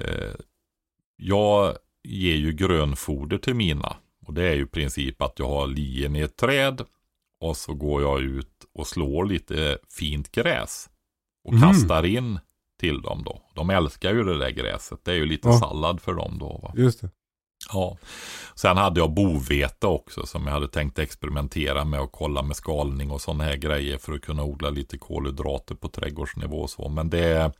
Eh, 0.00 0.34
jag 1.16 1.76
ger 2.04 2.34
ju 2.36 2.52
grönfoder 2.52 3.38
till 3.38 3.54
mina. 3.54 3.96
Och 4.26 4.34
det 4.34 4.42
är 4.48 4.54
ju 4.54 4.62
i 4.62 4.66
princip 4.66 5.22
att 5.22 5.38
jag 5.38 5.48
har 5.48 5.66
lien 5.66 6.16
i 6.16 6.20
ett 6.20 6.36
träd 6.36 6.82
och 7.40 7.56
så 7.56 7.74
går 7.74 8.02
jag 8.02 8.20
ut 8.20 8.64
och 8.74 8.86
slår 8.86 9.24
lite 9.24 9.78
fint 9.98 10.32
gräs. 10.32 10.90
Och 11.44 11.52
Mhm. 11.54 11.62
kastar 11.62 12.04
in 12.06 12.38
till 12.80 13.02
dem 13.02 13.22
då. 13.24 13.42
De 13.54 13.70
älskar 13.70 14.12
ju 14.14 14.24
det 14.24 14.38
där 14.38 14.50
gräset. 14.50 15.04
Det 15.04 15.10
är 15.10 15.14
ju 15.16 15.26
lite 15.26 15.48
Ja. 15.48 15.58
sallad 15.58 16.00
för 16.00 16.14
dem 16.14 16.38
då. 16.38 16.60
Va? 16.62 16.72
Just 16.76 17.00
det. 17.00 17.10
Ja. 17.72 17.96
Sen 18.54 18.76
hade 18.76 19.00
jag 19.00 19.14
bovete 19.14 19.86
också 19.86 20.26
som 20.26 20.46
jag 20.46 20.52
hade 20.52 20.68
tänkt 20.68 20.98
experimentera 20.98 21.84
med 21.84 22.00
och 22.00 22.12
kolla 22.12 22.42
med 22.42 22.56
skalning 22.56 23.10
och 23.10 23.20
sådana 23.20 23.44
här 23.44 23.56
grejer 23.56 23.98
för 23.98 24.12
att 24.12 24.22
kunna 24.22 24.44
odla 24.44 24.70
lite 24.70 24.98
kolhydrater 24.98 25.74
på 25.74 25.88
trädgårdsnivå 25.88 26.56
och 26.60 26.70
så. 26.70 26.88
Men 26.88 27.10
det, 27.10 27.52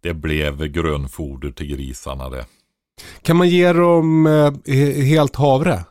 det 0.00 0.14
blev 0.14 0.66
grönfoder 0.66 1.50
till 1.50 1.66
grisarna 1.66 2.28
det. 2.28 2.46
Kan 3.22 3.36
man 3.36 3.48
ge 3.48 3.72
dem 3.72 4.26
eh, 4.26 4.50
he- 4.50 5.02
helt 5.02 5.36
havre? 5.36 5.84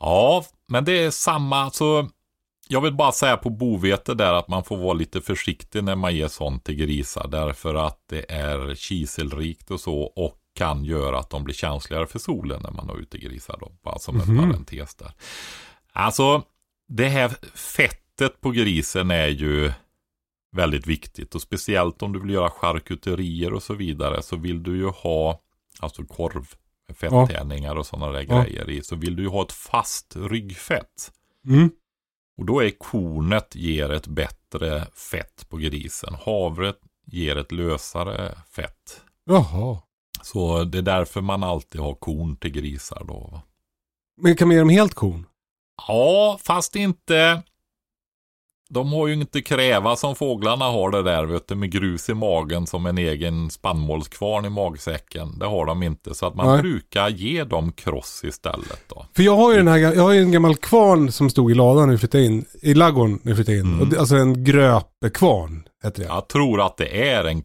Ja, 0.00 0.44
men 0.68 0.84
det 0.84 1.04
är 1.04 1.10
samma. 1.10 1.56
Alltså, 1.56 2.08
jag 2.68 2.80
vill 2.80 2.94
bara 2.94 3.12
säga 3.12 3.36
på 3.36 3.50
bovete 3.50 4.14
där 4.14 4.32
att 4.32 4.48
man 4.48 4.64
får 4.64 4.76
vara 4.76 4.92
lite 4.92 5.20
försiktig 5.20 5.84
när 5.84 5.96
man 5.96 6.14
ger 6.16 6.28
sånt 6.28 6.64
till 6.64 6.74
grisar. 6.74 7.28
Därför 7.28 7.74
att 7.74 7.98
det 8.08 8.32
är 8.32 8.74
kiselrikt 8.74 9.70
och 9.70 9.80
så 9.80 10.02
och 10.02 10.38
kan 10.54 10.84
göra 10.84 11.18
att 11.18 11.30
de 11.30 11.44
blir 11.44 11.54
känsligare 11.54 12.06
för 12.06 12.18
solen 12.18 12.62
när 12.62 12.70
man 12.70 12.88
har 12.88 12.96
ute 12.96 13.18
grisar. 13.18 13.56
Då, 13.60 13.72
bara 13.82 13.98
som 13.98 14.20
en 14.20 14.34
Mhm. 14.34 14.50
parentes 14.50 14.94
där. 14.94 15.12
Alltså, 15.92 16.42
det 16.88 17.08
här 17.08 17.28
fettet 17.54 18.40
på 18.40 18.50
grisen 18.50 19.10
är 19.10 19.28
ju 19.28 19.72
väldigt 20.52 20.86
viktigt. 20.86 21.34
Och 21.34 21.42
speciellt 21.42 22.02
om 22.02 22.12
du 22.12 22.20
vill 22.20 22.30
göra 22.34 22.50
charkuterier 22.50 23.52
och 23.52 23.62
så 23.62 23.74
vidare 23.74 24.22
så 24.22 24.36
vill 24.36 24.62
du 24.62 24.76
ju 24.76 24.86
ha 24.88 25.40
alltså 25.80 26.04
korv 26.04 26.46
fettärningar 26.94 27.76
och 27.76 27.86
sådana 27.86 28.12
där 28.12 28.26
Ja. 28.28 28.42
grejer 28.42 28.70
i. 28.70 28.82
Så 28.82 28.96
vill 28.96 29.16
du 29.16 29.22
ju 29.22 29.28
ha 29.28 29.42
ett 29.42 29.52
fast 29.52 30.16
ryggfett. 30.16 31.12
Mm. 31.46 31.70
Och 32.38 32.44
då 32.44 32.60
är 32.64 32.70
kornet 32.70 33.54
ger 33.54 33.90
ett 33.90 34.06
bättre 34.06 34.86
fett 35.10 35.46
på 35.48 35.56
grisen. 35.56 36.14
Havret 36.14 36.78
ger 37.06 37.36
ett 37.36 37.52
lösare 37.52 38.38
fett. 38.50 39.00
Jaha. 39.24 39.78
Så 40.24 40.64
det 40.64 40.78
är 40.78 40.82
därför 40.82 41.20
man 41.20 41.44
alltid 41.44 41.80
har 41.80 41.94
korn 41.94 42.36
till 42.36 42.50
grisar 42.50 43.04
då. 43.08 43.28
va. 43.32 43.42
Men 44.22 44.36
kan 44.36 44.48
man 44.48 44.54
ge 44.54 44.60
dem 44.60 44.68
helt 44.68 44.94
korn? 44.94 45.26
Ja, 45.88 46.38
fast 46.42 46.76
inte. 46.76 47.42
De 48.70 48.92
har 48.92 49.06
ju 49.06 49.14
inte 49.14 49.42
kräva 49.42 49.96
som 49.96 50.14
fåglarna 50.14 50.64
har 50.64 50.90
det 50.90 51.02
där, 51.02 51.24
vet 51.24 51.48
du, 51.48 51.54
med 51.54 51.70
grus 51.70 52.08
i 52.08 52.14
magen 52.14 52.66
som 52.66 52.86
en 52.86 52.98
egen 52.98 53.50
spannmålskvarn 53.50 54.44
i 54.44 54.48
magsäcken. 54.48 55.38
Det 55.38 55.46
har 55.46 55.66
de 55.66 55.82
inte, 55.82 56.14
så 56.14 56.26
att 56.26 56.34
man 56.34 56.46
Nej. 56.46 56.62
brukar 56.62 57.08
ge 57.08 57.44
dem 57.44 57.72
kross 57.72 58.20
istället 58.24 58.80
då. 58.88 59.06
För 59.16 59.22
jag 59.22 59.36
har 59.36 59.50
ju 59.52 59.56
den 59.56 59.68
här, 59.68 59.78
jag 59.78 60.02
har 60.02 60.14
en 60.14 60.32
gammal 60.32 60.56
kvarn 60.56 61.12
som 61.12 61.30
stod 61.30 61.50
i 61.50 61.54
ladan 61.54 61.86
när 61.86 61.92
vi 61.92 61.98
flyttade 61.98 62.24
in. 62.24 62.44
I 62.62 62.74
ladugården 62.74 63.20
när 63.22 63.32
vi 63.32 63.36
flyttade 63.36 63.58
in. 63.58 63.80
Mm. 63.80 63.98
Alltså 63.98 64.16
en 64.16 64.44
gröpekvarn 64.44 65.68
heter 65.84 66.02
det. 66.02 66.08
Jag 66.08 66.28
tror 66.28 66.66
att 66.66 66.76
det 66.76 67.10
är 67.10 67.24
en 67.24 67.42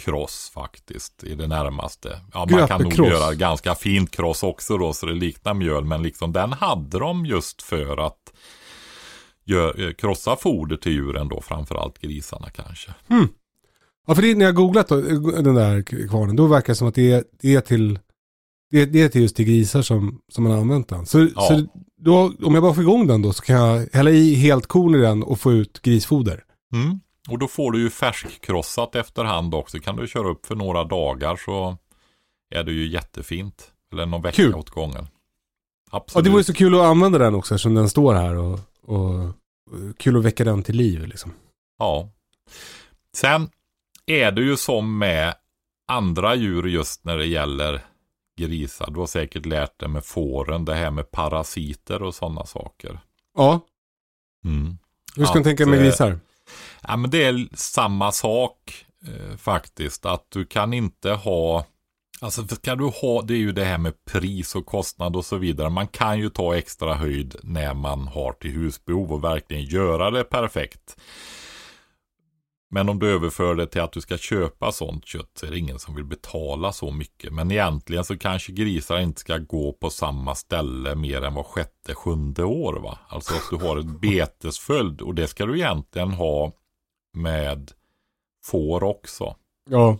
kross 0.00 0.50
faktiskt 0.54 1.24
i 1.24 1.34
det 1.34 1.46
närmaste. 1.46 2.20
Ja, 2.32 2.46
man 2.50 2.68
kan 2.68 2.82
nog 2.82 2.92
göra 3.08 3.34
ganska 3.34 3.74
fint 3.74 4.10
kross 4.10 4.42
också 4.42 4.78
då 4.78 4.92
så 4.92 5.06
det 5.06 5.12
liknar 5.14 5.54
mjöl. 5.54 5.84
Men 5.84 6.02
liksom 6.02 6.32
den 6.32 6.52
hade 6.52 6.98
de 6.98 7.26
just 7.26 7.62
för 7.62 8.06
att 8.06 8.32
gö- 9.46 9.86
eh, 9.88 9.92
krossa 9.94 10.36
foder 10.36 10.76
till 10.76 10.92
djuren 10.92 11.28
då, 11.28 11.40
framförallt 11.40 11.98
grisarna 11.98 12.50
kanske. 12.50 12.94
Ja, 14.06 14.14
för 14.14 14.22
det, 14.22 14.34
när 14.34 14.44
jag 14.44 14.54
googlat 14.54 14.88
då, 14.88 15.00
den 15.40 15.54
där 15.54 15.82
kvarnen, 16.08 16.36
då 16.36 16.46
verkar 16.46 16.72
det 16.72 16.76
som 16.76 16.88
att 16.88 16.94
det 16.94 17.12
är, 17.12 17.24
det 17.42 17.54
är 17.54 17.60
till 17.60 17.98
det 18.70 18.86
det 18.86 19.02
är 19.02 19.08
till 19.08 19.22
just 19.22 19.36
till 19.36 19.44
grisar 19.44 19.82
som, 19.82 20.20
som 20.32 20.44
man 20.44 20.52
har 20.52 20.60
använt 20.60 20.88
den. 20.88 21.06
Så, 21.06 21.28
Ja. 21.34 21.40
så 21.42 21.66
då, 22.02 22.32
om 22.42 22.54
jag 22.54 22.62
bara 22.62 22.74
får 22.74 22.82
igång 22.82 23.06
den 23.06 23.22
då 23.22 23.32
så 23.32 23.42
kan 23.42 23.56
jag 23.56 23.88
hälla 23.92 24.10
i 24.10 24.34
helt 24.34 24.66
korn 24.66 24.94
i 24.94 24.98
den 24.98 25.22
och 25.22 25.40
få 25.40 25.52
ut 25.52 25.82
grisfoder. 25.82 26.44
Mm. 26.72 27.00
Och 27.28 27.38
då 27.38 27.48
får 27.48 27.72
du 27.72 27.80
ju 27.80 27.90
färskkrossat 27.90 28.94
efterhand 28.94 29.54
också. 29.54 29.78
Kan 29.80 29.96
du 29.96 30.08
köra 30.08 30.28
upp 30.28 30.46
för 30.46 30.54
några 30.54 30.84
dagar 30.84 31.36
så 31.36 31.76
är 32.54 32.64
det 32.64 32.72
ju 32.72 32.88
jättefint. 32.88 33.70
Eller 33.92 34.06
någon 34.06 34.22
vecka 34.22 34.36
Kul. 34.36 34.54
åt 34.54 34.70
gången. 34.70 35.08
Ja, 35.92 35.96
Absolut. 35.96 36.24
det 36.24 36.30
vore 36.30 36.44
så 36.44 36.54
kul 36.54 36.74
att 36.74 36.80
använda 36.80 37.18
den 37.18 37.34
också 37.34 37.54
eftersom 37.54 37.74
den 37.74 37.88
står 37.90 38.14
här 38.14 38.36
och, 38.36 38.58
och 38.82 39.24
och 39.70 39.98
kul 39.98 40.16
att 40.16 40.24
väcka 40.24 40.44
den 40.44 40.62
till 40.62 40.76
liv 40.76 41.06
liksom. 41.06 41.32
Ja. 41.78 42.08
Sen 43.16 43.48
är 44.06 44.30
det 44.32 44.42
ju 44.42 44.56
som 44.56 44.98
med 44.98 45.34
andra 45.88 46.34
djur 46.34 46.66
just 46.66 47.04
när 47.04 47.16
det 47.18 47.26
gäller 47.26 47.80
grisar. 48.38 48.90
Du 48.90 49.00
har 49.00 49.06
säkert 49.06 49.46
lärt 49.46 49.78
dig 49.80 49.88
med 49.88 50.04
fåren, 50.04 50.64
det 50.64 50.74
här 50.74 50.90
med 50.90 51.10
parasiter 51.10 52.02
och 52.02 52.14
sådana 52.14 52.46
saker. 52.46 53.00
Ja, 53.36 53.60
Mm. 54.44 54.78
hur 55.16 55.24
ska 55.24 55.34
man 55.34 55.44
tänka 55.44 55.66
med 55.66 55.78
eh, 55.78 55.84
grisar? 55.84 56.18
Ja, 56.82 56.96
men 56.96 57.10
det 57.10 57.24
är 57.24 57.48
samma 57.56 58.12
sak 58.12 58.84
eh, 59.06 59.36
faktiskt. 59.36 60.06
Att 60.06 60.26
du 60.28 60.44
kan 60.44 60.72
inte 60.72 61.10
ha 61.10 61.66
Alltså 62.22 62.46
ska 62.46 62.74
du 62.74 62.84
ha, 62.84 63.22
det 63.22 63.34
är 63.34 63.38
ju 63.38 63.52
det 63.52 63.64
här 63.64 63.78
med 63.78 64.04
pris 64.04 64.54
och 64.54 64.66
kostnad 64.66 65.16
och 65.16 65.24
så 65.24 65.36
vidare. 65.36 65.70
Man 65.70 65.88
kan 65.88 66.18
ju 66.18 66.28
ta 66.28 66.56
extra 66.56 66.94
höjd 66.94 67.36
när 67.42 67.74
man 67.74 68.08
har 68.08 68.32
till 68.32 68.50
husbehov 68.50 69.12
och 69.12 69.24
verkligen 69.24 69.64
göra 69.64 70.10
det 70.10 70.24
perfekt. 70.24 70.96
Men 72.72 72.88
om 72.88 72.98
du 72.98 73.14
överför 73.14 73.54
det 73.54 73.66
till 73.66 73.80
att 73.80 73.92
du 73.92 74.00
ska 74.00 74.16
köpa 74.18 74.72
sånt 74.72 75.06
kött 75.06 75.30
så 75.34 75.46
är 75.46 75.50
det 75.50 75.58
ingen 75.58 75.78
som 75.78 75.94
vill 75.94 76.04
betala 76.04 76.72
så 76.72 76.90
mycket. 76.90 77.32
Men 77.32 77.50
egentligen 77.50 78.04
så 78.04 78.18
kanske 78.18 78.52
grisar 78.52 78.98
inte 78.98 79.20
ska 79.20 79.38
gå 79.38 79.72
på 79.72 79.90
samma 79.90 80.34
ställe 80.34 80.94
mer 80.94 81.24
än 81.24 81.34
var 81.34 81.42
sjätte, 81.42 81.94
sjunde 81.94 82.44
år 82.44 82.80
va. 82.80 82.98
Alltså 83.08 83.34
att 83.34 83.50
du 83.50 83.66
har 83.66 83.76
ett 83.76 84.00
betesföljd 84.00 85.00
och 85.00 85.14
det 85.14 85.28
ska 85.28 85.46
du 85.46 85.58
egentligen 85.58 86.10
ha 86.10 86.52
med 87.16 87.70
får 88.44 88.84
också. 88.84 89.34
Ja, 89.70 89.98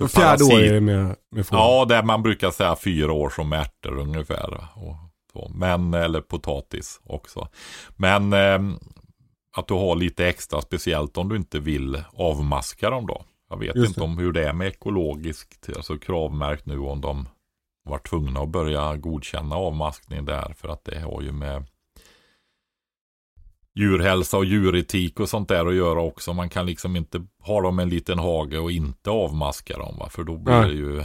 För 0.00 0.08
fjärde 0.08 0.44
år 0.44 0.60
är 0.60 0.72
det 0.72 0.80
med, 0.80 1.16
med 1.30 1.46
får. 1.46 1.58
Ja, 1.58 1.84
där 1.84 2.02
man 2.02 2.22
brukar 2.22 2.50
säga 2.50 2.76
fyra 2.76 3.12
år 3.12 3.30
som 3.30 3.52
ärtor 3.52 3.98
ungefär. 3.98 4.50
va. 4.50 4.68
Och 4.74 4.96
så. 5.32 5.50
Men, 5.54 5.94
eller 5.94 6.20
potatis 6.20 7.00
också. 7.04 7.48
Men 7.96 8.32
ehm, 8.32 8.78
att 9.56 9.68
du 9.68 9.74
har 9.74 9.96
lite 9.96 10.26
extra, 10.26 10.60
speciellt 10.60 11.16
om 11.16 11.28
du 11.28 11.36
inte 11.36 11.58
vill 11.60 12.02
avmaska 12.12 12.90
dem 12.90 13.06
då. 13.06 13.24
Jag 13.50 13.56
vet 13.56 13.76
Just 13.76 13.88
inte 13.88 14.00
det. 14.00 14.04
om 14.04 14.18
hur 14.18 14.32
det 14.32 14.48
är 14.48 14.52
med 14.52 14.66
ekologiskt, 14.68 15.68
alltså 15.76 15.98
kravmärkt 15.98 16.66
nu 16.66 16.78
om 16.78 17.00
de 17.00 17.28
var 17.84 17.98
tvungna 17.98 18.40
att 18.40 18.48
börja 18.48 18.96
godkänna 18.96 19.56
avmaskning 19.56 20.24
där. 20.24 20.54
För 20.58 20.68
att 20.68 20.84
det 20.84 21.00
har 21.00 21.22
ju 21.22 21.32
med 21.32 21.64
djurhälsa 23.74 24.36
och 24.36 24.44
djuretik 24.44 25.20
och 25.20 25.28
sånt 25.28 25.48
där 25.48 25.66
att 25.66 25.74
göra 25.74 26.00
också. 26.00 26.32
Man 26.32 26.48
kan 26.48 26.66
liksom 26.66 26.96
inte 26.96 27.26
ha 27.40 27.60
dem 27.60 27.78
en 27.78 27.88
liten 27.88 28.18
hage 28.18 28.58
och 28.58 28.72
inte 28.72 29.10
avmaska 29.10 29.78
dem. 29.78 29.96
Va? 29.98 30.08
För 30.08 30.24
då 30.24 30.36
blir 30.36 30.54
Nej. 30.54 30.68
det 30.70 30.76
ju, 30.76 31.04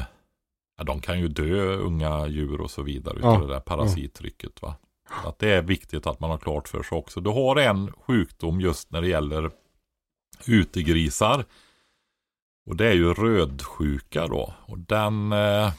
ja, 0.77 0.83
de 0.83 0.99
kan 1.01 1.19
ju 1.19 1.27
dö 1.27 1.75
unga 1.75 2.27
djur 2.27 2.61
och 2.61 2.71
så 2.71 2.81
vidare 2.83 3.17
Ja. 3.21 3.31
utav 3.35 3.47
det 3.47 3.53
där 3.53 3.59
parasittrycket. 3.59 4.61
Va? 4.61 4.75
Så 5.23 5.29
att 5.29 5.39
det 5.39 5.49
är 5.49 5.61
viktigt 5.61 6.07
att 6.07 6.19
man 6.19 6.29
har 6.29 6.37
klart 6.37 6.67
för 6.67 6.83
sig 6.83 6.97
också. 6.97 7.21
Du 7.21 7.29
har 7.29 7.55
en 7.55 7.91
sjukdom 7.91 8.61
just 8.61 8.91
när 8.91 9.01
det 9.01 9.07
gäller 9.07 9.51
utegrisar. 10.45 11.45
Och 12.65 12.75
det 12.75 12.87
är 12.87 12.93
ju 12.93 13.13
rödsjuka 13.13 14.27
då. 14.27 14.53
Och 14.65 14.79
den 14.79 15.31
eh, 15.31 15.71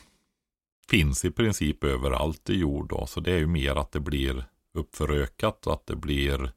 finns 0.91 1.24
i 1.24 1.31
princip 1.31 1.85
överallt 1.85 2.51
i 2.51 2.55
jord 2.55 2.89
då. 2.89 3.07
Så 3.07 3.20
det 3.20 3.33
är 3.33 3.39
ju 3.39 3.47
mer 3.47 3.76
att 3.76 3.93
det 3.93 4.01
blir 4.01 4.45
uppförökat 4.74 5.66
och 5.66 5.72
att 5.72 5.87
det 5.87 5.97
blir 5.97 6.53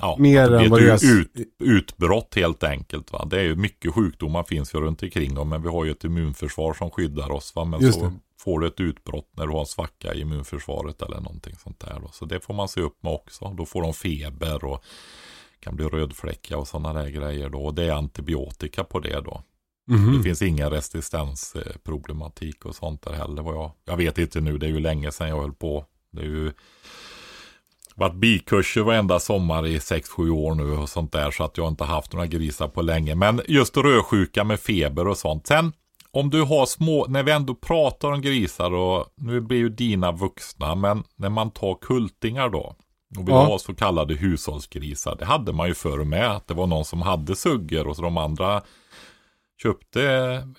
ja, 0.00 0.16
Mer 0.18 0.50
det 0.50 0.64
än 0.64 0.70
vad 0.70 1.04
ut, 1.04 1.30
utbrott 1.58 2.34
helt 2.34 2.64
enkelt. 2.64 3.12
Va? 3.12 3.24
Det 3.24 3.38
är 3.38 3.44
ju 3.44 3.56
mycket 3.56 3.94
sjukdomar 3.94 4.42
finns 4.42 4.74
ju 4.74 4.80
runt 4.80 5.02
omkring 5.02 5.34
dem. 5.34 5.48
Men 5.48 5.62
vi 5.62 5.68
har 5.68 5.84
ju 5.84 5.90
ett 5.90 6.04
immunförsvar 6.04 6.74
som 6.74 6.90
skyddar 6.90 7.30
oss. 7.30 7.54
Va? 7.54 7.64
Men 7.64 7.80
Just 7.80 7.98
så 7.98 8.04
det. 8.04 8.12
Får 8.44 8.60
du 8.60 8.66
ett 8.66 8.80
utbrott 8.80 9.28
när 9.36 9.46
du 9.46 9.52
har 9.52 9.60
en 9.60 9.66
svacka 9.66 10.14
i 10.14 10.20
immunförsvaret 10.20 11.02
eller 11.02 11.20
någonting 11.20 11.54
sånt 11.56 11.80
där. 11.80 12.00
Då. 12.00 12.08
Så 12.12 12.24
det 12.24 12.40
får 12.40 12.54
man 12.54 12.68
se 12.68 12.80
upp 12.80 13.02
med 13.02 13.12
också. 13.12 13.54
Då 13.58 13.66
får 13.66 13.82
de 13.82 13.94
feber 13.94 14.64
och 14.64 14.84
kan 15.60 15.76
bli 15.76 15.84
rödfläckiga 15.84 16.58
och 16.58 16.68
sådana 16.68 17.02
där 17.02 17.08
grejer 17.08 17.48
då. 17.48 17.64
Och 17.64 17.74
det 17.74 17.84
är 17.84 17.92
antibiotika 17.92 18.84
på 18.84 19.00
det 19.00 19.20
då. 19.20 19.42
Mhm. 19.86 20.16
Det 20.16 20.22
finns 20.22 20.42
ingen 20.42 20.70
resistensproblematik 20.70 22.64
och 22.64 22.74
sånt 22.74 23.02
där 23.02 23.12
heller. 23.12 23.42
Vad 23.42 23.54
jag, 23.54 23.72
jag 23.84 23.96
vet 23.96 24.18
inte 24.18 24.40
nu, 24.40 24.58
det 24.58 24.66
är 24.66 24.70
ju 24.70 24.80
länge 24.80 25.12
sedan 25.12 25.28
jag 25.28 25.40
höll 25.40 25.52
på. 25.52 25.84
Det 26.12 26.20
är 26.20 26.26
ju 26.26 26.52
varit 27.94 28.14
bikurser 28.14 28.80
varenda 28.80 29.20
sommar 29.20 29.66
i 29.66 29.78
6-7 29.78 30.30
år 30.30 30.54
nu 30.54 30.72
och 30.72 30.88
sånt 30.88 31.12
där. 31.12 31.30
Så 31.30 31.44
att 31.44 31.56
jag 31.56 31.68
inte 31.68 31.84
haft 31.84 32.12
några 32.12 32.26
grisar 32.26 32.68
på 32.68 32.82
länge. 32.82 33.14
Men 33.14 33.40
just 33.48 33.76
rödsjuka 33.76 34.44
med 34.44 34.60
feber 34.60 35.08
och 35.08 35.18
sånt. 35.18 35.46
Sen 35.46 35.72
om 36.14 36.30
du 36.30 36.42
har 36.42 36.66
små, 36.66 37.06
när 37.08 37.22
vi 37.22 37.32
ändå 37.32 37.54
pratar 37.54 38.12
om 38.12 38.20
grisar 38.20 38.72
och 38.74 39.06
nu 39.16 39.40
blir 39.40 39.58
ju 39.58 39.68
dina 39.68 40.12
vuxna. 40.12 40.74
Men 40.74 41.04
när 41.16 41.28
man 41.28 41.50
tar 41.50 41.74
kultingar 41.80 42.48
då. 42.48 42.76
Och 43.18 43.28
vill 43.28 43.34
Ja. 43.34 43.44
ha 43.44 43.58
så 43.58 43.74
kallade 43.74 44.14
hushållsgrisar. 44.14 45.16
Det 45.18 45.24
hade 45.24 45.52
man 45.52 45.68
ju 45.68 45.74
förr 45.74 46.04
med. 46.04 46.30
Att 46.30 46.46
det 46.46 46.54
var 46.54 46.66
någon 46.66 46.84
som 46.84 47.02
hade 47.02 47.36
suggor 47.36 47.86
och 47.86 47.96
så 47.96 48.02
de 48.02 48.16
andra 48.16 48.62
köpte 49.62 50.02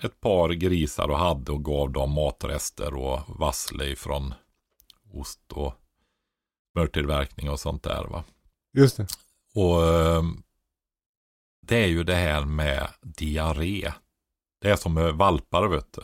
ett 0.02 0.20
par 0.20 0.48
grisar 0.48 1.08
och 1.08 1.18
hade 1.18 1.52
och 1.52 1.64
gav 1.64 1.92
dem 1.92 2.10
matrester 2.12 2.94
och 2.94 3.20
vassle 3.28 3.96
från 3.96 4.34
ost 5.12 5.52
och 5.52 5.74
smörtillverkning 6.72 7.50
och 7.50 7.60
sånt 7.60 7.82
där 7.82 8.04
va. 8.04 8.24
Just 8.78 8.96
det. 8.96 9.06
Och 9.54 9.84
ehm, 9.84 10.42
det 11.62 11.76
är 11.76 11.86
ju 11.86 12.04
det 12.04 12.14
här 12.14 12.44
med 12.44 12.88
diarré. 13.02 13.92
Det 14.66 14.72
är 14.72 14.76
som 14.76 14.94
med 14.94 15.14
valpar 15.14 15.68
vet 15.68 15.92
du. 15.92 16.02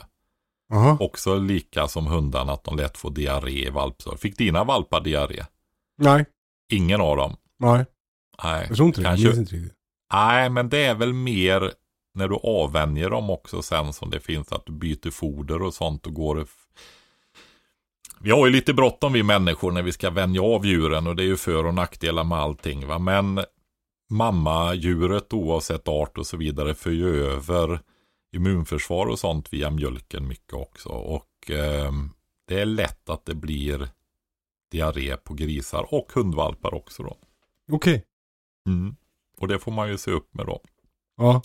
Jaha. 0.69 0.97
Också 1.01 1.39
lika 1.39 1.89
som 1.89 2.07
hundarna 2.07 2.53
att 2.53 2.65
de 2.65 2.77
lätt 2.77 2.97
får 2.97 3.11
diarré 3.11 3.67
i 3.67 3.71
valpsår. 3.71 4.17
Fick 4.17 4.39
dina 4.39 4.65
valpar 4.65 5.01
diarré? 5.01 5.45
Nej. 5.99 6.25
Ingen 6.73 7.01
av 7.01 7.17
dem? 7.17 7.37
Nej. 7.59 7.85
Nej. 8.45 8.67
Jag 8.69 8.77
tror 8.77 8.89
inte 8.89 9.01
det. 9.01 9.05
Kanske- 9.05 9.29
inte 9.29 9.41
riktigt. 9.55 9.75
Nej, 10.13 10.51
men 10.51 10.69
det 10.69 10.85
är 10.85 10.95
väl 10.95 11.13
mer 11.13 11.73
när 12.15 12.29
du 12.29 12.35
avvänjer 12.43 13.11
dem 13.11 13.31
också 13.31 13.63
sen 13.63 13.93
som 13.93 14.11
det 14.11 14.21
finns 14.21 14.53
att 14.53 14.67
du 14.67 14.73
byter 14.73 15.11
foder 15.11 15.63
och 15.63 15.75
sånt 15.75 16.07
och 16.07 16.15
går 16.15 16.47
Vi 18.21 18.31
har 18.31 18.47
ju 18.47 18.53
lite 18.53 18.75
bråttom 18.75 19.13
vi 19.13 19.23
människor 19.23 19.73
när 19.73 19.83
vi 19.83 19.93
ska 19.93 20.11
vänja 20.11 20.43
av 20.43 20.67
djuren 20.67 21.07
och 21.07 21.17
det 21.17 21.23
är 21.23 21.27
ju 21.27 21.37
för 21.37 21.67
och 21.67 21.75
nackdelar 21.75 22.25
med 22.25 22.39
allting 22.39 22.87
va. 22.87 22.99
Men 22.99 23.45
mammadjuret 24.11 25.33
oavsett 25.33 25.89
art 25.89 26.19
och 26.19 26.27
så 26.27 26.37
vidare 26.37 26.75
för 26.75 26.91
ju 26.91 27.27
över 27.27 27.81
immunförsvar 28.33 29.07
och 29.07 29.19
sånt 29.19 29.53
via 29.53 29.71
mjölken 29.71 30.29
mycket 30.29 30.55
också. 30.55 30.89
Och 30.89 31.51
eh, 31.51 31.93
det 32.49 32.61
är 32.61 32.67
lätt 32.67 33.09
att 33.09 33.25
det 33.27 33.35
blir 33.35 33.89
diarré 34.71 35.17
på 35.17 35.35
grisar 35.35 35.95
och 35.95 36.13
hundvalpar 36.15 36.75
också 36.75 37.03
då. 37.03 37.17
Okej. 37.73 38.05
Mm. 38.69 38.97
Och 39.39 39.49
det 39.49 39.59
får 39.59 39.73
man 39.73 39.89
ju 39.89 39.99
se 39.99 40.11
upp 40.11 40.35
med 40.35 40.47
då. 40.47 40.61
Ja. 41.17 41.43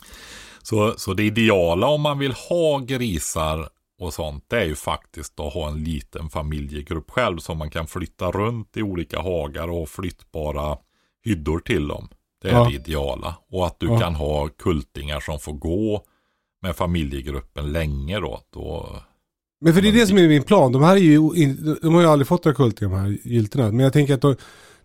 Så, 0.61 0.93
så 0.97 1.13
det 1.13 1.23
ideala 1.23 1.88
om 1.88 2.01
man 2.01 2.19
vill 2.19 2.33
ha 2.33 2.77
grisar 2.79 3.69
och 3.99 4.13
sånt, 4.13 4.45
det 4.47 4.59
är 4.61 4.65
ju 4.65 4.75
faktiskt 4.75 5.39
att 5.39 5.53
ha 5.53 5.67
en 5.67 5.83
liten 5.83 6.29
familjegrupp 6.29 7.11
själv 7.11 7.38
som 7.38 7.57
man 7.57 7.69
kan 7.69 7.88
flytta 7.88 8.31
runt 8.31 8.77
i 8.77 8.81
olika 8.81 9.21
hagar 9.21 9.67
och 9.69 9.89
flyttbara 9.89 10.77
hyddor 11.23 11.59
till 11.59 11.88
dem. 11.88 12.09
Det 12.41 12.49
är 12.49 12.53
Ja. 12.53 12.63
det 12.69 12.73
ideala. 12.75 13.35
Och 13.49 13.67
att 13.67 13.79
du 13.79 13.88
Ja. 13.88 13.99
kan 13.99 14.15
ha 14.15 14.47
kultingar 14.49 15.19
som 15.19 15.39
får 15.39 15.53
gå 15.53 16.05
med 16.62 16.76
familjegruppen 16.76 17.72
länge 17.72 18.20
då. 18.20 18.41
då 18.53 18.95
Men 19.62 19.74
för 19.74 19.82
det 19.82 19.88
är 19.88 19.93
det 19.93 20.08
som 20.08 20.18
är 20.18 20.28
min 20.28 20.43
plan. 20.43 20.72
De 20.72 20.84
här 20.84 20.95
är 20.95 20.99
ju, 20.99 21.16
in- 21.36 21.78
de 21.82 21.93
har 21.93 22.01
ju 22.01 22.08
aldrig 22.08 22.28
fått 22.28 22.45
några 22.45 22.55
kultingar 22.55 22.91
de 22.91 22.99
här 22.99 23.18
gyltorna. 23.24 23.72
Men 23.72 23.80
jag 23.80 23.93
tänker 23.93 24.14
att 24.14 24.22
då, 24.22 24.36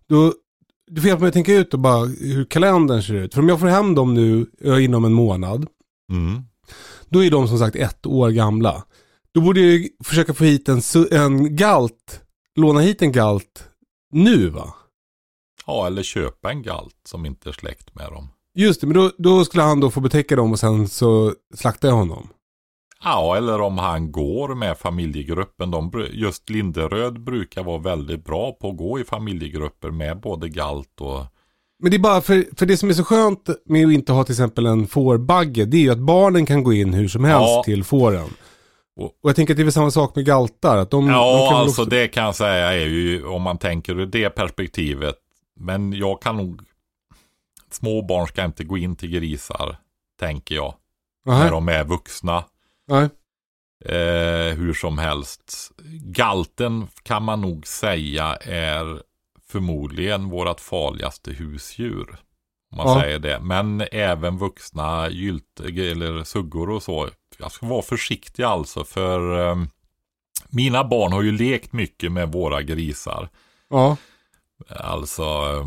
då 0.08 0.34
du 0.86 1.00
får 1.00 1.08
hjälpa 1.08 1.20
mig 1.20 1.28
att 1.28 1.34
tänka 1.34 1.54
ut 1.54 1.70
då 1.70 1.78
bara 1.78 2.04
hur 2.06 2.44
kalendern 2.44 3.02
ser 3.02 3.14
ut. 3.14 3.34
För 3.34 3.40
om 3.42 3.48
jag 3.48 3.60
får 3.60 3.66
hem 3.66 3.94
dem 3.94 4.14
nu 4.14 4.46
eh, 4.60 4.84
inom 4.84 5.04
en 5.04 5.12
månad. 5.12 5.66
mm. 6.12 6.42
Då 7.08 7.24
är 7.24 7.30
de 7.30 7.48
som 7.48 7.58
sagt 7.58 7.76
ett 7.76 8.06
år 8.06 8.30
gamla. 8.30 8.84
Då 9.32 9.40
borde 9.40 9.60
jag 9.60 9.88
försöka 10.04 10.34
få 10.34 10.44
hit 10.44 10.68
en, 10.68 10.80
en 11.10 11.56
galt, 11.56 12.20
låna 12.56 12.80
hit 12.80 13.02
en 13.02 13.12
galt 13.12 13.68
nu 14.12 14.48
va? 14.48 14.74
Ja, 15.66 15.86
eller 15.86 16.02
köpa 16.02 16.50
en 16.50 16.62
galt 16.62 16.96
som 17.08 17.26
inte 17.26 17.48
är 17.48 17.52
släkt 17.52 17.94
med 17.94 18.12
dem. 18.12 18.28
Just 18.54 18.80
det, 18.80 18.86
men 18.86 18.96
då, 18.96 19.10
då 19.18 19.44
skulle 19.44 19.62
han 19.62 19.80
då 19.80 19.90
få 19.90 20.00
betäcka 20.00 20.36
dem 20.36 20.52
och 20.52 20.58
sen 20.58 20.88
så 20.88 21.32
slaktar 21.54 21.88
jag 21.88 21.94
honom. 21.94 22.28
Ja, 23.04 23.36
eller 23.36 23.60
om 23.60 23.78
han 23.78 24.12
går 24.12 24.54
med 24.54 24.78
familjegruppen. 24.78 25.70
De, 25.70 26.06
just 26.12 26.50
Linderöd 26.50 27.20
brukar 27.24 27.62
vara 27.62 27.78
väldigt 27.78 28.24
bra 28.24 28.52
på 28.52 28.68
att 28.70 28.76
gå 28.76 29.00
i 29.00 29.04
familjegrupper 29.04 29.90
med 29.90 30.20
både 30.20 30.48
galt 30.48 31.00
och... 31.00 31.24
Men 31.82 31.90
det 31.90 31.96
är 31.96 31.98
bara 31.98 32.20
för, 32.20 32.44
för 32.56 32.66
det 32.66 32.76
som 32.76 32.88
är 32.88 32.92
så 32.92 33.04
skönt 33.04 33.48
med 33.66 33.86
att 33.86 33.92
inte 33.92 34.12
ha 34.12 34.24
till 34.24 34.32
exempel 34.32 34.66
en 34.66 34.86
fårbagge, 34.86 35.64
det 35.64 35.76
är 35.76 35.80
ju 35.80 35.90
att 35.90 35.98
barnen 35.98 36.46
kan 36.46 36.64
gå 36.64 36.72
in 36.72 36.94
hur 36.94 37.08
som 37.08 37.24
helst 37.24 37.48
Ja. 37.48 37.62
till 37.64 37.84
fåren. 37.84 38.28
Och- 39.00 39.12
jag 39.22 39.36
tänker 39.36 39.52
att 39.54 39.56
det 39.56 39.62
är 39.62 39.64
väl 39.64 39.72
samma 39.72 39.90
sak 39.90 40.16
med 40.16 40.24
galtar. 40.24 40.76
Att 40.76 40.90
de, 40.90 41.04
de 41.06 41.10
Ja, 41.12 41.48
kan 41.50 41.58
väl 41.58 41.62
alltså 41.66 41.82
också... 41.82 41.90
det 41.90 42.08
kan 42.08 42.24
jag 42.24 42.34
säga 42.34 42.72
är 42.72 42.86
ju 42.86 43.26
om 43.26 43.42
man 43.42 43.58
tänker 43.58 44.00
ur 44.00 44.06
det 44.06 44.30
perspektivet. 44.30 45.14
Men 45.60 45.92
jag 45.92 46.22
kan 46.22 46.36
nog... 46.36 46.60
Små 47.74 48.02
barn 48.02 48.26
ska 48.26 48.44
inte 48.44 48.64
gå 48.64 48.78
in 48.78 48.96
till 48.96 49.10
grisar, 49.10 49.76
tänker 50.20 50.54
jag. 50.54 50.74
När 51.26 51.32
Aha, 51.34 51.50
de 51.50 51.68
är 51.68 51.84
vuxna. 51.84 52.44
nej. 52.88 53.08
Eh, 53.84 54.54
hur 54.56 54.74
som 54.74 54.98
helst. 54.98 55.70
Galten 56.02 56.88
kan 57.02 57.22
man 57.22 57.40
nog 57.40 57.66
säga 57.66 58.36
är 58.36 59.02
förmodligen 59.48 60.28
vårt 60.30 60.60
farligaste 60.60 61.30
husdjur. 61.32 62.16
Om 62.70 62.76
man 62.76 62.86
Ja. 62.88 63.00
säger 63.00 63.18
det. 63.18 63.40
Men 63.40 63.80
även 63.92 64.38
vuxna 64.38 65.10
gylt, 65.10 65.60
eller 65.60 66.24
suggor 66.24 66.70
och 66.70 66.82
så. 66.82 67.08
Jag 67.38 67.52
ska 67.52 67.66
vara 67.66 67.82
försiktig 67.82 68.42
alltså 68.42 68.84
för 68.84 69.48
eh, 69.50 69.56
mina 70.48 70.84
barn 70.84 71.12
har 71.12 71.22
ju 71.22 71.32
lekt 71.32 71.72
mycket 71.72 72.12
med 72.12 72.32
våra 72.32 72.62
grisar. 72.62 73.28
Ja, 73.70 73.96
Alltså 74.68 75.22
eh, 75.22 75.66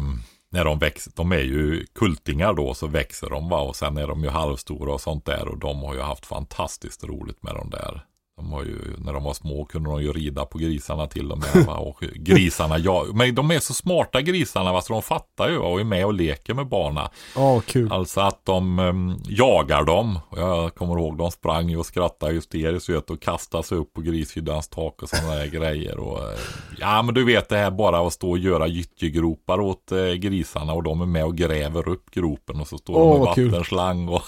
när 0.56 0.66
de 0.66 0.80
växer, 0.80 1.12
de 1.16 1.32
är 1.32 1.40
ju 1.40 1.86
kultingar 1.86 2.54
då 2.54 2.74
så 2.74 2.88
växer 2.88 3.30
de 3.30 3.50
va 3.50 3.62
och 3.62 3.76
sen 3.76 3.98
är 3.98 4.08
de 4.08 4.24
ju 4.24 4.30
halvstora 4.30 4.94
och 4.94 5.02
sånt 5.02 5.26
där 5.26 5.48
och 5.48 5.58
de 5.58 5.84
har 5.84 5.94
ju 5.94 6.02
haft 6.02 6.26
fantastiskt 6.26 7.04
roligt 7.04 7.44
med 7.44 7.56
de 7.56 7.70
där. 7.70 8.06
De 8.38 8.52
har 8.54 8.64
ju, 8.64 8.80
när 8.98 9.14
de 9.14 9.24
var 9.24 9.34
små 9.34 9.66
kunde 9.66 9.90
de 9.90 10.02
ju 10.02 10.12
rida 10.14 10.46
på 10.46 10.58
grisarna 10.58 11.08
till 11.08 11.32
och 11.32 11.38
med. 11.38 11.66
Va? 11.66 11.78
Och 11.78 12.04
grisarna, 12.16 12.78
ja, 12.78 13.06
men 13.14 13.36
de 13.36 13.52
är 13.52 13.60
så 13.60 13.74
smarta 13.74 14.22
grisarna 14.22 14.74
va? 14.74 14.82
så 14.82 14.94
de 14.94 15.02
fattar 15.02 15.50
ju 15.50 15.58
och 15.58 15.80
är 15.80 15.84
med 15.84 16.06
och 16.06 16.14
leker 16.14 16.54
med 16.54 16.68
barna. 16.68 17.10
ja 17.36 17.62
kul. 17.66 17.92
Alltså 17.92 18.22
att 18.22 18.46
de 18.46 18.80
em, 18.80 19.18
jagar 19.28 19.84
dem. 19.84 20.20
Och 20.30 20.40
Jag 20.40 20.76
kommer 20.76 20.94
ihåg 20.94 21.18
de 21.18 21.32
sprang 21.32 21.70
ju 21.70 21.78
och 21.78 21.86
skrattade 21.86 22.34
hysteriskt 22.34 22.90
vet, 22.90 23.10
och 23.10 23.22
kastade 23.22 23.64
sig 23.64 23.78
upp 23.78 23.94
på 23.94 24.02
grishyddans 24.02 24.68
tak 24.68 25.04
och 25.04 25.10
sådana 25.10 25.36
där 25.36 25.48
grejer. 25.48 26.00
Och, 26.00 26.20
eh, 26.20 26.40
ja 26.78 27.02
men 27.02 27.16
du 27.16 27.26
vet 27.26 27.50
det 27.50 27.58
här 27.58 27.72
bara 27.72 28.08
att 28.08 28.14
stå 28.14 28.30
och 28.30 28.38
göra 28.38 28.68
gyttjegropar 28.68 29.60
åt 29.60 29.92
eh, 29.92 30.12
grisarna 30.14 30.74
och 30.74 30.84
de 30.84 31.02
är 31.02 31.06
med 31.06 31.26
och 31.26 31.38
gräver 31.38 31.90
upp 31.90 32.12
gropen 32.12 32.62
och 32.62 32.68
så 32.68 32.78
står 32.78 32.96
Åh, 32.96 33.12
de 33.12 33.20
med 33.20 33.28
vattenslang. 33.52 34.10
Och, 34.10 34.22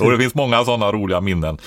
och 0.04 0.10
det 0.10 0.18
finns 0.18 0.34
många 0.34 0.64
sådana 0.64 0.92
roliga 0.92 1.20
minnen. 1.20 1.58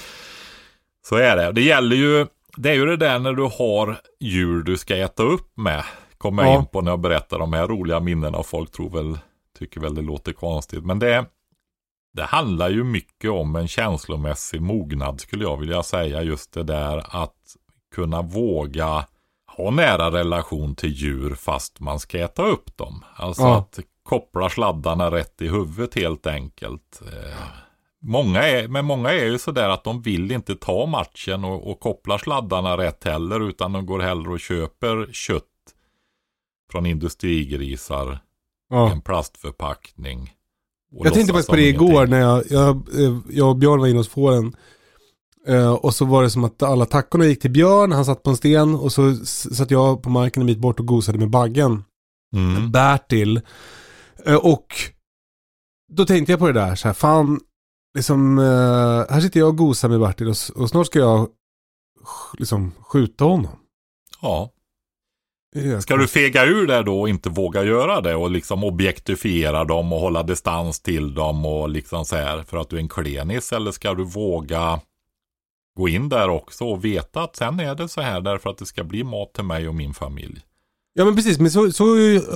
Så 1.10 1.16
är 1.16 1.36
det. 1.36 1.52
Det 1.52 1.62
gäller 1.62 1.96
ju, 1.96 2.28
det 2.58 2.70
är 2.70 2.74
ju 2.74 2.86
det 2.86 2.98
där 2.98 3.20
när 3.20 3.34
du 3.34 3.44
har 3.44 3.98
djur 4.20 4.64
du 4.64 4.78
ska 4.78 4.98
äta 4.98 5.24
upp 5.24 5.58
med. 5.58 5.84
Kommer 6.18 6.44
jag 6.44 6.54
Ja. 6.54 6.60
in 6.60 6.66
på 6.66 6.82
när 6.82 6.92
jag 6.92 7.00
berättar 7.00 7.40
de 7.40 7.54
här 7.54 7.68
roliga 7.68 8.00
minnena 8.00 8.38
och 8.38 8.46
folk 8.46 8.72
tror 8.72 8.90
väl, 8.90 9.18
tycker 9.60 9.82
väl 9.82 9.96
det 9.96 10.02
låter 10.02 10.34
konstigt. 10.34 10.86
Men 10.86 11.00
det, 11.00 11.26
det 12.14 12.24
handlar 12.24 12.70
ju 12.70 12.84
mycket 12.84 13.32
om 13.32 13.56
en 13.56 13.68
känslomässig 13.68 14.62
mognad 14.62 15.22
skulle 15.22 15.44
jag 15.44 15.58
vilja 15.60 15.84
säga. 15.84 16.22
Just 16.24 16.54
det 16.54 16.64
där 16.64 17.04
att 17.24 17.36
kunna 17.96 18.22
våga 18.22 19.06
ha 19.58 19.72
nära 19.72 20.12
relation 20.12 20.76
till 20.76 20.92
djur 20.92 21.36
fast 21.36 21.80
man 21.80 22.00
ska 22.00 22.20
äta 22.20 22.44
upp 22.46 22.78
dem. 22.78 23.04
Alltså 23.16 23.42
Ja. 23.44 23.58
att 23.58 23.80
koppla 24.04 24.50
sladdarna 24.50 25.12
rätt 25.12 25.42
i 25.42 25.48
huvudet 25.48 25.96
helt 25.96 26.28
enkelt. 26.28 27.02
Eh, 27.14 27.40
Många 28.08 28.44
är, 28.44 28.68
men 28.68 28.86
många 28.86 29.10
är 29.10 29.26
ju 29.26 29.38
sådär 29.38 29.70
att 29.70 29.84
de 29.84 30.02
vill 30.02 30.32
inte 30.32 30.56
ta 30.56 30.86
matchen 30.86 31.44
och, 31.44 31.72
och 31.72 31.80
koppla 31.80 32.20
sladdarna 32.20 32.78
rätt 32.78 33.04
heller 33.04 33.50
utan 33.50 33.74
de 33.74 33.86
går 33.86 34.00
hellre 34.00 34.32
och 34.32 34.40
köper 34.40 35.10
kött 35.12 35.44
från 36.72 36.86
industrigrisar 36.86 38.20
ja. 38.70 38.92
en 38.92 39.02
plastförpackning. 39.02 40.34
Jag 40.92 41.14
tänkte 41.14 41.34
faktiskt 41.34 41.50
på 41.50 41.56
det 41.56 41.62
som 41.62 41.84
igår 41.84 41.92
ingenting. 41.92 42.10
när 42.10 42.20
jag, 42.20 42.44
jag, 42.50 42.76
eh, 43.00 43.18
jag 43.30 43.50
och 43.50 43.58
Björn 43.58 43.80
var 43.80 43.88
inne 43.88 43.98
hos 43.98 44.10
fåren. 44.10 44.56
Eh, 45.48 45.74
och 45.74 45.94
så 45.96 46.06
var 46.06 46.24
det 46.24 46.30
som 46.30 46.44
att 46.44 46.64
alla 46.64 46.86
tackorna 46.86 47.26
gick 47.26 47.42
till 47.42 47.52
Björn, 47.52 47.92
han 47.92 48.06
satt 48.06 48.24
på 48.24 48.30
en 48.30 48.38
sten 48.38 48.76
och 48.76 48.92
så 48.92 49.16
satt 49.26 49.72
jag 49.72 50.04
på 50.04 50.10
marken 50.10 50.42
en 50.42 50.48
bit 50.48 50.60
bort 50.60 50.80
och 50.80 50.88
gosade 50.88 51.18
med 51.18 51.30
baggen. 51.30 51.84
Mm. 52.36 52.72
Bertil. 52.72 53.42
Eh, 54.26 54.36
och 54.36 54.68
då 55.94 56.06
tänkte 56.06 56.32
jag 56.32 56.40
på 56.40 56.48
det 56.48 56.54
där, 56.54 56.76
så 56.76 56.88
här, 56.88 56.94
fan, 56.94 57.40
liksom, 57.96 58.38
eh, 58.40 59.14
här 59.14 59.20
sitter 59.22 59.40
jag 59.40 59.50
och 59.50 59.58
gosar 59.58 59.90
med 59.90 60.00
Bertil 60.00 60.28
och, 60.28 60.36
och 60.56 60.70
snart 60.70 60.88
ska 60.88 61.00
jag 61.00 61.28
liksom 62.38 62.72
skjuta 62.80 63.24
honom. 63.26 63.52
Ja, 64.22 64.52
Ska 65.82 65.98
du 65.98 66.08
fega 66.08 66.46
ur 66.46 66.68
det 66.68 66.84
då 66.84 67.02
och 67.02 67.10
inte 67.10 67.30
våga 67.30 67.64
göra 67.64 68.02
det 68.02 68.16
och 68.16 68.32
liksom 68.32 68.64
objektifiera 68.64 69.64
dem 69.64 69.94
och 69.94 70.00
hålla 70.00 70.24
distans 70.24 70.80
till 70.80 71.14
dem 71.14 71.46
och 71.46 71.70
liksom 71.70 72.06
så 72.06 72.16
här 72.16 72.44
för 72.44 72.58
att 72.58 72.70
du 72.70 72.76
är 72.76 72.80
en 72.80 72.90
klenis 72.90 73.54
eller 73.54 73.72
ska 73.72 73.94
du 73.94 74.04
våga 74.04 74.80
gå 75.78 75.90
in 75.90 76.10
där 76.10 76.30
också 76.30 76.66
och 76.66 76.86
veta 76.86 77.24
att 77.24 77.36
sen 77.36 77.60
är 77.60 77.76
det 77.76 77.90
så 77.90 78.02
här 78.02 78.22
därför 78.22 78.50
att 78.50 78.58
det 78.58 78.66
ska 78.66 78.84
bli 78.84 79.04
mat 79.04 79.34
till 79.34 79.44
mig 79.44 79.68
och 79.68 79.76
min 79.76 79.94
familj. 79.94 80.42
Ja 80.94 81.06
men 81.06 81.16
precis, 81.16 81.40
men 81.40 81.52
så, 81.52 81.72
så 81.72 81.84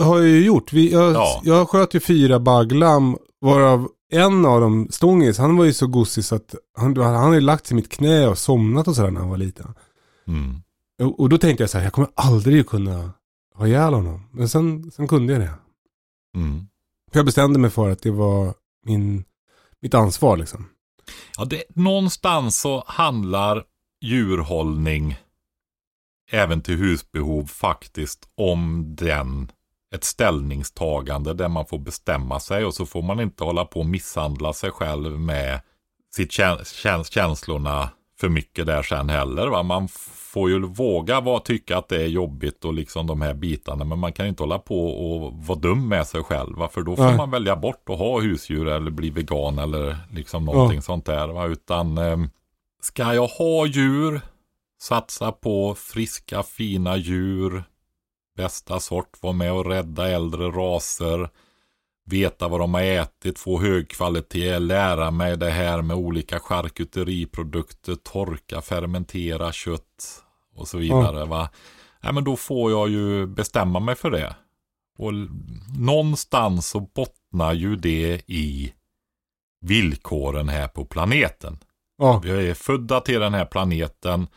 har 0.04 0.18
jag 0.18 0.28
ju 0.28 0.46
gjort. 0.46 0.74
Vi, 0.74 0.92
jag, 0.92 1.14
Ja. 1.14 1.42
jag 1.44 1.70
sköt 1.70 1.94
ju 1.94 2.00
fyra 2.00 2.40
bagglam, 2.40 3.18
varav 3.42 3.88
en 4.12 4.46
av 4.46 4.62
dem, 4.62 4.88
Stångis, 4.90 5.38
han 5.38 5.58
var 5.58 5.66
ju 5.66 5.74
så 5.74 5.88
gosig 5.88 6.26
så 6.26 6.36
att 6.36 6.56
han, 6.78 6.98
han 6.98 7.16
hade 7.16 7.40
lagt 7.40 7.68
sig 7.68 7.76
i 7.76 7.80
mitt 7.82 7.90
knä 7.90 8.28
och 8.28 8.38
somnat 8.38 8.88
och 8.88 8.96
sådär 8.96 9.12
när 9.12 9.20
han 9.20 9.30
var 9.30 9.38
liten. 9.38 9.74
Mm. 10.28 10.62
Och, 11.02 11.20
och 11.20 11.30
då 11.30 11.38
tänkte 11.38 11.64
jag 11.64 11.70
så 11.70 11.78
här, 11.78 11.86
jag 11.86 11.94
kommer 11.94 12.10
aldrig 12.16 12.68
kunna 12.68 13.12
ha 13.56 13.68
ihjäl 13.68 13.94
honom. 13.94 14.30
Men 14.32 14.50
sen, 14.50 14.92
sen 14.92 15.08
kunde 15.08 15.34
jag 15.34 15.42
det. 15.42 15.54
Mm. 16.36 16.68
För 17.12 17.20
jag 17.20 17.26
bestämde 17.26 17.60
mig 17.60 17.70
för 17.70 17.90
att 17.90 18.02
det 18.02 18.12
var 18.12 18.54
min, 18.86 19.24
mitt 19.82 19.94
ansvar 19.94 20.38
liksom. 20.38 20.70
Ja, 21.38 21.46
det, 21.46 21.64
någonstans 21.70 22.62
så 22.62 22.84
handlar 22.88 23.64
djurhållning 24.02 25.18
även 26.32 26.62
till 26.62 26.78
husbehov 26.78 27.46
faktiskt 27.46 28.30
om 28.36 28.86
den 28.96 29.52
ett 29.96 30.04
ställningstagande 30.04 31.34
där 31.34 31.48
man 31.48 31.66
får 31.66 31.80
bestämma 31.80 32.40
sig 32.40 32.66
och 32.66 32.74
så 32.74 32.86
får 32.86 33.02
man 33.02 33.20
inte 33.20 33.44
hålla 33.44 33.66
på 33.66 33.80
och 33.80 33.86
misshandla 33.86 34.54
sig 34.54 34.72
själv 34.72 35.20
med 35.20 35.62
sitt 36.16 36.32
kä- 36.32 36.64
käns- 36.64 37.12
känslorna 37.12 37.90
för 38.20 38.30
mycket 38.30 38.66
där 38.66 38.84
sen 38.84 39.10
heller. 39.10 39.48
Va? 39.48 39.64
Man 39.64 39.88
får 40.32 40.50
ju 40.50 40.60
våga 40.60 41.22
vara, 41.22 41.40
tycka 41.40 41.78
att 41.78 41.90
det 41.90 42.04
är 42.04 42.08
jobbigt 42.08 42.66
och 42.66 42.74
liksom 42.74 43.08
de 43.08 43.22
här 43.22 43.34
bitarna 43.34 43.86
men 43.86 44.00
man 44.00 44.14
kan 44.14 44.28
inte 44.28 44.44
hålla 44.44 44.60
på 44.60 44.88
och 44.88 45.34
vara 45.34 45.60
dum 45.60 45.88
med 45.88 46.08
sig 46.08 46.24
själv. 46.24 46.58
Va? 46.58 46.68
För 46.68 46.82
då 46.82 46.96
får 46.96 47.04
Nej. 47.04 47.18
man 47.18 47.32
välja 47.32 47.56
bort 47.56 47.90
att 47.90 47.98
ha 47.98 48.20
husdjur 48.20 48.68
eller 48.68 48.92
bli 48.92 49.10
vegan 49.10 49.60
eller 49.60 49.98
liksom 50.12 50.46
någonting 50.46 50.82
sånt 50.82 51.06
där. 51.06 51.28
Va? 51.28 51.46
Utan 51.46 51.98
eh, 51.98 52.18
ska 52.82 53.14
jag 53.14 53.28
ha 53.28 53.66
djur, 53.66 54.22
satsa 54.82 55.32
på 55.32 55.76
friska 55.78 56.44
fina 56.44 56.98
djur, 56.98 57.64
bästa 58.40 58.80
sort, 58.80 59.22
vara 59.22 59.34
med 59.34 59.54
och 59.54 59.66
rädda 59.66 60.08
äldre 60.10 60.46
raser, 60.46 61.30
veta 62.06 62.48
vad 62.48 62.60
de 62.60 62.74
har 62.74 62.82
ätit, 62.82 63.40
få 63.40 63.62
hög 63.62 63.90
kvalitet, 63.90 64.60
lära 64.60 65.12
mig 65.12 65.38
det 65.38 65.50
här 65.50 65.82
med 65.82 65.98
olika 65.98 66.40
charkuteriprodukter, 66.40 67.96
torka, 67.96 68.62
fermentera 68.62 69.52
kött 69.52 70.24
och 70.56 70.68
så 70.68 70.78
vidare. 70.78 71.26
Va? 71.26 71.50
Ja, 72.02 72.12
men 72.12 72.24
då 72.24 72.36
får 72.36 72.72
jag 72.72 72.90
ju 72.90 73.28
bestämma 73.28 73.80
mig 73.80 73.96
för 73.96 74.12
det. 74.12 74.36
Och 74.98 75.14
någonstans 75.80 76.68
så 76.68 76.80
bottnar 76.80 77.54
ju 77.54 77.76
det 77.76 78.22
i 78.28 78.74
villkoren 79.62 80.50
här 80.50 80.68
på 80.68 80.86
planeten. 80.86 81.58
Ja, 81.98 82.22
Vi 82.24 82.50
är 82.50 82.54
födda 82.54 83.02
till 83.02 83.20
den 83.20 83.34
här 83.34 83.46
planeten. 83.46 84.28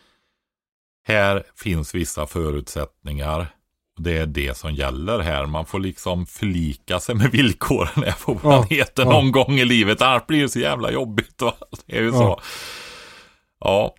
Här 1.04 1.44
finns 1.54 1.94
vissa 1.94 2.26
förutsättningar. 2.26 3.54
Och 3.96 4.02
Det 4.02 4.18
är 4.18 4.26
det 4.26 4.56
som 4.56 4.74
gäller 4.74 5.18
här. 5.18 5.46
Man 5.46 5.66
får 5.66 5.80
liksom 5.80 6.26
förlika 6.26 7.00
sig 7.00 7.14
med 7.14 7.30
villkoren 7.30 8.04
här 8.04 8.24
på 8.24 8.34
planeten 8.34 9.08
ja. 9.08 9.12
någon 9.12 9.32
gång 9.32 9.58
i 9.58 9.64
livet. 9.64 10.02
Annars 10.02 10.26
blir 10.26 10.42
det 10.42 10.48
så 10.48 10.58
jävla 10.58 10.90
jobbigt. 10.90 11.42
Va? 11.42 11.54
Det 11.86 11.98
är 11.98 12.02
ju 12.02 12.08
Ja. 12.08 12.12
så. 12.12 12.40
Ja, 13.60 13.94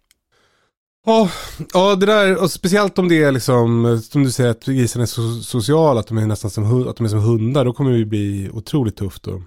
Ja, 1.05 1.29
ja, 1.73 1.95
det 1.95 2.05
där, 2.05 2.41
och 2.41 2.51
speciellt 2.51 2.99
om 2.99 3.07
det 3.07 3.23
är 3.23 3.31
liksom, 3.31 3.99
som 4.03 4.23
du 4.23 4.31
säger 4.31 4.49
att 4.51 4.65
grisarna 4.65 5.03
är 5.03 5.05
så 5.05 5.41
sociala, 5.41 5.99
att 5.99 6.07
de 6.07 6.17
är 6.17 6.27
nästan 6.27 6.51
som, 6.51 6.87
att 6.87 6.97
de 6.97 7.05
är 7.05 7.09
som 7.09 7.19
hundar, 7.19 7.65
då 7.65 7.73
kommer 7.73 7.91
det 7.91 7.97
ju 7.97 8.05
bli 8.05 8.49
otroligt 8.53 8.95
tufft 8.95 9.27
att 9.27 9.41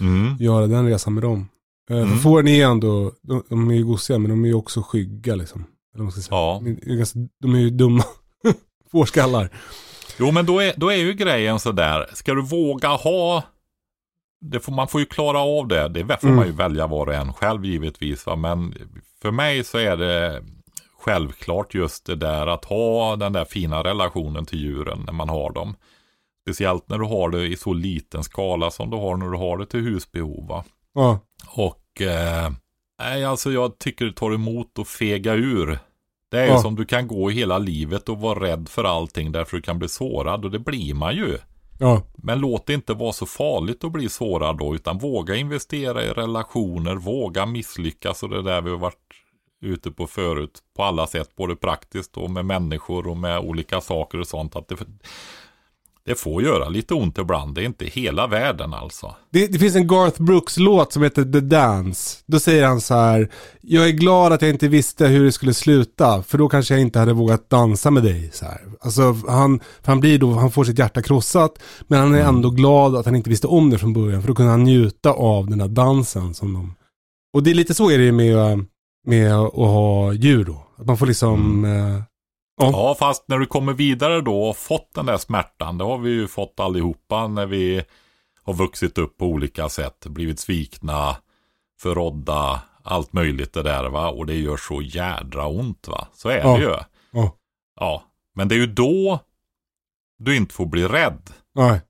mm. 0.00 0.36
göra 0.40 0.66
den 0.66 0.86
resan 0.86 1.14
med 1.14 1.22
dem. 1.22 1.48
Eh, 1.90 1.96
Mm. 1.96 2.08
För 2.08 2.16
fåren 2.16 2.48
är 2.48 2.66
ändå, 2.66 3.12
de, 3.22 3.42
de 3.48 3.70
är 3.70 3.74
ju 3.74 3.84
gosiga, 3.84 4.18
men 4.18 4.30
de 4.30 4.44
är 4.44 4.48
ju 4.48 4.54
också 4.54 4.82
skygga 4.82 5.34
liksom. 5.34 5.60
Eller 5.60 5.98
vad 5.98 6.02
man 6.04 6.12
ska 6.12 6.20
säga. 6.20 6.36
Ja. 6.36 6.62
Är, 6.66 7.28
de 7.42 7.54
är 7.54 7.58
ju 7.58 7.70
dumma 7.70 8.04
fårskallar. 8.98 9.48
Jo, 10.18 10.30
men 10.30 10.46
då 10.46 10.60
är, 10.62 10.72
då 10.76 10.88
är 10.92 10.96
ju 10.96 11.12
grejen 11.14 11.60
sådär. 11.60 12.06
Ska 12.14 12.34
du 12.34 12.42
våga 12.42 12.88
ha 12.88 13.42
får, 14.62 14.72
man 14.72 14.88
får 14.88 15.00
ju 15.00 15.06
klara 15.06 15.38
av 15.40 15.68
det. 15.68 15.88
Det 15.88 16.20
får 16.20 16.26
Mm. 16.28 16.36
man 16.36 16.46
ju 16.46 16.52
välja 16.52 16.86
var 16.86 17.06
och 17.06 17.14
en 17.14 17.32
själv 17.32 17.64
givetvis. 17.64 18.26
Va? 18.26 18.36
Men 18.36 18.74
för 19.22 19.30
mig 19.30 19.64
så 19.64 19.78
är 19.78 19.96
det 19.96 20.42
självklart 20.98 21.74
just 21.74 22.06
det 22.06 22.14
där 22.16 22.46
att 22.46 22.64
ha 22.64 23.16
den 23.16 23.32
där 23.32 23.44
fina 23.44 23.84
relationen 23.84 24.46
till 24.46 24.58
djuren 24.58 25.02
när 25.06 25.12
man 25.12 25.28
har 25.28 25.52
dem. 25.52 25.76
Speciellt 26.48 26.88
när 26.88 26.98
du 26.98 27.04
har 27.04 27.28
det 27.30 27.46
i 27.46 27.56
så 27.56 27.72
liten 27.72 28.24
skala 28.24 28.70
som 28.70 28.90
du 28.90 28.96
har 28.96 29.16
när 29.16 29.30
du 29.30 29.36
har 29.38 29.58
det 29.58 29.66
till 29.66 29.80
husbehov. 29.80 30.62
Ja, 30.94 31.18
Och 31.50 32.00
eh, 32.02 32.50
alltså 33.28 33.52
jag 33.52 33.78
tycker 33.78 34.04
det 34.04 34.12
tar 34.12 34.34
emot 34.34 34.78
att 34.78 34.88
fega 34.88 35.34
ur. 35.34 35.78
Det 36.34 36.40
är 36.40 36.46
ju 36.46 36.50
Ja. 36.52 36.58
som 36.58 36.74
du 36.76 36.84
kan 36.84 37.06
gå 37.06 37.30
i 37.30 37.34
hela 37.34 37.58
livet 37.58 38.08
och 38.08 38.20
vara 38.20 38.40
rädd 38.40 38.68
för 38.68 38.84
allting 38.84 39.32
därför 39.32 39.56
du 39.56 39.62
kan 39.62 39.78
bli 39.78 39.88
sårad 39.88 40.44
och 40.44 40.50
det 40.50 40.58
blir 40.58 40.94
man 40.94 41.16
ju. 41.16 41.38
ja, 41.78 42.02
Men 42.16 42.38
låt 42.38 42.66
det 42.66 42.74
inte 42.74 42.94
vara 42.94 43.12
så 43.12 43.26
farligt 43.26 43.84
att 43.84 43.92
bli 43.92 44.08
sårad 44.08 44.58
då 44.58 44.74
utan 44.74 44.98
våga 44.98 45.34
investera 45.34 46.04
i 46.04 46.08
relationer, 46.08 46.94
våga 46.96 47.46
misslyckas 47.46 48.22
och 48.22 48.28
det 48.28 48.42
där 48.42 48.60
vi 48.60 48.70
har 48.70 48.78
varit 48.78 48.98
ute 49.60 49.90
på 49.90 50.06
förut 50.06 50.58
på 50.76 50.82
alla 50.82 51.06
sätt, 51.06 51.36
både 51.36 51.56
praktiskt 51.56 52.16
och 52.16 52.30
med 52.30 52.44
människor 52.44 53.06
och 53.06 53.16
med 53.16 53.38
olika 53.38 53.80
saker 53.80 54.20
och 54.20 54.26
sånt. 54.26 54.56
Att 54.56 54.68
det, 54.68 54.76
det 56.06 56.14
får 56.14 56.42
göra 56.42 56.68
lite 56.68 56.94
ont 56.94 57.18
ibland, 57.18 57.54
det 57.54 57.62
är 57.62 57.66
inte 57.66 57.84
hela 57.84 58.26
världen 58.26 58.74
alltså. 58.74 59.14
Det, 59.32 59.46
det 59.46 59.58
finns 59.58 59.76
en 59.76 59.86
Garth 59.86 60.22
Brooks-låt 60.22 60.92
som 60.92 61.02
heter 61.02 61.24
The 61.24 61.40
Dance. 61.40 62.18
Då 62.26 62.40
säger 62.40 62.66
han 62.66 62.80
så 62.80 62.94
här, 62.94 63.30
jag 63.60 63.88
är 63.88 63.92
glad 63.92 64.32
att 64.32 64.42
jag 64.42 64.50
inte 64.50 64.68
visste 64.68 65.06
hur 65.06 65.24
det 65.24 65.32
skulle 65.32 65.54
sluta, 65.54 66.22
för 66.22 66.38
då 66.38 66.48
kanske 66.48 66.74
jag 66.74 66.80
inte 66.80 66.98
hade 66.98 67.12
vågat 67.12 67.50
dansa 67.50 67.90
med 67.90 68.02
dig. 68.02 68.30
Så 68.32 68.44
här. 68.44 68.60
Alltså, 68.80 69.16
han, 69.28 69.60
han, 69.84 70.00
blir 70.00 70.18
då, 70.18 70.32
han 70.32 70.50
får 70.50 70.64
sitt 70.64 70.78
hjärta 70.78 71.02
krossat, 71.02 71.58
men 71.88 72.00
han 72.00 72.14
är 72.14 72.22
ändå 72.22 72.50
glad 72.50 72.96
att 72.96 73.06
han 73.06 73.16
inte 73.16 73.30
visste 73.30 73.46
om 73.46 73.70
det 73.70 73.78
från 73.78 73.92
början, 73.92 74.20
för 74.22 74.28
då 74.28 74.34
kunde 74.34 74.50
han 74.50 74.64
njuta 74.64 75.10
av 75.10 75.50
den 75.50 75.60
här 75.60 75.68
dansen. 75.68 76.34
Som 76.34 76.54
de... 76.54 76.74
Och 77.34 77.42
det 77.42 77.50
är 77.50 77.54
lite 77.54 77.74
så 77.74 77.90
är 77.90 77.98
det 77.98 78.12
med, 78.12 78.64
med 79.06 79.34
att 79.34 79.54
ha 79.54 80.12
djur 80.12 80.44
då. 80.44 80.66
Att 80.78 80.86
man 80.86 80.96
får 80.96 81.06
liksom... 81.06 81.64
Eh, 81.64 82.13
Ja. 82.56 82.70
Ja, 82.72 82.96
fast 82.98 83.28
när 83.28 83.38
du 83.38 83.46
kommer 83.46 83.72
vidare 83.72 84.20
då 84.20 84.42
och 84.44 84.56
fått 84.56 84.94
den 84.94 85.06
där 85.06 85.18
smärtan, 85.18 85.78
det 85.78 85.84
har 85.84 85.98
vi 85.98 86.10
ju 86.10 86.28
fått 86.28 86.60
allihopa 86.60 87.28
när 87.28 87.46
vi 87.46 87.82
har 88.42 88.54
vuxit 88.54 88.98
upp 88.98 89.16
på 89.18 89.26
olika 89.26 89.68
sätt, 89.68 90.06
blivit 90.06 90.40
svikna, 90.40 91.16
förrådda, 91.80 92.62
allt 92.82 93.12
möjligt 93.12 93.52
det 93.52 93.62
där 93.62 93.88
va. 93.88 94.08
Och 94.10 94.26
det 94.26 94.34
gör 94.34 94.56
så 94.56 94.82
jädra 94.82 95.46
ont 95.46 95.88
va. 95.88 96.08
Så 96.14 96.28
är 96.28 96.38
Ja. 96.38 96.56
det 96.56 96.62
ju. 96.62 96.76
ja, 97.12 97.36
Ja, 97.80 98.02
men 98.34 98.48
det 98.48 98.54
är 98.54 98.58
ju 98.58 98.66
då 98.66 99.20
du 100.18 100.36
inte 100.36 100.54
får 100.54 100.66
bli 100.66 100.88
rädd. 100.88 101.30
nej, 101.54 101.80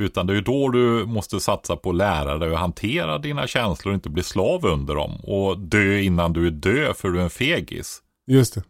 Utan 0.00 0.26
det 0.26 0.32
är 0.32 0.34
ju 0.34 0.40
då 0.40 0.68
du 0.68 1.04
måste 1.06 1.40
satsa 1.40 1.76
på 1.76 1.90
att 1.90 1.96
lära 1.96 2.38
dig 2.38 2.52
att 2.54 2.60
hantera 2.60 3.18
dina 3.18 3.46
känslor 3.46 3.92
och 3.92 3.94
inte 3.94 4.10
bli 4.10 4.22
slav 4.22 4.66
under 4.66 4.94
dem. 4.94 5.16
Och 5.22 5.58
dö 5.58 5.98
innan 5.98 6.32
du 6.32 6.46
är 6.46 6.50
död 6.50 6.96
för 6.96 7.08
du 7.08 7.18
är 7.20 7.24
en 7.24 7.30
fegis. 7.30 8.02
just 8.26 8.54
det. 8.54 8.62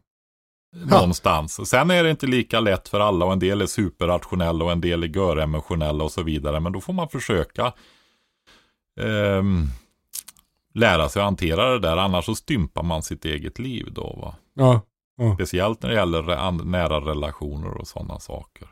Någonstans. 0.74 1.58
Och 1.58 1.68
Sen 1.68 1.90
är 1.90 2.04
det 2.04 2.10
inte 2.10 2.26
lika 2.26 2.60
lätt 2.60 2.88
för 2.88 3.00
alla 3.00 3.24
och 3.24 3.32
en 3.32 3.38
del 3.38 3.62
är 3.62 3.66
superrationella 3.66 4.64
och 4.64 4.72
en 4.72 4.80
del 4.80 5.02
är 5.02 5.08
göremotionella 5.08 6.04
och 6.04 6.12
så 6.12 6.22
vidare. 6.22 6.60
Men 6.60 6.72
då 6.72 6.80
får 6.80 6.92
man 6.92 7.08
försöka 7.08 7.72
ehm, 9.00 9.66
lära 10.74 11.08
sig 11.08 11.20
att 11.20 11.24
hantera 11.24 11.70
det 11.70 11.78
där. 11.78 11.96
Annars 11.96 12.24
så 12.24 12.34
stympar 12.34 12.82
man 12.82 13.02
sitt 13.02 13.24
eget 13.24 13.58
liv 13.58 13.88
då. 13.92 14.18
Va? 14.22 14.34
Ja, 14.54 14.80
Speciellt 15.34 15.82
när 15.82 15.90
det 15.90 15.96
gäller 15.96 16.50
nära 16.64 17.00
relationer 17.00 17.78
och 17.78 17.88
sådana 17.88 18.18
saker. 18.20 18.68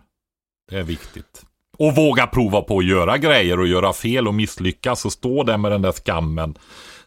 Det 0.70 0.78
är 0.78 0.82
viktigt. 0.82 1.42
Och 1.78 1.94
våga 1.96 2.26
prova 2.26 2.61
på 2.61 2.78
att 2.78 2.84
göra 2.84 3.18
grejer 3.18 3.61
och 3.61 3.66
göra 3.66 3.92
fel 3.92 4.28
och 4.28 4.34
misslyckas 4.34 5.05
och 5.05 5.12
stå 5.12 5.42
där 5.42 5.59
med 5.59 5.72
den 5.72 5.82
där 5.82 5.92
skammen. 5.92 6.55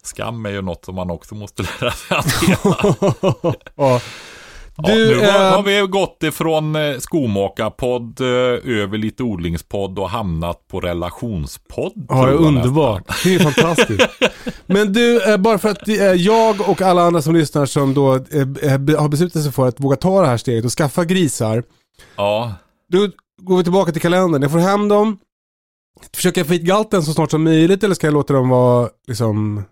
Skam 0.01 0.45
är 0.45 0.49
ju 0.49 0.61
något 0.61 0.85
som 0.85 0.95
man 0.95 1.09
också 1.09 1.35
måste 1.35 1.63
lära 1.81 1.91
sig 1.91 2.17
att 2.17 2.31
hantera. 2.31 3.55
ja. 4.77 4.95
Du, 4.95 5.15
nu 5.15 5.25
har, 5.25 5.45
eh, 5.45 5.55
har 5.55 5.63
vi 5.63 5.87
gått 5.87 6.23
ifrån 6.23 6.75
eh, 6.75 6.97
skomakarpodd 6.97 8.21
eh, 8.21 8.27
över 8.81 8.97
lite 8.97 9.23
odlingspodd 9.23 9.99
och 9.99 10.09
hamnat 10.09 10.67
på 10.67 10.79
relationspodd. 10.79 12.05
Ja, 12.09 12.15
tror 12.15 12.29
jag 12.29 12.41
underbart. 12.41 13.23
Det 13.23 13.35
är 13.35 13.39
fantastiskt. 13.39 14.07
Men 14.65 14.93
du, 14.93 15.31
eh, 15.31 15.37
bara 15.37 15.57
för 15.57 15.69
att 15.69 15.87
jag 16.17 16.69
och 16.69 16.81
alla 16.81 17.01
andra 17.01 17.21
som 17.21 17.35
lyssnar 17.35 17.65
som 17.65 17.93
då 17.93 18.11
har 18.11 19.07
beslutat 19.09 19.43
sig 19.43 19.51
för 19.51 19.67
att 19.67 19.79
våga 19.79 19.95
ta 19.95 20.21
det 20.21 20.27
här 20.27 20.37
steget 20.37 20.65
och 20.65 20.71
skaffa 20.71 21.05
grisar. 21.05 21.63
Ja, 22.15 22.53
Då 22.91 23.09
går 23.41 23.57
vi 23.57 23.63
tillbaka 23.63 23.91
till 23.91 24.01
kalendern. 24.01 24.41
Jag 24.41 24.51
får 24.51 24.59
hem 24.59 24.87
dem. 24.87 25.17
Försöker 26.15 26.41
jag 26.41 26.47
få 26.47 26.53
hit 26.53 26.61
galten 26.61 27.03
så 27.03 27.13
snart 27.13 27.31
som 27.31 27.43
möjligt 27.43 27.83
eller 27.83 27.95
ska 27.95 28.07
jag 28.07 28.13
låta 28.13 28.33
dem 28.33 28.49
vara 28.49 28.89
liksom... 29.07 29.63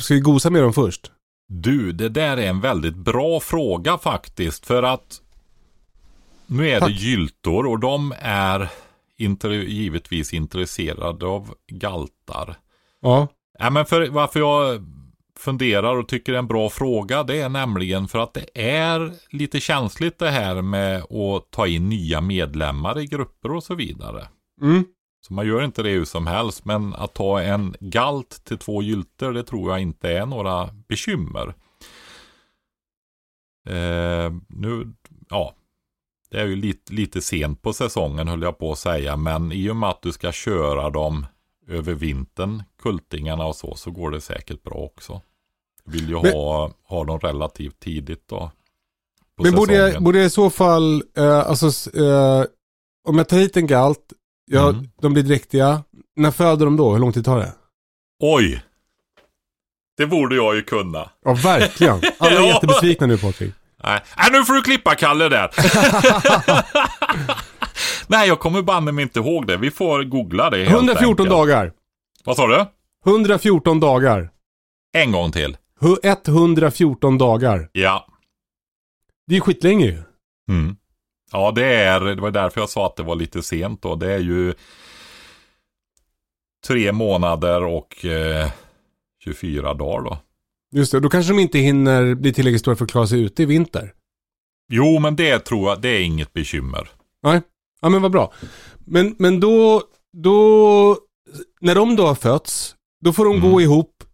Ska 0.00 0.14
vi 0.14 0.20
gosa 0.20 0.50
med 0.50 0.62
dem 0.62 0.72
först? 0.72 1.12
Du, 1.50 1.92
det 1.92 2.08
där 2.08 2.36
är 2.36 2.48
en 2.48 2.60
väldigt 2.60 2.96
bra 2.96 3.40
fråga 3.40 3.98
faktiskt. 3.98 4.66
För 4.66 4.82
att 4.82 5.20
Nu 6.46 6.70
är 6.70 6.80
Tack. 6.80 6.88
det 6.88 6.94
gyltor 6.94 7.66
och 7.66 7.80
de 7.80 8.14
är 8.18 8.68
givetvis 9.52 10.34
intresserade 10.34 11.26
av 11.26 11.54
galtar. 11.68 12.54
Ja. 13.02 13.28
Ja, 13.58 13.70
men 13.70 13.86
för, 13.86 14.08
varför 14.08 14.40
jag 14.40 14.84
funderar 15.38 15.96
och 15.96 16.08
tycker 16.08 16.32
det 16.32 16.36
är 16.36 16.38
en 16.38 16.46
bra 16.46 16.70
fråga 16.70 17.22
det 17.22 17.40
är 17.40 17.48
nämligen 17.48 18.08
för 18.08 18.18
att 18.18 18.34
det 18.34 18.46
är 18.54 19.12
lite 19.30 19.60
känsligt 19.60 20.18
det 20.18 20.30
här 20.30 20.62
med 20.62 21.02
att 21.02 21.50
ta 21.50 21.66
in 21.66 21.88
nya 21.88 22.20
medlemmar 22.20 22.98
i 22.98 23.06
grupper 23.06 23.52
och 23.52 23.64
så 23.64 23.74
vidare. 23.74 24.28
Mm. 24.62 24.84
Så 25.20 25.34
man 25.34 25.46
gör 25.46 25.64
inte 25.64 25.82
det 25.82 25.90
hur 25.90 26.04
som 26.04 26.26
helst 26.26 26.64
men 26.64 26.94
att 26.94 27.14
ta 27.14 27.40
en 27.42 27.76
galt 27.80 28.44
till 28.44 28.58
två 28.58 28.82
gylter 28.82 29.32
det 29.32 29.42
tror 29.42 29.70
jag 29.70 29.80
inte 29.80 30.10
är 30.10 30.26
några 30.26 30.68
bekymmer. 30.88 31.54
Eh, 33.68 34.32
nu, 34.48 34.92
ja, 35.30 35.54
det 36.30 36.40
är 36.40 36.46
ju 36.46 36.56
lite, 36.56 36.92
lite 36.92 37.20
sent 37.20 37.62
på 37.62 37.72
säsongen 37.72 38.28
höll 38.28 38.42
jag 38.42 38.58
på 38.58 38.72
att 38.72 38.78
säga 38.78 39.16
men 39.16 39.52
i 39.52 39.70
och 39.70 39.76
med 39.76 39.90
att 39.90 40.02
du 40.02 40.12
ska 40.12 40.32
köra 40.32 40.90
dem 40.90 41.26
över 41.68 41.94
vintern, 41.94 42.62
kultingarna 42.82 43.46
och 43.46 43.56
så, 43.56 43.74
så 43.74 43.90
går 43.90 44.10
det 44.10 44.20
säkert 44.20 44.62
bra 44.62 44.74
också. 44.74 45.20
Jag 45.84 45.92
vill 45.92 46.08
ju 46.08 46.22
Men- 46.22 46.32
ha, 46.32 46.70
ha 46.84 47.04
dem 47.04 47.20
relativt 47.20 47.80
tidigt 47.80 48.28
då. 48.28 48.50
Men 49.42 49.54
borde 49.54 49.74
jag, 49.74 50.02
borde 50.02 50.18
jag 50.18 50.26
i 50.26 50.30
så 50.30 50.50
fall, 50.50 51.02
eh, 51.16 51.38
alltså, 51.38 51.96
eh, 51.98 52.44
om 53.04 53.18
jag 53.18 53.28
tar 53.28 53.36
hit 53.36 53.56
en 53.56 53.66
galt, 53.66 54.12
ja, 54.52 54.68
Mm. 54.68 54.88
de 55.02 55.12
blir 55.12 55.22
dräktiga. 55.22 55.82
När 56.16 56.30
föder 56.30 56.64
de 56.64 56.76
då? 56.76 56.92
Hur 56.92 56.98
lång 56.98 57.12
tid 57.12 57.24
tar 57.24 57.38
det? 57.38 57.52
Oj! 58.22 58.62
Det 59.96 60.06
borde 60.06 60.36
jag 60.36 60.54
ju 60.56 60.62
kunna. 60.62 61.10
Ja, 61.24 61.34
verkligen. 61.34 62.00
Alla 62.18 62.30
är 62.30 62.34
Ja. 62.40 62.46
jättebesvikna 62.46 63.06
nu 63.06 63.18
Patrik. 63.18 63.54
Nej, 63.84 64.00
äh, 64.26 64.32
nu 64.32 64.44
får 64.44 64.54
du 64.54 64.62
klippa 64.62 64.94
Kalle 64.94 65.28
där. 65.28 65.50
Nej, 68.06 68.28
jag 68.28 68.40
kommer 68.40 68.62
banne 68.62 68.92
mig 68.92 69.02
inte 69.02 69.18
ihåg 69.20 69.46
det. 69.46 69.56
Vi 69.56 69.70
får 69.70 70.04
googla 70.04 70.50
det 70.50 70.56
helt 70.58 70.70
114 70.70 71.10
enkelt. 71.10 71.28
dagar. 71.30 71.72
Vad 72.24 72.36
sa 72.36 72.46
du? 72.46 72.66
114 73.10 73.80
dagar. 73.80 74.30
En 74.92 75.12
gång 75.12 75.32
till. 75.32 75.56
Hu- 75.80 75.98
114 76.02 77.18
dagar. 77.18 77.68
Ja. 77.72 78.06
Det 79.26 79.32
är 79.32 79.34
ju 79.34 79.40
skitlänge 79.40 79.84
ju. 79.86 80.02
Mm. 80.48 80.76
Ja, 81.32 81.50
det 81.50 81.64
är, 81.66 82.00
det 82.00 82.20
var 82.22 82.30
därför 82.30 82.60
jag 82.60 82.70
sa 82.70 82.86
att 82.86 82.96
det 82.96 83.02
var 83.02 83.16
lite 83.16 83.42
sent 83.42 83.82
då. 83.82 83.94
Det 83.94 84.12
är 84.12 84.18
ju 84.18 84.54
tre 86.66 86.92
månader 86.92 87.64
och 87.64 88.04
eh, 88.04 88.50
24 89.24 89.74
dagar 89.74 90.04
då. 90.04 90.18
Just 90.72 90.92
det, 90.92 91.00
då 91.00 91.08
kanske 91.08 91.32
de 91.32 91.38
inte 91.38 91.58
hinner 91.58 92.14
bli 92.14 92.32
tillräckligt 92.32 92.60
stora 92.60 92.76
för 92.76 92.84
att 92.84 92.90
klara 92.90 93.06
sig 93.06 93.20
ute 93.22 93.42
i 93.42 93.46
vinter. 93.46 93.94
Jo, 94.72 94.98
men 94.98 95.16
det 95.16 95.38
tror 95.38 95.68
jag, 95.68 95.80
det 95.80 95.88
är 95.88 96.00
inget 96.02 96.32
bekymmer. 96.32 96.90
Nej, 97.22 97.40
ja 97.80 97.88
men 97.88 98.02
vad 98.02 98.10
bra. 98.12 98.32
Men, 98.86 99.16
men 99.18 99.40
då, 99.40 99.82
då, 100.12 100.96
när 101.60 101.74
de 101.74 101.96
då 101.96 102.06
har 102.06 102.14
fötts, 102.14 102.74
då 103.04 103.12
får 103.12 103.24
de 103.24 103.36
Mm. 103.36 103.50
gå 103.50 103.60
ihop 103.60 104.04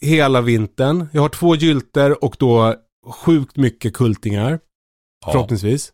hela 0.00 0.40
vintern. 0.40 1.06
Jag 1.12 1.22
har 1.22 1.28
två 1.28 1.54
gylter 1.56 2.24
och 2.24 2.36
då 2.38 2.74
sjukt 3.24 3.56
mycket 3.56 3.94
kultingar, 3.94 4.60
Ja. 5.26 5.32
förhoppningsvis. 5.32 5.92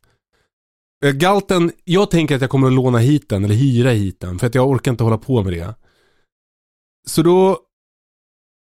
Eh, 1.05 1.13
Galten, 1.13 1.73
jag 1.85 2.11
tänker 2.11 2.35
att 2.35 2.41
jag 2.41 2.51
kommer 2.51 2.67
att 2.67 2.73
låna 2.73 2.99
hit 2.99 3.29
den, 3.29 3.45
eller 3.45 3.55
hyra 3.55 3.91
hit 3.91 4.21
den, 4.21 4.39
för 4.39 4.47
att 4.47 4.55
jag 4.55 4.69
orkar 4.69 4.91
inte 4.91 5.05
hålla 5.05 5.19
på 5.19 5.43
med 5.43 5.53
det. 5.53 5.75
Så 7.07 7.23
då, 7.23 7.59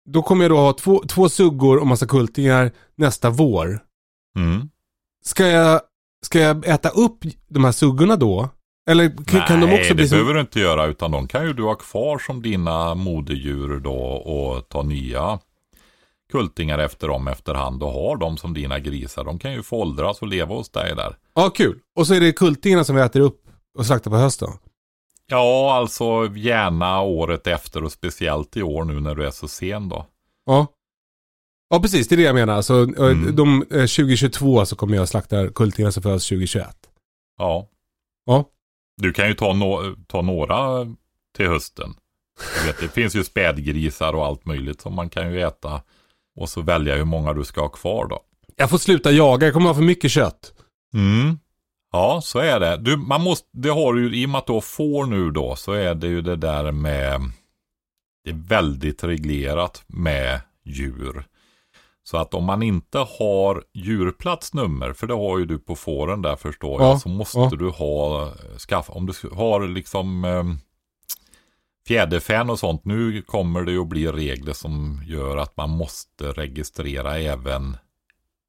då 0.10 0.24
kommer 0.24 0.44
jag 0.44 0.52
då 0.52 0.58
ha 0.58 0.74
två, 0.74 1.04
två 1.08 1.30
suggor 1.30 1.78
och 1.78 1.88
massa 1.88 2.08
kultingar 2.08 2.72
nästa 2.96 3.30
vår. 3.30 3.80
Mm. 4.38 4.70
Ska 5.26 5.48
jag, 5.48 5.82
ska 6.26 6.40
jag 6.40 6.68
äta 6.68 6.90
upp 6.90 7.18
de 7.48 7.64
här 7.64 7.72
suggorna 7.72 8.16
då? 8.16 8.50
Eller 8.90 9.26
kan, 9.26 9.42
kan 9.42 9.62
de 9.62 9.74
också 9.74 9.90
det 9.90 9.96
bli 9.96 10.08
som... 10.08 10.16
behöver 10.16 10.34
du 10.34 10.40
inte 10.40 10.60
göra 10.60 10.86
utan 10.86 11.12
de 11.12 11.28
kan 11.28 11.46
ju 11.46 11.54
du 11.54 11.64
ha 11.64 11.76
kvar 11.76 12.20
som 12.20 12.42
dina 12.42 12.96
moderdjur 12.96 13.80
då 13.80 13.98
och 14.06 14.70
ta 14.70 14.84
nya 14.84 15.40
kultingar 16.40 16.80
efter 16.80 17.08
dem 17.08 17.28
efterhand 17.28 17.84
och 17.84 17.92
ha 17.92 18.16
dem 18.16 18.38
som 18.38 18.54
dina 18.54 18.80
grisar. 18.80 19.24
De 19.24 19.40
kan 19.40 19.54
ju 19.54 19.64
få 19.64 19.78
åldras 19.82 20.22
och 20.22 20.28
leva 20.28 20.56
hos 20.56 20.70
dig 20.70 20.96
där. 20.96 21.16
Ja, 21.34 21.50
kul. 21.50 21.80
Och 21.96 22.08
så 22.08 22.14
är 22.14 22.20
det 22.20 22.32
kultingarna 22.32 22.84
som 22.84 22.96
vi 22.96 23.02
äter 23.02 23.20
upp 23.20 23.42
och 23.78 23.86
slaktar 23.86 24.12
på 24.12 24.18
hösten. 24.18 24.50
Ja, 25.28 25.74
alltså 25.76 26.32
gärna 26.36 27.02
året 27.02 27.48
efter 27.48 27.84
och 27.84 27.92
speciellt 27.92 28.58
i 28.58 28.62
år 28.64 28.84
nu 28.84 29.00
när 29.00 29.16
du 29.16 29.26
är 29.28 29.32
så 29.32 29.48
sen 29.48 29.90
då. 29.90 30.06
Ja. 30.46 30.68
Ja, 31.70 31.80
precis. 31.80 32.08
Det 32.08 32.16
är 32.16 32.18
det 32.18 32.24
jag 32.24 32.36
menar. 32.36 32.62
Så, 32.62 32.82
eh, 32.84 32.90
Mm. 33.12 33.36
de, 33.36 33.62
eh, 33.72 33.86
2022 33.86 34.66
så 34.66 34.76
kommer 34.76 34.96
jag 34.98 35.10
slakta 35.10 35.48
kultingar 35.50 35.92
som 35.92 36.04
föds 36.04 36.26
2021. 36.28 36.78
Ja. 37.38 37.68
Ja. 38.26 38.46
Du 39.02 39.14
kan 39.14 39.28
ju 39.28 39.34
ta, 39.34 39.54
no 39.54 39.96
ta 40.08 40.22
några 40.22 40.86
till 41.38 41.48
hösten. 41.48 41.94
Vet, 42.66 42.80
det 42.80 42.88
finns 42.88 43.16
ju 43.16 43.24
spädgrisar 43.24 44.14
och 44.14 44.26
allt 44.26 44.46
möjligt 44.46 44.82
som 44.82 44.94
man 44.96 45.10
kan 45.10 45.34
ju 45.34 45.42
äta. 45.42 45.82
Och 46.36 46.50
så 46.50 46.62
välja 46.62 46.96
hur 46.96 47.06
många 47.06 47.34
du 47.34 47.44
ska 47.44 47.62
ha 47.62 47.70
kvar 47.70 48.08
då. 48.08 48.20
Jag 48.56 48.70
får 48.70 48.78
sluta 48.78 49.12
jaga. 49.12 49.48
Jag 49.48 49.54
kommer 49.54 49.68
ha 49.68 49.76
för 49.76 49.82
mycket 49.82 50.12
kött. 50.12 50.54
Mm. 50.94 51.40
Ja, 51.92 52.22
så 52.24 52.40
är 52.40 52.60
det. 52.60 52.78
Du, 52.78 52.98
man 52.98 53.22
måste, 53.22 53.48
det 53.54 53.70
har 53.70 53.94
du 53.94 54.10
ju, 54.10 54.22
i 54.22 54.26
och 54.26 54.30
med 54.30 54.40
att 54.40 54.48
du 54.48 54.54
har 54.54 54.62
får 54.62 55.06
nu 55.06 55.32
då, 55.32 55.56
så 55.56 55.72
är 55.72 55.96
det 55.96 56.08
ju 56.08 56.22
det 56.22 56.36
där 56.36 56.72
med, 56.72 57.22
det 58.24 58.30
är 58.30 58.48
väldigt 58.48 59.04
reglerat 59.04 59.84
med 59.88 60.42
djur. 60.66 61.26
Så 62.04 62.18
att 62.18 62.34
om 62.34 62.44
man 62.44 62.64
inte 62.64 62.98
har 62.98 63.64
djurplatsnummer, 63.74 64.94
för 64.94 65.08
det 65.08 65.14
har 65.14 65.40
ju 65.40 65.46
du 65.46 65.60
på 65.60 65.76
fåren 65.76 66.22
där 66.22 66.36
förstår 66.36 66.82
Ja, 66.82 66.90
jag, 66.90 67.02
så 67.02 67.10
måste 67.10 67.40
ja. 67.40 67.52
du 67.60 67.70
ha, 67.70 68.32
skaffa, 68.70 68.94
om 68.94 69.06
du 69.06 69.14
har 69.36 69.68
liksom 69.68 70.26
eh, 70.26 70.44
fjäderfän 71.88 72.50
och 72.50 72.60
sånt, 72.60 72.86
nu 72.86 73.22
kommer 73.22 73.62
det 73.62 73.72
ju 73.72 73.82
att 73.82 73.88
bli 73.88 74.08
regler 74.08 74.54
som 74.54 75.04
gör 75.06 75.38
att 75.38 75.58
man 75.58 75.70
måste 75.70 76.32
registrera 76.32 77.20
även 77.20 77.78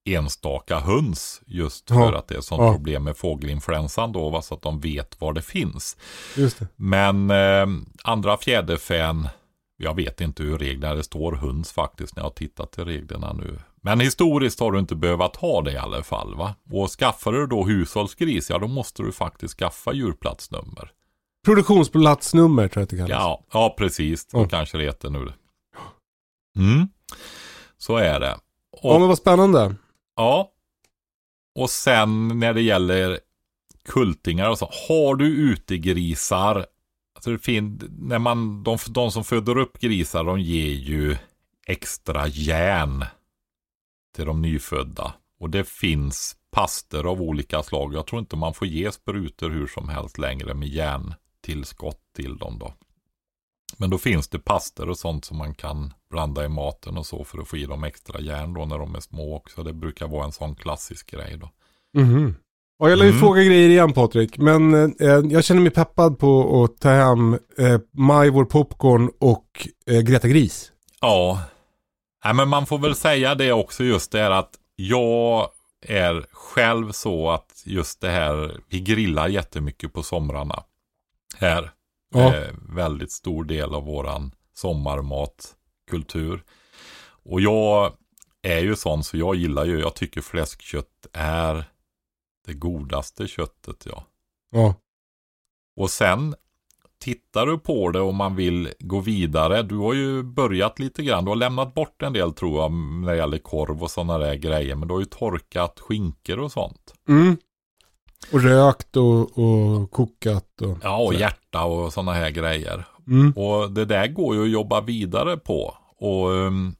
enstaka 0.06 0.78
höns 0.78 1.42
just 1.46 1.88
för 1.88 2.12
Ja, 2.12 2.18
att 2.18 2.28
det 2.28 2.36
är 2.36 2.40
sånt 2.40 2.62
ja. 2.62 2.72
problem 2.72 3.04
med 3.04 3.16
fågelinfluensan 3.16 4.12
då, 4.12 4.30
va, 4.30 4.42
så 4.42 4.54
att 4.54 4.62
de 4.62 4.80
vet 4.80 5.20
var 5.20 5.32
det 5.32 5.42
finns. 5.42 5.96
Det. 6.34 6.68
Men 6.76 7.30
eh, 7.30 7.66
andra 8.04 8.36
fjäderfän, 8.36 9.28
jag 9.76 9.94
vet 9.94 10.20
inte 10.20 10.42
hur 10.42 10.58
reglerna, 10.58 10.94
det 10.94 11.04
står 11.04 11.32
höns 11.32 11.72
faktiskt 11.72 12.16
när 12.16 12.22
jag 12.22 12.28
har 12.28 12.34
tittat 12.34 12.72
till 12.72 12.84
reglerna 12.84 13.32
nu. 13.32 13.58
Men 13.80 14.00
historiskt 14.00 14.60
har 14.60 14.72
du 14.72 14.78
inte 14.78 14.94
behövt 14.96 15.36
ha 15.36 15.62
det 15.62 15.72
i 15.72 15.76
alla 15.76 16.02
fall 16.02 16.34
va. 16.34 16.54
Och 16.70 16.90
skaffar 16.90 17.32
du 17.32 17.46
då 17.46 17.64
hushållsgris, 17.64 18.50
ja 18.50 18.58
då 18.58 18.66
måste 18.68 19.02
du 19.02 19.12
faktiskt 19.12 19.58
skaffa 19.58 19.92
djurplatsnummer. 19.92 20.92
Produktionsplatsnummer 21.46 22.68
tror 22.68 22.80
jag 22.80 22.84
att 22.84 22.90
det 22.90 22.96
kallas. 22.96 23.10
Ja, 23.10 23.44
ja 23.52 23.74
precis. 23.78 24.26
Då 24.26 24.38
Ja. 24.40 24.48
kanske 24.48 24.78
det 24.78 24.84
heter 24.84 25.10
nu. 25.10 25.32
Mm. 26.56 26.88
Så 27.78 27.96
är 27.96 28.20
det. 28.20 28.34
Och, 28.72 28.94
Ja, 28.94 28.98
men 28.98 29.08
vad 29.08 29.18
spännande. 29.18 29.74
Ja. 30.16 30.52
Och 31.54 31.70
sen 31.70 32.38
när 32.38 32.54
det 32.54 32.60
gäller 32.62 33.20
kultingar 33.88 34.50
och 34.50 34.58
så. 34.58 34.70
Har 34.88 35.14
du 35.14 35.26
utegrisar. 35.26 36.66
Alltså 37.14 37.30
det 37.30 37.38
fin- 37.38 37.80
när 37.98 38.18
man, 38.18 38.62
de, 38.62 38.78
de 38.88 39.10
som 39.12 39.24
föder 39.24 39.58
upp 39.58 39.78
grisar 39.80 40.24
de 40.24 40.40
ger 40.40 40.70
ju 40.74 41.16
extra 41.66 42.26
järn 42.28 43.04
till 44.16 44.24
de 44.26 44.42
nyfödda. 44.42 45.14
Och 45.40 45.50
det 45.50 45.68
finns 45.68 46.36
paster 46.52 47.04
av 47.04 47.22
olika 47.22 47.62
slag. 47.62 47.94
Jag 47.94 48.06
tror 48.06 48.20
inte 48.20 48.36
man 48.36 48.54
får 48.54 48.66
ge 48.66 48.92
sprutor 48.92 49.50
hur 49.50 49.66
som 49.66 49.88
helst 49.88 50.18
längre 50.18 50.54
med 50.54 50.68
järntillskott 51.48 52.00
till 52.16 52.36
dem 52.36 52.58
då. 52.58 52.74
Men 53.78 53.90
då 53.90 53.98
finns 53.98 54.28
det 54.28 54.38
paster 54.38 54.88
och 54.88 54.98
sånt 54.98 55.24
som 55.24 55.36
man 55.36 55.54
kan 55.54 55.92
blanda 56.10 56.44
i 56.44 56.48
maten 56.48 56.98
och 56.98 57.06
så 57.06 57.24
för 57.24 57.38
att 57.38 57.48
få 57.48 57.56
i 57.56 57.66
dem 57.66 57.84
extra 57.84 58.20
järn 58.20 58.54
då 58.54 58.64
när 58.64 58.78
de 58.78 58.94
är 58.94 59.00
små 59.00 59.36
också. 59.36 59.62
Det 59.62 59.72
brukar 59.72 60.08
vara 60.08 60.24
en 60.24 60.32
sån 60.32 60.54
klassisk 60.54 61.10
grej 61.10 61.38
då. 61.40 61.50
Mhm. 62.02 62.34
Ja, 62.78 62.88
jag 62.88 62.98
lär 62.98 63.04
ju 63.04 63.10
Mm. 63.10 63.20
fråga 63.20 63.42
grejer 63.42 63.68
igen 63.68 63.92
Patrik. 63.92 64.38
Men 64.38 64.74
eh, 64.74 65.08
jag 65.30 65.44
känner 65.44 65.60
mig 65.60 65.70
peppad 65.70 66.18
på 66.18 66.64
att 66.64 66.80
ta 66.80 66.88
hem 66.90 67.38
eh, 67.58 67.80
Maj, 67.92 68.30
vår 68.30 68.44
popcorn 68.44 69.10
och 69.20 69.68
eh, 69.86 70.00
Greta 70.00 70.28
Gris. 70.28 70.72
Ja, 71.00 71.42
Nej, 72.24 72.34
men 72.34 72.48
man 72.48 72.66
får 72.66 72.78
väl 72.78 72.94
säga 72.94 73.34
det 73.34 73.52
också 73.52 73.84
just 73.84 74.12
det 74.12 74.18
här 74.18 74.30
att 74.30 74.50
jag 74.76 75.48
är 75.86 76.26
själv 76.32 76.92
så 76.92 77.30
att 77.30 77.62
just 77.64 78.00
det 78.00 78.10
här, 78.10 78.60
vi 78.68 78.80
grillar 78.80 79.28
jättemycket 79.28 79.92
på 79.92 80.02
somrarna. 80.02 80.62
Här. 81.38 81.72
Ja. 82.14 82.34
Eh, 82.34 82.54
väldigt 82.68 83.12
stor 83.12 83.44
del 83.44 83.74
av 83.74 83.84
våran 83.84 84.34
sommarmatkultur. 84.52 86.44
Och 87.24 87.40
jag 87.40 87.92
är 88.42 88.60
ju 88.60 88.76
sån 88.76 89.04
så 89.04 89.16
jag 89.16 89.34
gillar 89.34 89.64
ju, 89.64 89.80
jag 89.80 89.94
tycker 89.94 90.20
fläskkött 90.20 91.06
är 91.12 91.64
det 92.46 92.54
godaste 92.54 93.26
köttet 93.26 93.86
ja. 93.86 94.04
Ja. 94.50 94.74
Och 95.76 95.90
sen 95.90 96.34
tittar 96.98 97.46
du 97.46 97.58
på 97.58 97.90
det 97.90 98.00
och 98.00 98.14
man 98.14 98.36
vill 98.36 98.72
gå 98.78 99.00
vidare. 99.00 99.62
Du 99.62 99.76
har 99.76 99.94
ju 99.94 100.22
börjat 100.22 100.78
lite 100.78 101.02
grann. 101.02 101.24
Du 101.24 101.30
har 101.30 101.36
lämnat 101.36 101.74
bort 101.74 102.02
en 102.02 102.12
del 102.12 102.32
tror 102.32 102.60
jag 102.60 102.72
när 102.72 103.12
det 103.12 103.16
gäller 103.16 103.38
korv 103.38 103.82
och 103.82 103.90
sådana 103.90 104.18
där 104.18 104.34
grejer. 104.34 104.74
Men 104.74 104.88
du 104.88 104.94
har 104.94 105.00
ju 105.00 105.06
torkat 105.06 105.80
skinkor 105.80 106.38
och 106.38 106.52
sånt. 106.52 106.94
Mm. 107.08 107.36
Och 108.32 108.42
rökt 108.42 108.96
och, 108.96 109.38
och 109.38 109.90
kokat. 109.90 110.60
Och, 110.60 110.78
Ja, 110.82 110.96
och 110.96 111.14
hjärta 111.14 111.64
och 111.64 111.92
sådana 111.92 112.12
här 112.12 112.30
grejer. 112.30 112.84
Mm. 113.06 113.32
Och 113.32 113.70
det 113.70 113.84
där 113.84 114.06
går 114.06 114.34
ju 114.34 114.42
att 114.42 114.50
jobba 114.50 114.80
vidare 114.80 115.36
på. 115.36 115.74
Och 115.98 116.28
um, 116.28 116.76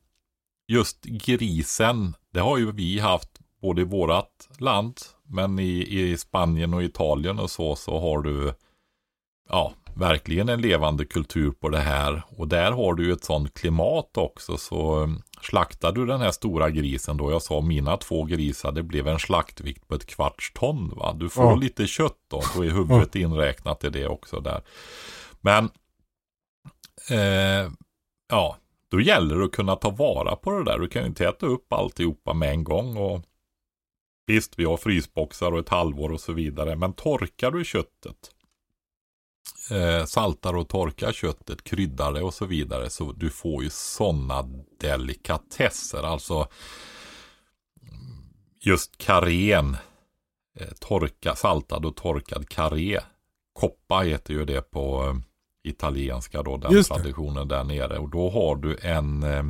just 0.69 1.05
grisen, 1.05 2.15
det 2.33 2.41
har 2.41 2.59
ju 2.59 2.73
vi 2.73 2.99
haft 2.99 3.31
både 3.63 3.81
i 3.81 3.85
vårat 3.85 4.49
land, 4.59 4.97
men 5.23 5.59
i, 5.59 6.01
i 6.01 6.17
Spanien 6.17 6.75
och 6.75 6.83
Italien 6.83 7.39
och 7.39 7.51
så, 7.51 7.77
så 7.77 8.01
har 8.01 8.23
du 8.23 8.55
ja, 9.49 9.73
verkligen 9.95 10.49
en 10.49 10.61
levande 10.61 11.05
kultur 11.05 11.51
på 11.51 11.69
det 11.69 11.79
här. 11.81 12.23
Och 12.29 12.49
där 12.49 12.73
har 12.73 12.95
du 12.95 13.07
ju 13.07 13.13
ett 13.13 13.25
sånt 13.25 13.55
klimat 13.55 14.17
också. 14.17 14.57
Så 14.57 14.97
um, 14.97 15.23
slaktar 15.43 15.93
du 15.93 16.07
den 16.07 16.21
här 16.21 16.31
stora 16.31 16.71
grisen 16.71 17.17
då, 17.17 17.31
jag 17.31 17.43
sa 17.43 17.61
mina 17.61 17.97
två 17.97 18.25
grisar, 18.25 18.73
det 18.73 18.83
blev 18.83 19.09
en 19.09 19.19
slaktvikt 19.19 19.89
på 19.89 19.95
ett 19.95 20.07
kvarts 20.07 20.53
ton. 20.55 20.93
Va? 20.97 21.13
Du 21.13 21.29
får 21.29 21.45
Ja. 21.45 21.55
lite 21.55 21.87
kött 21.87 22.19
då, 22.29 22.43
då 22.57 22.65
är 22.65 22.71
huvudet 22.71 23.15
inräknat 23.15 23.85
i 23.85 23.91
det 23.91 24.07
också 24.07 24.41
där. 24.41 24.63
Men 25.41 25.65
eh, 27.11 27.71
ja, 28.29 28.57
då 28.91 29.01
gäller 29.01 29.37
det 29.37 29.45
att 29.45 29.53
kunna 29.53 29.77
ta 29.77 29.91
vara 29.91 30.37
på 30.37 30.51
det 30.51 30.65
där. 30.65 30.79
Du 30.79 30.89
kan 30.89 31.03
ju 31.03 31.09
inte 31.09 31.29
äta 31.29 31.47
upp 31.47 31.73
alltihopa 31.73 32.35
med 32.35 32.51
en 32.51 32.65
gång. 32.65 32.97
Och 32.97 33.23
Visst, 34.29 34.59
vi 34.59 34.65
har 34.65 34.77
frysboxar 34.77 35.53
och 35.53 35.59
ett 35.59 35.69
halvår 35.69 36.13
och 36.13 36.21
så 36.21 36.33
vidare. 36.33 36.77
Men 36.77 36.93
torkar 36.93 37.51
du 37.51 37.65
köttet, 37.65 38.31
eh, 39.71 40.05
saltar 40.05 40.57
och 40.57 40.69
torkar 40.69 41.13
köttet, 41.13 41.65
kryddar 41.65 42.13
det 42.13 42.23
och 42.23 42.35
så 42.35 42.47
vidare. 42.47 42.91
Så 42.91 43.13
du 43.13 43.31
får 43.31 43.63
ju 43.63 43.71
sådana 43.71 44.49
delikatesser. 44.81 46.03
Alltså 46.03 46.49
just 48.61 48.99
karén. 48.99 49.77
Eh, 50.59 50.69
torka, 50.81 51.37
saltad 51.37 51.85
och 51.85 51.97
torkad 51.97 52.49
karé. 52.49 53.01
Koppa 53.53 54.01
heter 54.01 54.35
ju 54.35 54.45
det 54.45 54.63
på 54.63 55.05
eh, 55.05 55.17
italienska 55.71 56.43
då, 56.43 56.57
den 56.57 56.85
traditionen 56.85 57.49
där 57.49 57.65
nere. 57.65 57.99
Och 57.99 58.09
då 58.09 58.31
har 58.31 58.57
du 58.57 58.79
en... 58.83 59.23
Eh, 59.23 59.45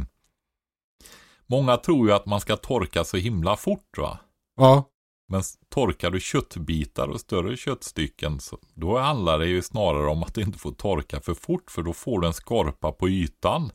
många 1.47 1.77
tror 1.77 2.09
ju 2.09 2.15
att 2.15 2.27
man 2.27 2.41
ska 2.41 2.57
torka 2.57 3.05
så 3.05 3.17
himla 3.17 3.57
fort 3.57 3.99
va. 3.99 4.19
Ja. 4.57 4.85
Men 5.29 5.43
torkar 5.69 6.11
du 6.11 6.21
köttbitar 6.21 7.09
och 7.09 7.21
större 7.21 7.57
köttstycken 7.57 8.41
så 8.41 8.59
då 8.75 8.99
handlar 8.99 9.39
det 9.39 9.47
ju 9.47 9.63
snarare 9.63 10.07
om 10.07 10.23
att 10.23 10.35
det 10.35 10.41
inte 10.41 10.59
får 10.59 10.73
torka 10.73 11.21
för 11.21 11.35
fort 11.35 11.71
för 11.71 11.83
då 11.83 11.93
får 11.93 12.21
du 12.21 12.27
en 12.27 12.33
skorpa 12.33 12.93
på 12.93 13.09
ytan. 13.09 13.71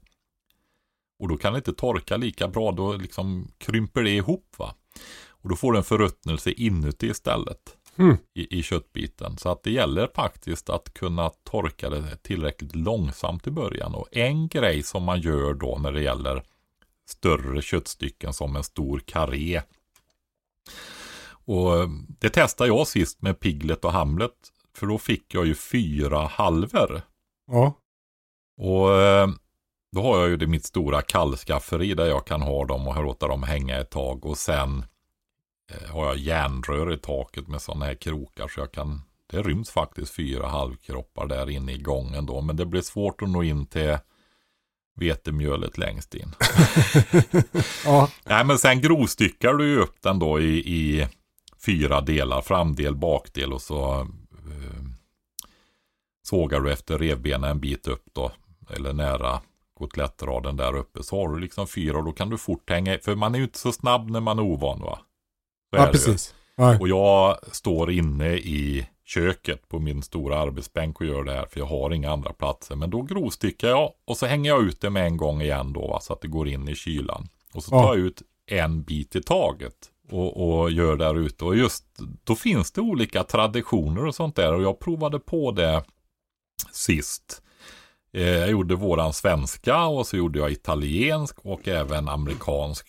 Och 1.19 1.27
då 1.27 1.37
kan 1.37 1.53
det 1.53 1.57
inte 1.57 1.73
torka 1.73 2.17
lika 2.17 2.47
bra, 2.47 2.71
då 2.71 2.93
liksom 2.93 3.51
krymper 3.57 4.03
det 4.03 4.11
ihop 4.11 4.55
va. 4.57 4.75
Och 5.27 5.49
då 5.49 5.55
får 5.55 5.71
du 5.71 5.77
en 5.77 5.83
förruttnelse 5.83 6.51
inuti 6.51 7.07
istället 7.07 7.77
Mm. 7.97 8.17
i, 8.33 8.59
i 8.59 8.63
köttbiten. 8.63 9.37
Så 9.37 9.49
att 9.49 9.63
det 9.63 9.71
gäller 9.71 10.09
faktiskt 10.15 10.69
att 10.69 10.93
kunna 10.93 11.29
torka 11.29 11.89
det 11.89 12.15
tillräckligt 12.23 12.75
långsamt 12.75 13.47
i 13.47 13.51
början. 13.51 13.95
Och 13.95 14.07
en 14.11 14.47
grej 14.47 14.83
som 14.83 15.03
man 15.03 15.21
gör 15.21 15.53
då 15.53 15.77
när 15.77 15.91
det 15.91 16.01
gäller 16.01 16.43
större 17.05 17.61
köttstycken 17.61 18.33
som 18.33 18.55
en 18.55 18.63
stor 18.63 18.99
karré. 19.05 19.61
Och 21.51 21.89
det 22.19 22.29
testade 22.29 22.67
jag 22.67 22.87
sist 22.87 23.21
med 23.21 23.39
Piglet 23.39 23.85
och 23.85 23.91
Hamlet. 23.91 24.31
För 24.75 24.87
då 24.87 24.97
fick 24.97 25.33
jag 25.33 25.45
ju 25.45 25.55
fyra 25.55 26.19
halver. 26.19 27.01
Ja. 27.47 27.73
Och 28.57 28.95
eh, 28.95 29.29
då 29.95 30.01
har 30.01 30.19
jag 30.19 30.29
ju 30.29 30.37
det 30.37 30.47
mitt 30.47 30.65
stora 30.65 31.01
kallskafferi 31.01 31.93
där 31.93 32.05
jag 32.05 32.27
kan 32.27 32.41
ha 32.41 32.65
dem 32.65 32.87
och 32.87 33.03
låta 33.03 33.27
dem 33.27 33.43
hänga 33.43 33.79
ett 33.79 33.89
tag. 33.89 34.25
Och 34.25 34.37
sen 34.37 34.85
eh, 35.71 35.89
har 35.89 36.05
jag 36.05 36.17
järnrör 36.17 36.93
i 36.93 36.97
taket 36.97 37.47
med 37.47 37.61
sådana 37.61 37.85
här 37.85 37.95
krokar 37.95 38.47
så 38.47 38.59
jag 38.59 38.71
kan 38.71 39.01
det 39.27 39.41
ryms 39.41 39.69
faktiskt 39.69 40.15
fyra 40.15 40.47
halvkroppar 40.47 41.27
där 41.27 41.49
inne 41.49 41.71
i 41.71 41.77
gången 41.77 42.25
då. 42.25 42.41
Men 42.41 42.55
det 42.55 42.65
blir 42.65 42.81
svårt 42.81 43.21
att 43.21 43.29
nå 43.29 43.43
in 43.43 43.65
till 43.65 43.97
vetemjölet 44.95 45.77
längst 45.77 46.15
in. 46.15 46.35
Ja. 47.85 48.09
Nej 48.25 48.45
men 48.45 48.59
sen 48.59 48.81
grovstyckar 48.81 49.53
du 49.53 49.69
ju 49.69 49.79
upp 49.79 50.01
den 50.01 50.19
då 50.19 50.39
i, 50.39 50.57
i 50.57 51.07
fyra 51.65 52.01
delar. 52.01 52.41
Framdel, 52.41 52.95
bakdel 52.95 53.53
och 53.53 53.61
så 53.61 53.99
eh, 54.47 54.81
sågar 56.23 56.59
du 56.61 56.71
efter 56.71 56.97
revbenen 56.97 57.49
en 57.51 57.59
bit 57.59 57.87
upp 57.87 58.05
då. 58.13 58.31
Eller 58.69 58.93
nära 58.93 59.39
kotlettraden 59.77 60.57
där 60.57 60.75
uppe. 60.75 61.03
Så 61.03 61.15
har 61.21 61.35
du 61.35 61.39
liksom 61.39 61.67
fyra 61.67 61.97
och 61.97 62.03
då 62.03 62.11
kan 62.11 62.29
du 62.29 62.37
fort 62.37 62.69
hänga 62.69 62.97
För 63.01 63.15
man 63.15 63.33
är 63.35 63.39
ju 63.39 63.43
inte 63.43 63.59
så 63.59 63.71
snabb 63.71 64.09
när 64.09 64.19
man 64.19 64.39
är 64.39 64.43
ovan 64.43 64.79
va. 64.79 64.99
Så 65.69 65.77
ja, 65.77 65.85
precis. 65.91 66.35
Ja. 66.55 66.79
Och 66.79 66.87
jag 66.87 67.37
står 67.51 67.91
inne 67.91 68.33
i 68.33 68.87
köket 69.05 69.67
på 69.67 69.79
min 69.79 70.03
stora 70.03 70.39
arbetsbänk 70.39 70.99
och 71.01 71.05
gör 71.05 71.23
det 71.23 71.33
här 71.33 71.45
för 71.45 71.59
jag 71.59 71.67
har 71.67 71.93
inga 71.93 72.11
andra 72.11 72.33
platser. 72.33 72.75
Men 72.75 72.89
då 72.89 73.01
grovstyckar 73.01 73.67
jag 73.69 73.91
och 74.05 74.17
så 74.17 74.25
hänger 74.25 74.49
jag 74.49 74.63
ut 74.63 74.81
det 74.81 74.89
med 74.89 75.05
en 75.05 75.17
gång 75.17 75.41
igen 75.41 75.73
då 75.73 75.87
va, 75.87 75.99
så 75.99 76.13
att 76.13 76.21
det 76.21 76.27
går 76.27 76.47
in 76.47 76.69
i 76.69 76.75
kylan. 76.75 77.27
Och 77.53 77.63
så 77.63 77.71
tar 77.71 77.77
Ja. 77.77 77.87
jag 77.87 77.97
ut 77.97 78.21
en 78.45 78.83
bit 78.83 79.15
i 79.15 79.21
taget 79.21 79.75
och, 80.11 80.59
och 80.61 80.71
gör 80.71 80.95
där 80.95 81.19
ute. 81.19 81.45
Och 81.45 81.55
just 81.55 81.85
då 82.23 82.35
finns 82.35 82.71
det 82.71 82.81
olika 82.81 83.23
traditioner 83.23 84.05
och 84.05 84.15
sånt 84.15 84.35
där 84.35 84.53
och 84.53 84.63
jag 84.63 84.79
provade 84.79 85.19
på 85.19 85.51
det 85.51 85.83
sist. 86.71 87.41
Eh, 88.13 88.23
Jag 88.23 88.49
gjorde 88.49 88.75
våran 88.75 89.13
svenska 89.13 89.85
och 89.85 90.07
så 90.07 90.17
gjorde 90.17 90.39
jag 90.39 90.51
italiensk 90.51 91.39
och 91.45 91.67
även 91.67 92.09
amerikansk 92.09 92.87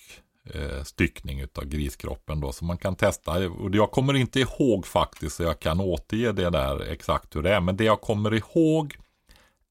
eh, 0.55 0.83
styckning 0.83 1.41
utav 1.41 1.65
griskroppen 1.65 2.41
då. 2.41 2.53
Så 2.53 2.65
man 2.65 2.79
kan 2.79 2.97
testa. 2.97 3.33
Och 3.49 3.75
jag 3.75 3.91
kommer 3.91 4.15
inte 4.15 4.41
ihåg 4.41 4.87
faktiskt 4.87 5.37
så 5.37 5.43
jag 5.43 5.61
kan 5.61 5.81
återge 5.81 6.33
det 6.33 6.51
där 6.51 6.81
exakt 6.81 7.37
hur 7.37 7.43
det 7.43 7.55
är. 7.55 7.61
Men 7.61 7.77
det 7.77 7.85
jag 7.85 8.01
kommer 8.01 8.35
ihåg 8.35 8.97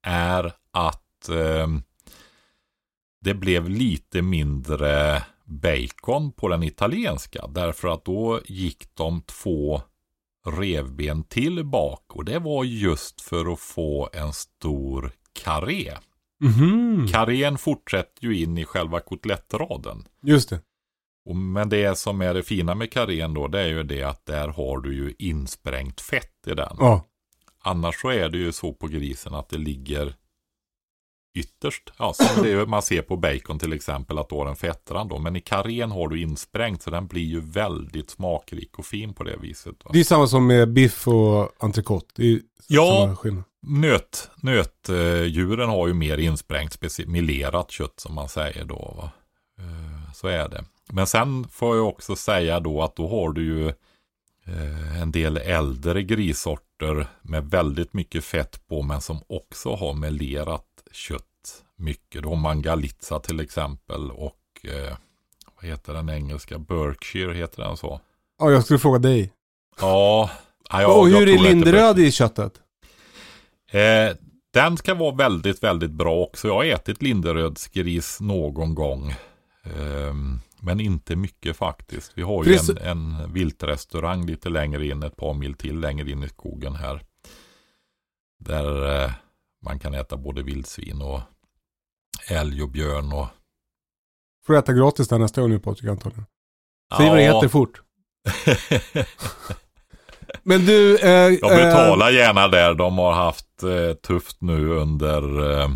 är 0.04 0.54
att 0.72 1.30
eh, 1.30 1.68
det 3.22 3.34
blev 3.34 3.70
lite 3.70 4.22
mindre 4.22 5.24
bacon 5.52 6.32
på 6.32 6.48
den 6.48 6.64
italienska. 6.64 7.48
Därför 7.48 7.88
att 7.88 8.06
då 8.06 8.42
gick 8.46 8.96
de 8.96 9.22
två 9.22 9.82
revben 10.48 11.24
till 11.24 11.66
bak. 11.66 12.04
Och 12.08 12.26
det 12.26 12.40
var 12.40 12.64
just 12.64 13.22
för 13.22 13.54
att 13.54 13.60
få 13.60 14.10
en 14.14 14.34
stor 14.34 15.12
karré. 15.44 15.94
Mhm. 16.40 17.08
Karrén 17.08 17.58
fortsätter 17.58 18.24
ju 18.24 18.42
in 18.44 18.58
i 18.58 18.66
själva 18.66 19.00
kotlettraden. 19.00 20.08
Just 20.24 20.50
det. 20.50 20.62
Och, 21.26 21.36
men 21.36 21.70
det 21.70 21.98
som 21.98 22.22
är 22.22 22.34
det 22.34 22.44
fina 22.44 22.76
med 22.76 22.92
karrén 22.92 23.34
då, 23.34 23.48
det 23.48 23.60
är 23.62 23.68
ju 23.68 23.84
det 23.84 24.04
att 24.04 24.26
där 24.26 24.48
har 24.48 24.78
du 24.78 24.96
ju 24.96 25.14
insprängt 25.20 26.02
fett 26.02 26.48
i 26.48 26.54
den. 26.54 26.76
Ja. 26.80 27.08
Annars 27.64 28.02
så 28.02 28.10
är 28.10 28.30
det 28.30 28.38
ju 28.38 28.52
så 28.52 28.74
på 28.74 28.88
grisen 28.88 29.34
att 29.34 29.50
det 29.50 29.58
ligger 29.58 30.16
ytterst. 31.34 31.92
Ja, 31.98 32.14
som 32.14 32.44
det 32.44 32.66
man 32.66 32.82
ser 32.82 33.02
på 33.02 33.18
bacon 33.18 33.60
till 33.60 33.74
exempel, 33.74 34.18
att 34.18 34.30
du 34.30 34.36
har 34.36 34.46
en 34.46 34.56
fettrand 34.56 35.10
då. 35.10 35.20
Men 35.20 35.36
i 35.36 35.42
karrén 35.42 35.92
har 35.92 36.08
du 36.08 36.22
insprängt, 36.22 36.82
så 36.82 36.90
den 36.90 37.08
blir 37.08 37.24
ju 37.26 37.40
väldigt 37.40 38.10
smakrik 38.10 38.80
och 38.80 38.86
fin 38.86 39.14
på 39.14 39.24
det 39.24 39.38
viset. 39.42 39.76
Va? 39.84 39.90
Det 39.94 40.00
är 40.00 40.04
samma 40.04 40.28
som 40.28 40.48
med 40.48 40.74
biff 40.74 41.08
och 41.08 41.52
entrecote. 41.64 42.40
Ja. 42.68 43.16
Nöt, 43.68 44.30
nötdjuren 44.36 45.70
har 45.70 45.88
ju 45.88 45.94
mer 45.94 46.18
insprängt, 46.18 46.78
melerat 47.08 47.72
kött 47.72 48.00
som 48.00 48.16
man 48.16 48.30
säger 48.30 48.66
då. 48.66 48.94
Va? 48.98 49.12
Eh, 49.60 50.14
Så 50.14 50.28
är 50.28 50.50
det. 50.50 50.64
Men 50.94 51.08
sen 51.08 51.48
får 51.52 51.78
jag 51.78 51.88
också 51.88 52.16
säga 52.16 52.60
då 52.60 52.82
att 52.82 52.96
då 52.96 53.08
har 53.10 53.32
du 53.32 53.44
ju 53.46 53.68
eh, 54.48 55.02
en 55.02 55.12
del 55.12 55.38
äldre 55.38 56.04
grissorter 56.04 57.08
med 57.22 57.46
väldigt 57.50 57.94
mycket 57.94 58.24
fett 58.24 58.68
på 58.68 58.82
men 58.82 59.02
som 59.02 59.20
också 59.28 59.76
har 59.76 59.94
melerat 59.94 60.66
kött 60.92 61.64
mycket. 61.76 62.24
Då 62.24 62.30
har 62.30 62.36
man 62.36 62.62
Galitza 62.62 63.20
till 63.20 63.40
exempel 63.40 64.12
och 64.12 64.38
eh, 64.64 64.98
vad 65.56 65.66
heter 65.70 65.94
den 65.94 66.10
engelska? 66.10 66.60
Berkshire 66.60 67.34
heter 67.34 67.64
den 67.64 67.78
så? 67.78 68.00
Ja, 68.40 68.52
jag 68.52 68.64
skulle 68.64 68.80
fråga 68.80 69.00
dig. 69.00 69.34
Ja. 69.80 70.30
ja, 70.70 70.82
jag- 70.82 71.00
och 71.00 71.08
hur 71.08 71.30
är 71.30 71.38
linderöd 71.44 72.00
i 72.00 72.12
köttet? 72.12 72.54
Eh, 73.72 74.16
den 74.54 74.78
ska 74.78 74.94
vara 74.94 75.16
väldigt, 75.16 75.64
väldigt 75.64 75.92
bra 75.92 76.16
också. 76.16 76.48
Jag 76.48 76.56
har 76.56 76.66
ätit 76.66 77.02
linderödsgris 77.02 78.22
någon 78.22 78.76
gång. 78.76 79.16
Ehm, 79.64 80.40
men 80.60 80.80
inte 80.80 81.16
mycket 81.16 81.58
faktiskt. 81.58 82.12
Vi 82.16 82.22
har 82.22 82.46
ju 82.46 82.56
en, 82.56 82.78
en 82.78 83.34
viltrestaurang 83.34 84.26
lite 84.26 84.50
längre 84.50 84.88
in, 84.88 85.04
ett 85.04 85.16
par 85.16 85.34
mil 85.34 85.54
till 85.54 85.80
längre 85.80 86.12
in 86.12 86.24
i 86.24 86.30
skogen 86.30 86.76
här. 86.76 87.02
Där 88.40 89.04
eh, 89.06 89.12
man 89.66 89.80
kan 89.80 89.94
äta 89.94 90.18
både 90.18 90.44
vildsvin 90.44 91.02
och 91.02 91.22
älg 92.30 92.64
och 92.64 92.70
björn 92.70 93.14
och... 93.14 93.28
Får 94.46 94.54
du 94.54 94.60
äta 94.60 94.74
gratis 94.74 95.08
där 95.08 95.20
nästa 95.20 95.42
gång 95.42 95.50
nu 95.50 95.60
Patrik 95.60 95.90
antagligen. 95.90 96.26
Säg 96.98 97.10
vad 97.10 97.18
det 97.18 97.24
heter 97.24 97.48
fort. 97.48 97.82
Men 100.44 100.66
du... 100.66 100.98
Eh, 100.98 101.10
Jag 101.10 101.58
betalar 101.58 102.12
gärna 102.12 102.48
där. 102.48 102.74
De 102.74 102.98
har 102.98 103.14
haft 103.14 103.64
eh, 103.64 103.94
tufft 103.94 104.42
nu 104.42 104.70
under 104.70 105.52
eh, 105.62 105.70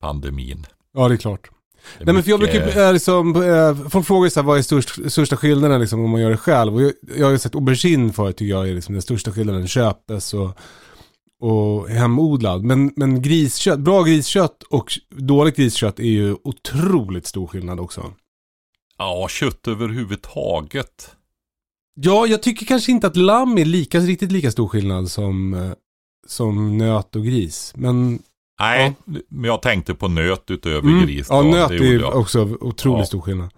pandemin. 0.00 0.66
Ja, 0.92 1.08
det 1.08 1.14
är 1.14 1.16
klart. 1.16 1.50
Det 1.98 2.02
är 2.02 2.06
Nej 2.06 2.14
men 2.14 2.22
för 2.22 2.30
jag 2.30 2.40
brukar, 2.40 2.92
liksom, 2.92 3.42
äh, 3.42 3.88
folk 3.88 4.06
frågar 4.06 4.30
så 4.30 4.40
här, 4.40 4.46
vad 4.46 4.58
är 4.58 4.62
störst, 4.62 5.12
största 5.12 5.36
skillnaden 5.36 5.80
liksom, 5.80 6.04
om 6.04 6.10
man 6.10 6.20
gör 6.20 6.30
det 6.30 6.36
själv? 6.36 6.74
Och 6.74 6.82
jag, 6.82 6.92
jag 7.16 7.26
har 7.26 7.30
ju 7.32 7.38
sett 7.38 7.54
aubergine 7.54 8.12
förut 8.12 8.36
tycker 8.36 8.50
jag 8.50 8.68
är 8.68 8.74
liksom 8.74 8.92
den 8.94 9.02
största 9.02 9.32
skillnaden, 9.32 9.68
köpes 9.68 10.34
och, 10.34 10.58
och 11.44 11.88
hemodlad. 11.88 12.64
Men, 12.64 12.92
men 12.96 13.22
griskött, 13.22 13.78
bra 13.80 14.02
griskött 14.02 14.62
och 14.62 14.92
dåligt 15.10 15.56
griskött 15.56 15.98
är 15.98 16.04
ju 16.04 16.36
otroligt 16.44 17.26
stor 17.26 17.46
skillnad 17.46 17.80
också. 17.80 18.12
Ja, 18.98 19.26
kött 19.30 19.68
överhuvudtaget. 19.68 21.16
Ja, 21.94 22.26
jag 22.26 22.42
tycker 22.42 22.66
kanske 22.66 22.92
inte 22.92 23.06
att 23.06 23.16
lamm 23.16 23.58
är 23.58 23.64
lika, 23.64 23.98
riktigt 23.98 24.32
lika 24.32 24.50
stor 24.50 24.68
skillnad 24.68 25.10
som, 25.10 25.54
eh, 25.54 25.70
som 26.26 26.78
nöt 26.78 27.16
och 27.16 27.24
gris. 27.24 27.72
Men 27.76 28.18
Nej, 28.60 28.94
men 29.28 29.44
jag 29.44 29.62
tänkte 29.62 29.94
på 29.94 30.08
nöt 30.08 30.50
utöver 30.50 30.88
mm, 30.88 31.06
gris. 31.06 31.26
ja, 31.30 31.42
då, 31.42 31.48
nöt 31.48 31.68
det 31.68 31.76
är 31.94 32.14
också 32.14 32.42
otroligt 32.60 32.98
Ja. 33.00 33.06
stor 33.06 33.20
skillnad. 33.20 33.50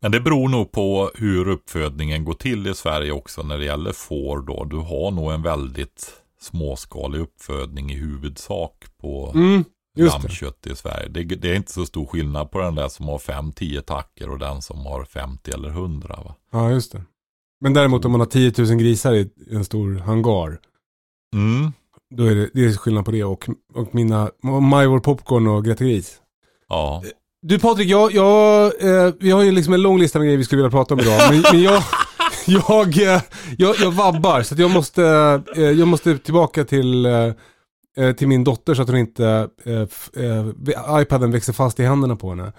Men 0.00 0.12
det 0.12 0.20
beror 0.20 0.48
nog 0.48 0.72
på 0.72 1.10
hur 1.14 1.48
uppfödningen 1.48 2.24
går 2.24 2.34
till 2.34 2.66
i 2.66 2.74
Sverige 2.74 3.12
också 3.12 3.42
när 3.42 3.58
det 3.58 3.64
gäller 3.64 3.92
får 3.92 4.40
då. 4.40 4.64
Du 4.64 4.76
har 4.76 5.10
nog 5.10 5.32
en 5.32 5.42
väldigt 5.42 6.21
småskalig 6.42 7.20
uppfödning 7.20 7.90
i 7.90 7.96
huvudsak 7.96 8.84
på 9.00 9.32
Mm, 9.34 9.64
lammkött 9.98 10.66
i 10.66 10.76
Sverige. 10.76 11.08
Det, 11.08 11.24
det 11.24 11.50
är 11.50 11.54
inte 11.54 11.72
så 11.72 11.86
stor 11.86 12.06
skillnad 12.06 12.50
på 12.50 12.58
den 12.58 12.74
där 12.74 12.88
som 12.88 13.08
har 13.08 13.18
5-10 13.18 13.80
tacker 13.80 14.30
och 14.30 14.38
den 14.38 14.62
som 14.62 14.86
har 14.86 15.04
50 15.04 15.50
eller 15.50 15.68
100. 15.68 16.18
Va? 16.24 16.34
Ja, 16.52 16.70
just 16.70 16.92
det. 16.92 17.02
Men 17.60 17.72
däremot 17.74 18.04
om 18.04 18.10
man 18.12 18.20
har 18.20 18.26
10 18.26 18.52
000 18.58 18.66
grisar 18.76 19.12
i 19.12 19.30
en 19.50 19.64
stor 19.64 19.98
hangar. 19.98 20.58
Mm. 21.34 21.72
Då 22.14 22.24
är 22.24 22.34
det, 22.34 22.50
det 22.54 22.64
är 22.64 22.72
skillnad 22.72 23.04
på 23.04 23.10
det 23.10 23.24
och, 23.24 23.48
och 23.74 23.94
mina 23.94 24.30
Majvor 24.42 25.00
Popcorn 25.00 25.46
och 25.46 25.64
Greta 25.64 25.84
Gris. 25.84 26.20
Ja. 26.68 27.02
Du 27.42 27.58
Patrik, 27.58 27.88
jag, 27.88 28.12
jag, 28.12 28.64
eh, 28.64 29.14
vi 29.20 29.30
har 29.30 29.42
ju 29.42 29.52
liksom 29.52 29.74
en 29.74 29.82
lång 29.82 29.98
lista 29.98 30.18
med 30.18 30.26
grejer 30.26 30.38
vi 30.38 30.44
skulle 30.44 30.62
vilja 30.62 30.70
prata 30.70 30.94
om 30.94 31.00
idag. 31.00 31.20
Men, 31.30 31.44
men 31.52 31.62
jag, 31.62 31.82
jag, 32.46 33.02
eh, 33.02 33.22
jag, 33.58 33.76
jag 33.80 33.92
vabbar 33.92 34.42
så 34.42 34.54
jag 34.58 34.70
måste, 34.70 35.04
eh, 35.56 35.62
jag 35.62 35.88
måste 35.88 36.18
tillbaka 36.18 36.64
till, 36.64 37.06
eh, 37.06 38.12
till 38.16 38.28
min 38.28 38.44
dotter 38.44 38.74
så 38.74 38.82
att 38.82 38.88
hon 38.88 38.98
inte, 38.98 39.48
iPaden 41.00 41.30
växer 41.32 41.52
fast 41.52 41.80
i 41.80 41.84
händerna 41.84 42.16
på 42.16 42.30
henne. 42.30 42.52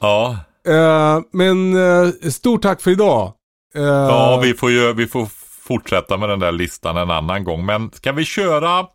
Ja, 0.00 0.36
men 1.32 1.74
stort 2.32 2.62
tack 2.62 2.80
för 2.80 2.90
idag. 2.90 3.32
Ja 3.74 4.40
vi, 4.42 4.54
får 4.54 4.70
ju, 4.70 4.92
vi 4.92 5.06
får 5.06 5.28
fortsätta 5.62 6.16
med 6.16 6.28
den 6.28 6.40
där 6.40 6.52
listan 6.52 6.96
en 6.96 7.10
annan 7.10 7.44
gång. 7.44 7.66
Men 7.66 7.90
ska 7.92 8.12
vi 8.12 8.24
köra 8.24 8.86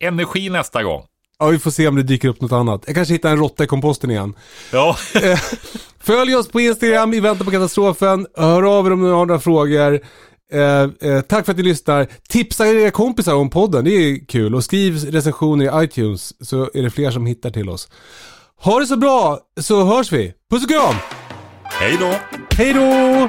energi 0.00 0.50
nästa 0.50 0.82
gång? 0.82 1.02
Ja, 1.38 1.46
vi 1.46 1.58
får 1.58 1.70
se 1.70 1.88
om 1.88 1.96
det 1.96 2.02
dyker 2.02 2.28
upp 2.28 2.40
något 2.40 2.52
annat. 2.52 2.82
Jag 2.86 2.94
kanske 2.94 3.14
hittar 3.14 3.30
en 3.30 3.36
råtta 3.36 3.64
i 3.64 3.66
komposten 3.66 4.10
igen. 4.10 4.34
Ja, 4.72 4.96
Följ 6.00 6.34
oss 6.36 6.48
på 6.48 6.60
Instagram 6.60 7.14
i 7.14 7.20
väntan 7.20 7.44
på 7.44 7.50
katastrofen. 7.50 8.26
Hör 8.36 8.78
av 8.78 8.86
er 8.86 8.92
om 8.92 9.02
ni 9.02 9.10
har 9.10 9.26
några 9.26 9.40
frågor. 9.40 10.00
Eh, 10.52 11.10
eh, 11.10 11.20
tack 11.28 11.44
för 11.44 11.52
att 11.52 11.58
ni 11.58 11.64
lyssnar. 11.64 12.06
Tipsa 12.28 12.66
era 12.66 12.90
kompisar 12.90 13.34
om 13.34 13.50
podden, 13.50 13.84
det 13.84 13.90
är 13.90 14.26
kul. 14.26 14.54
Och 14.54 14.64
skriv 14.64 14.96
recensioner 15.10 15.82
i 15.82 15.84
iTunes 15.84 16.48
så 16.48 16.70
är 16.74 16.82
det 16.82 16.90
fler 16.90 17.10
som 17.10 17.26
hittar 17.26 17.50
till 17.50 17.68
oss. 17.68 17.88
Ha 18.60 18.80
det 18.80 18.86
så 18.86 18.96
bra 18.96 19.38
så 19.60 19.84
hörs 19.84 20.12
vi. 20.12 20.32
Puss 20.50 20.64
och 20.64 20.70
kram! 20.70 20.94
hej 21.64 21.96
då! 22.00 22.14
Hej 22.56 22.72
då! 22.72 23.28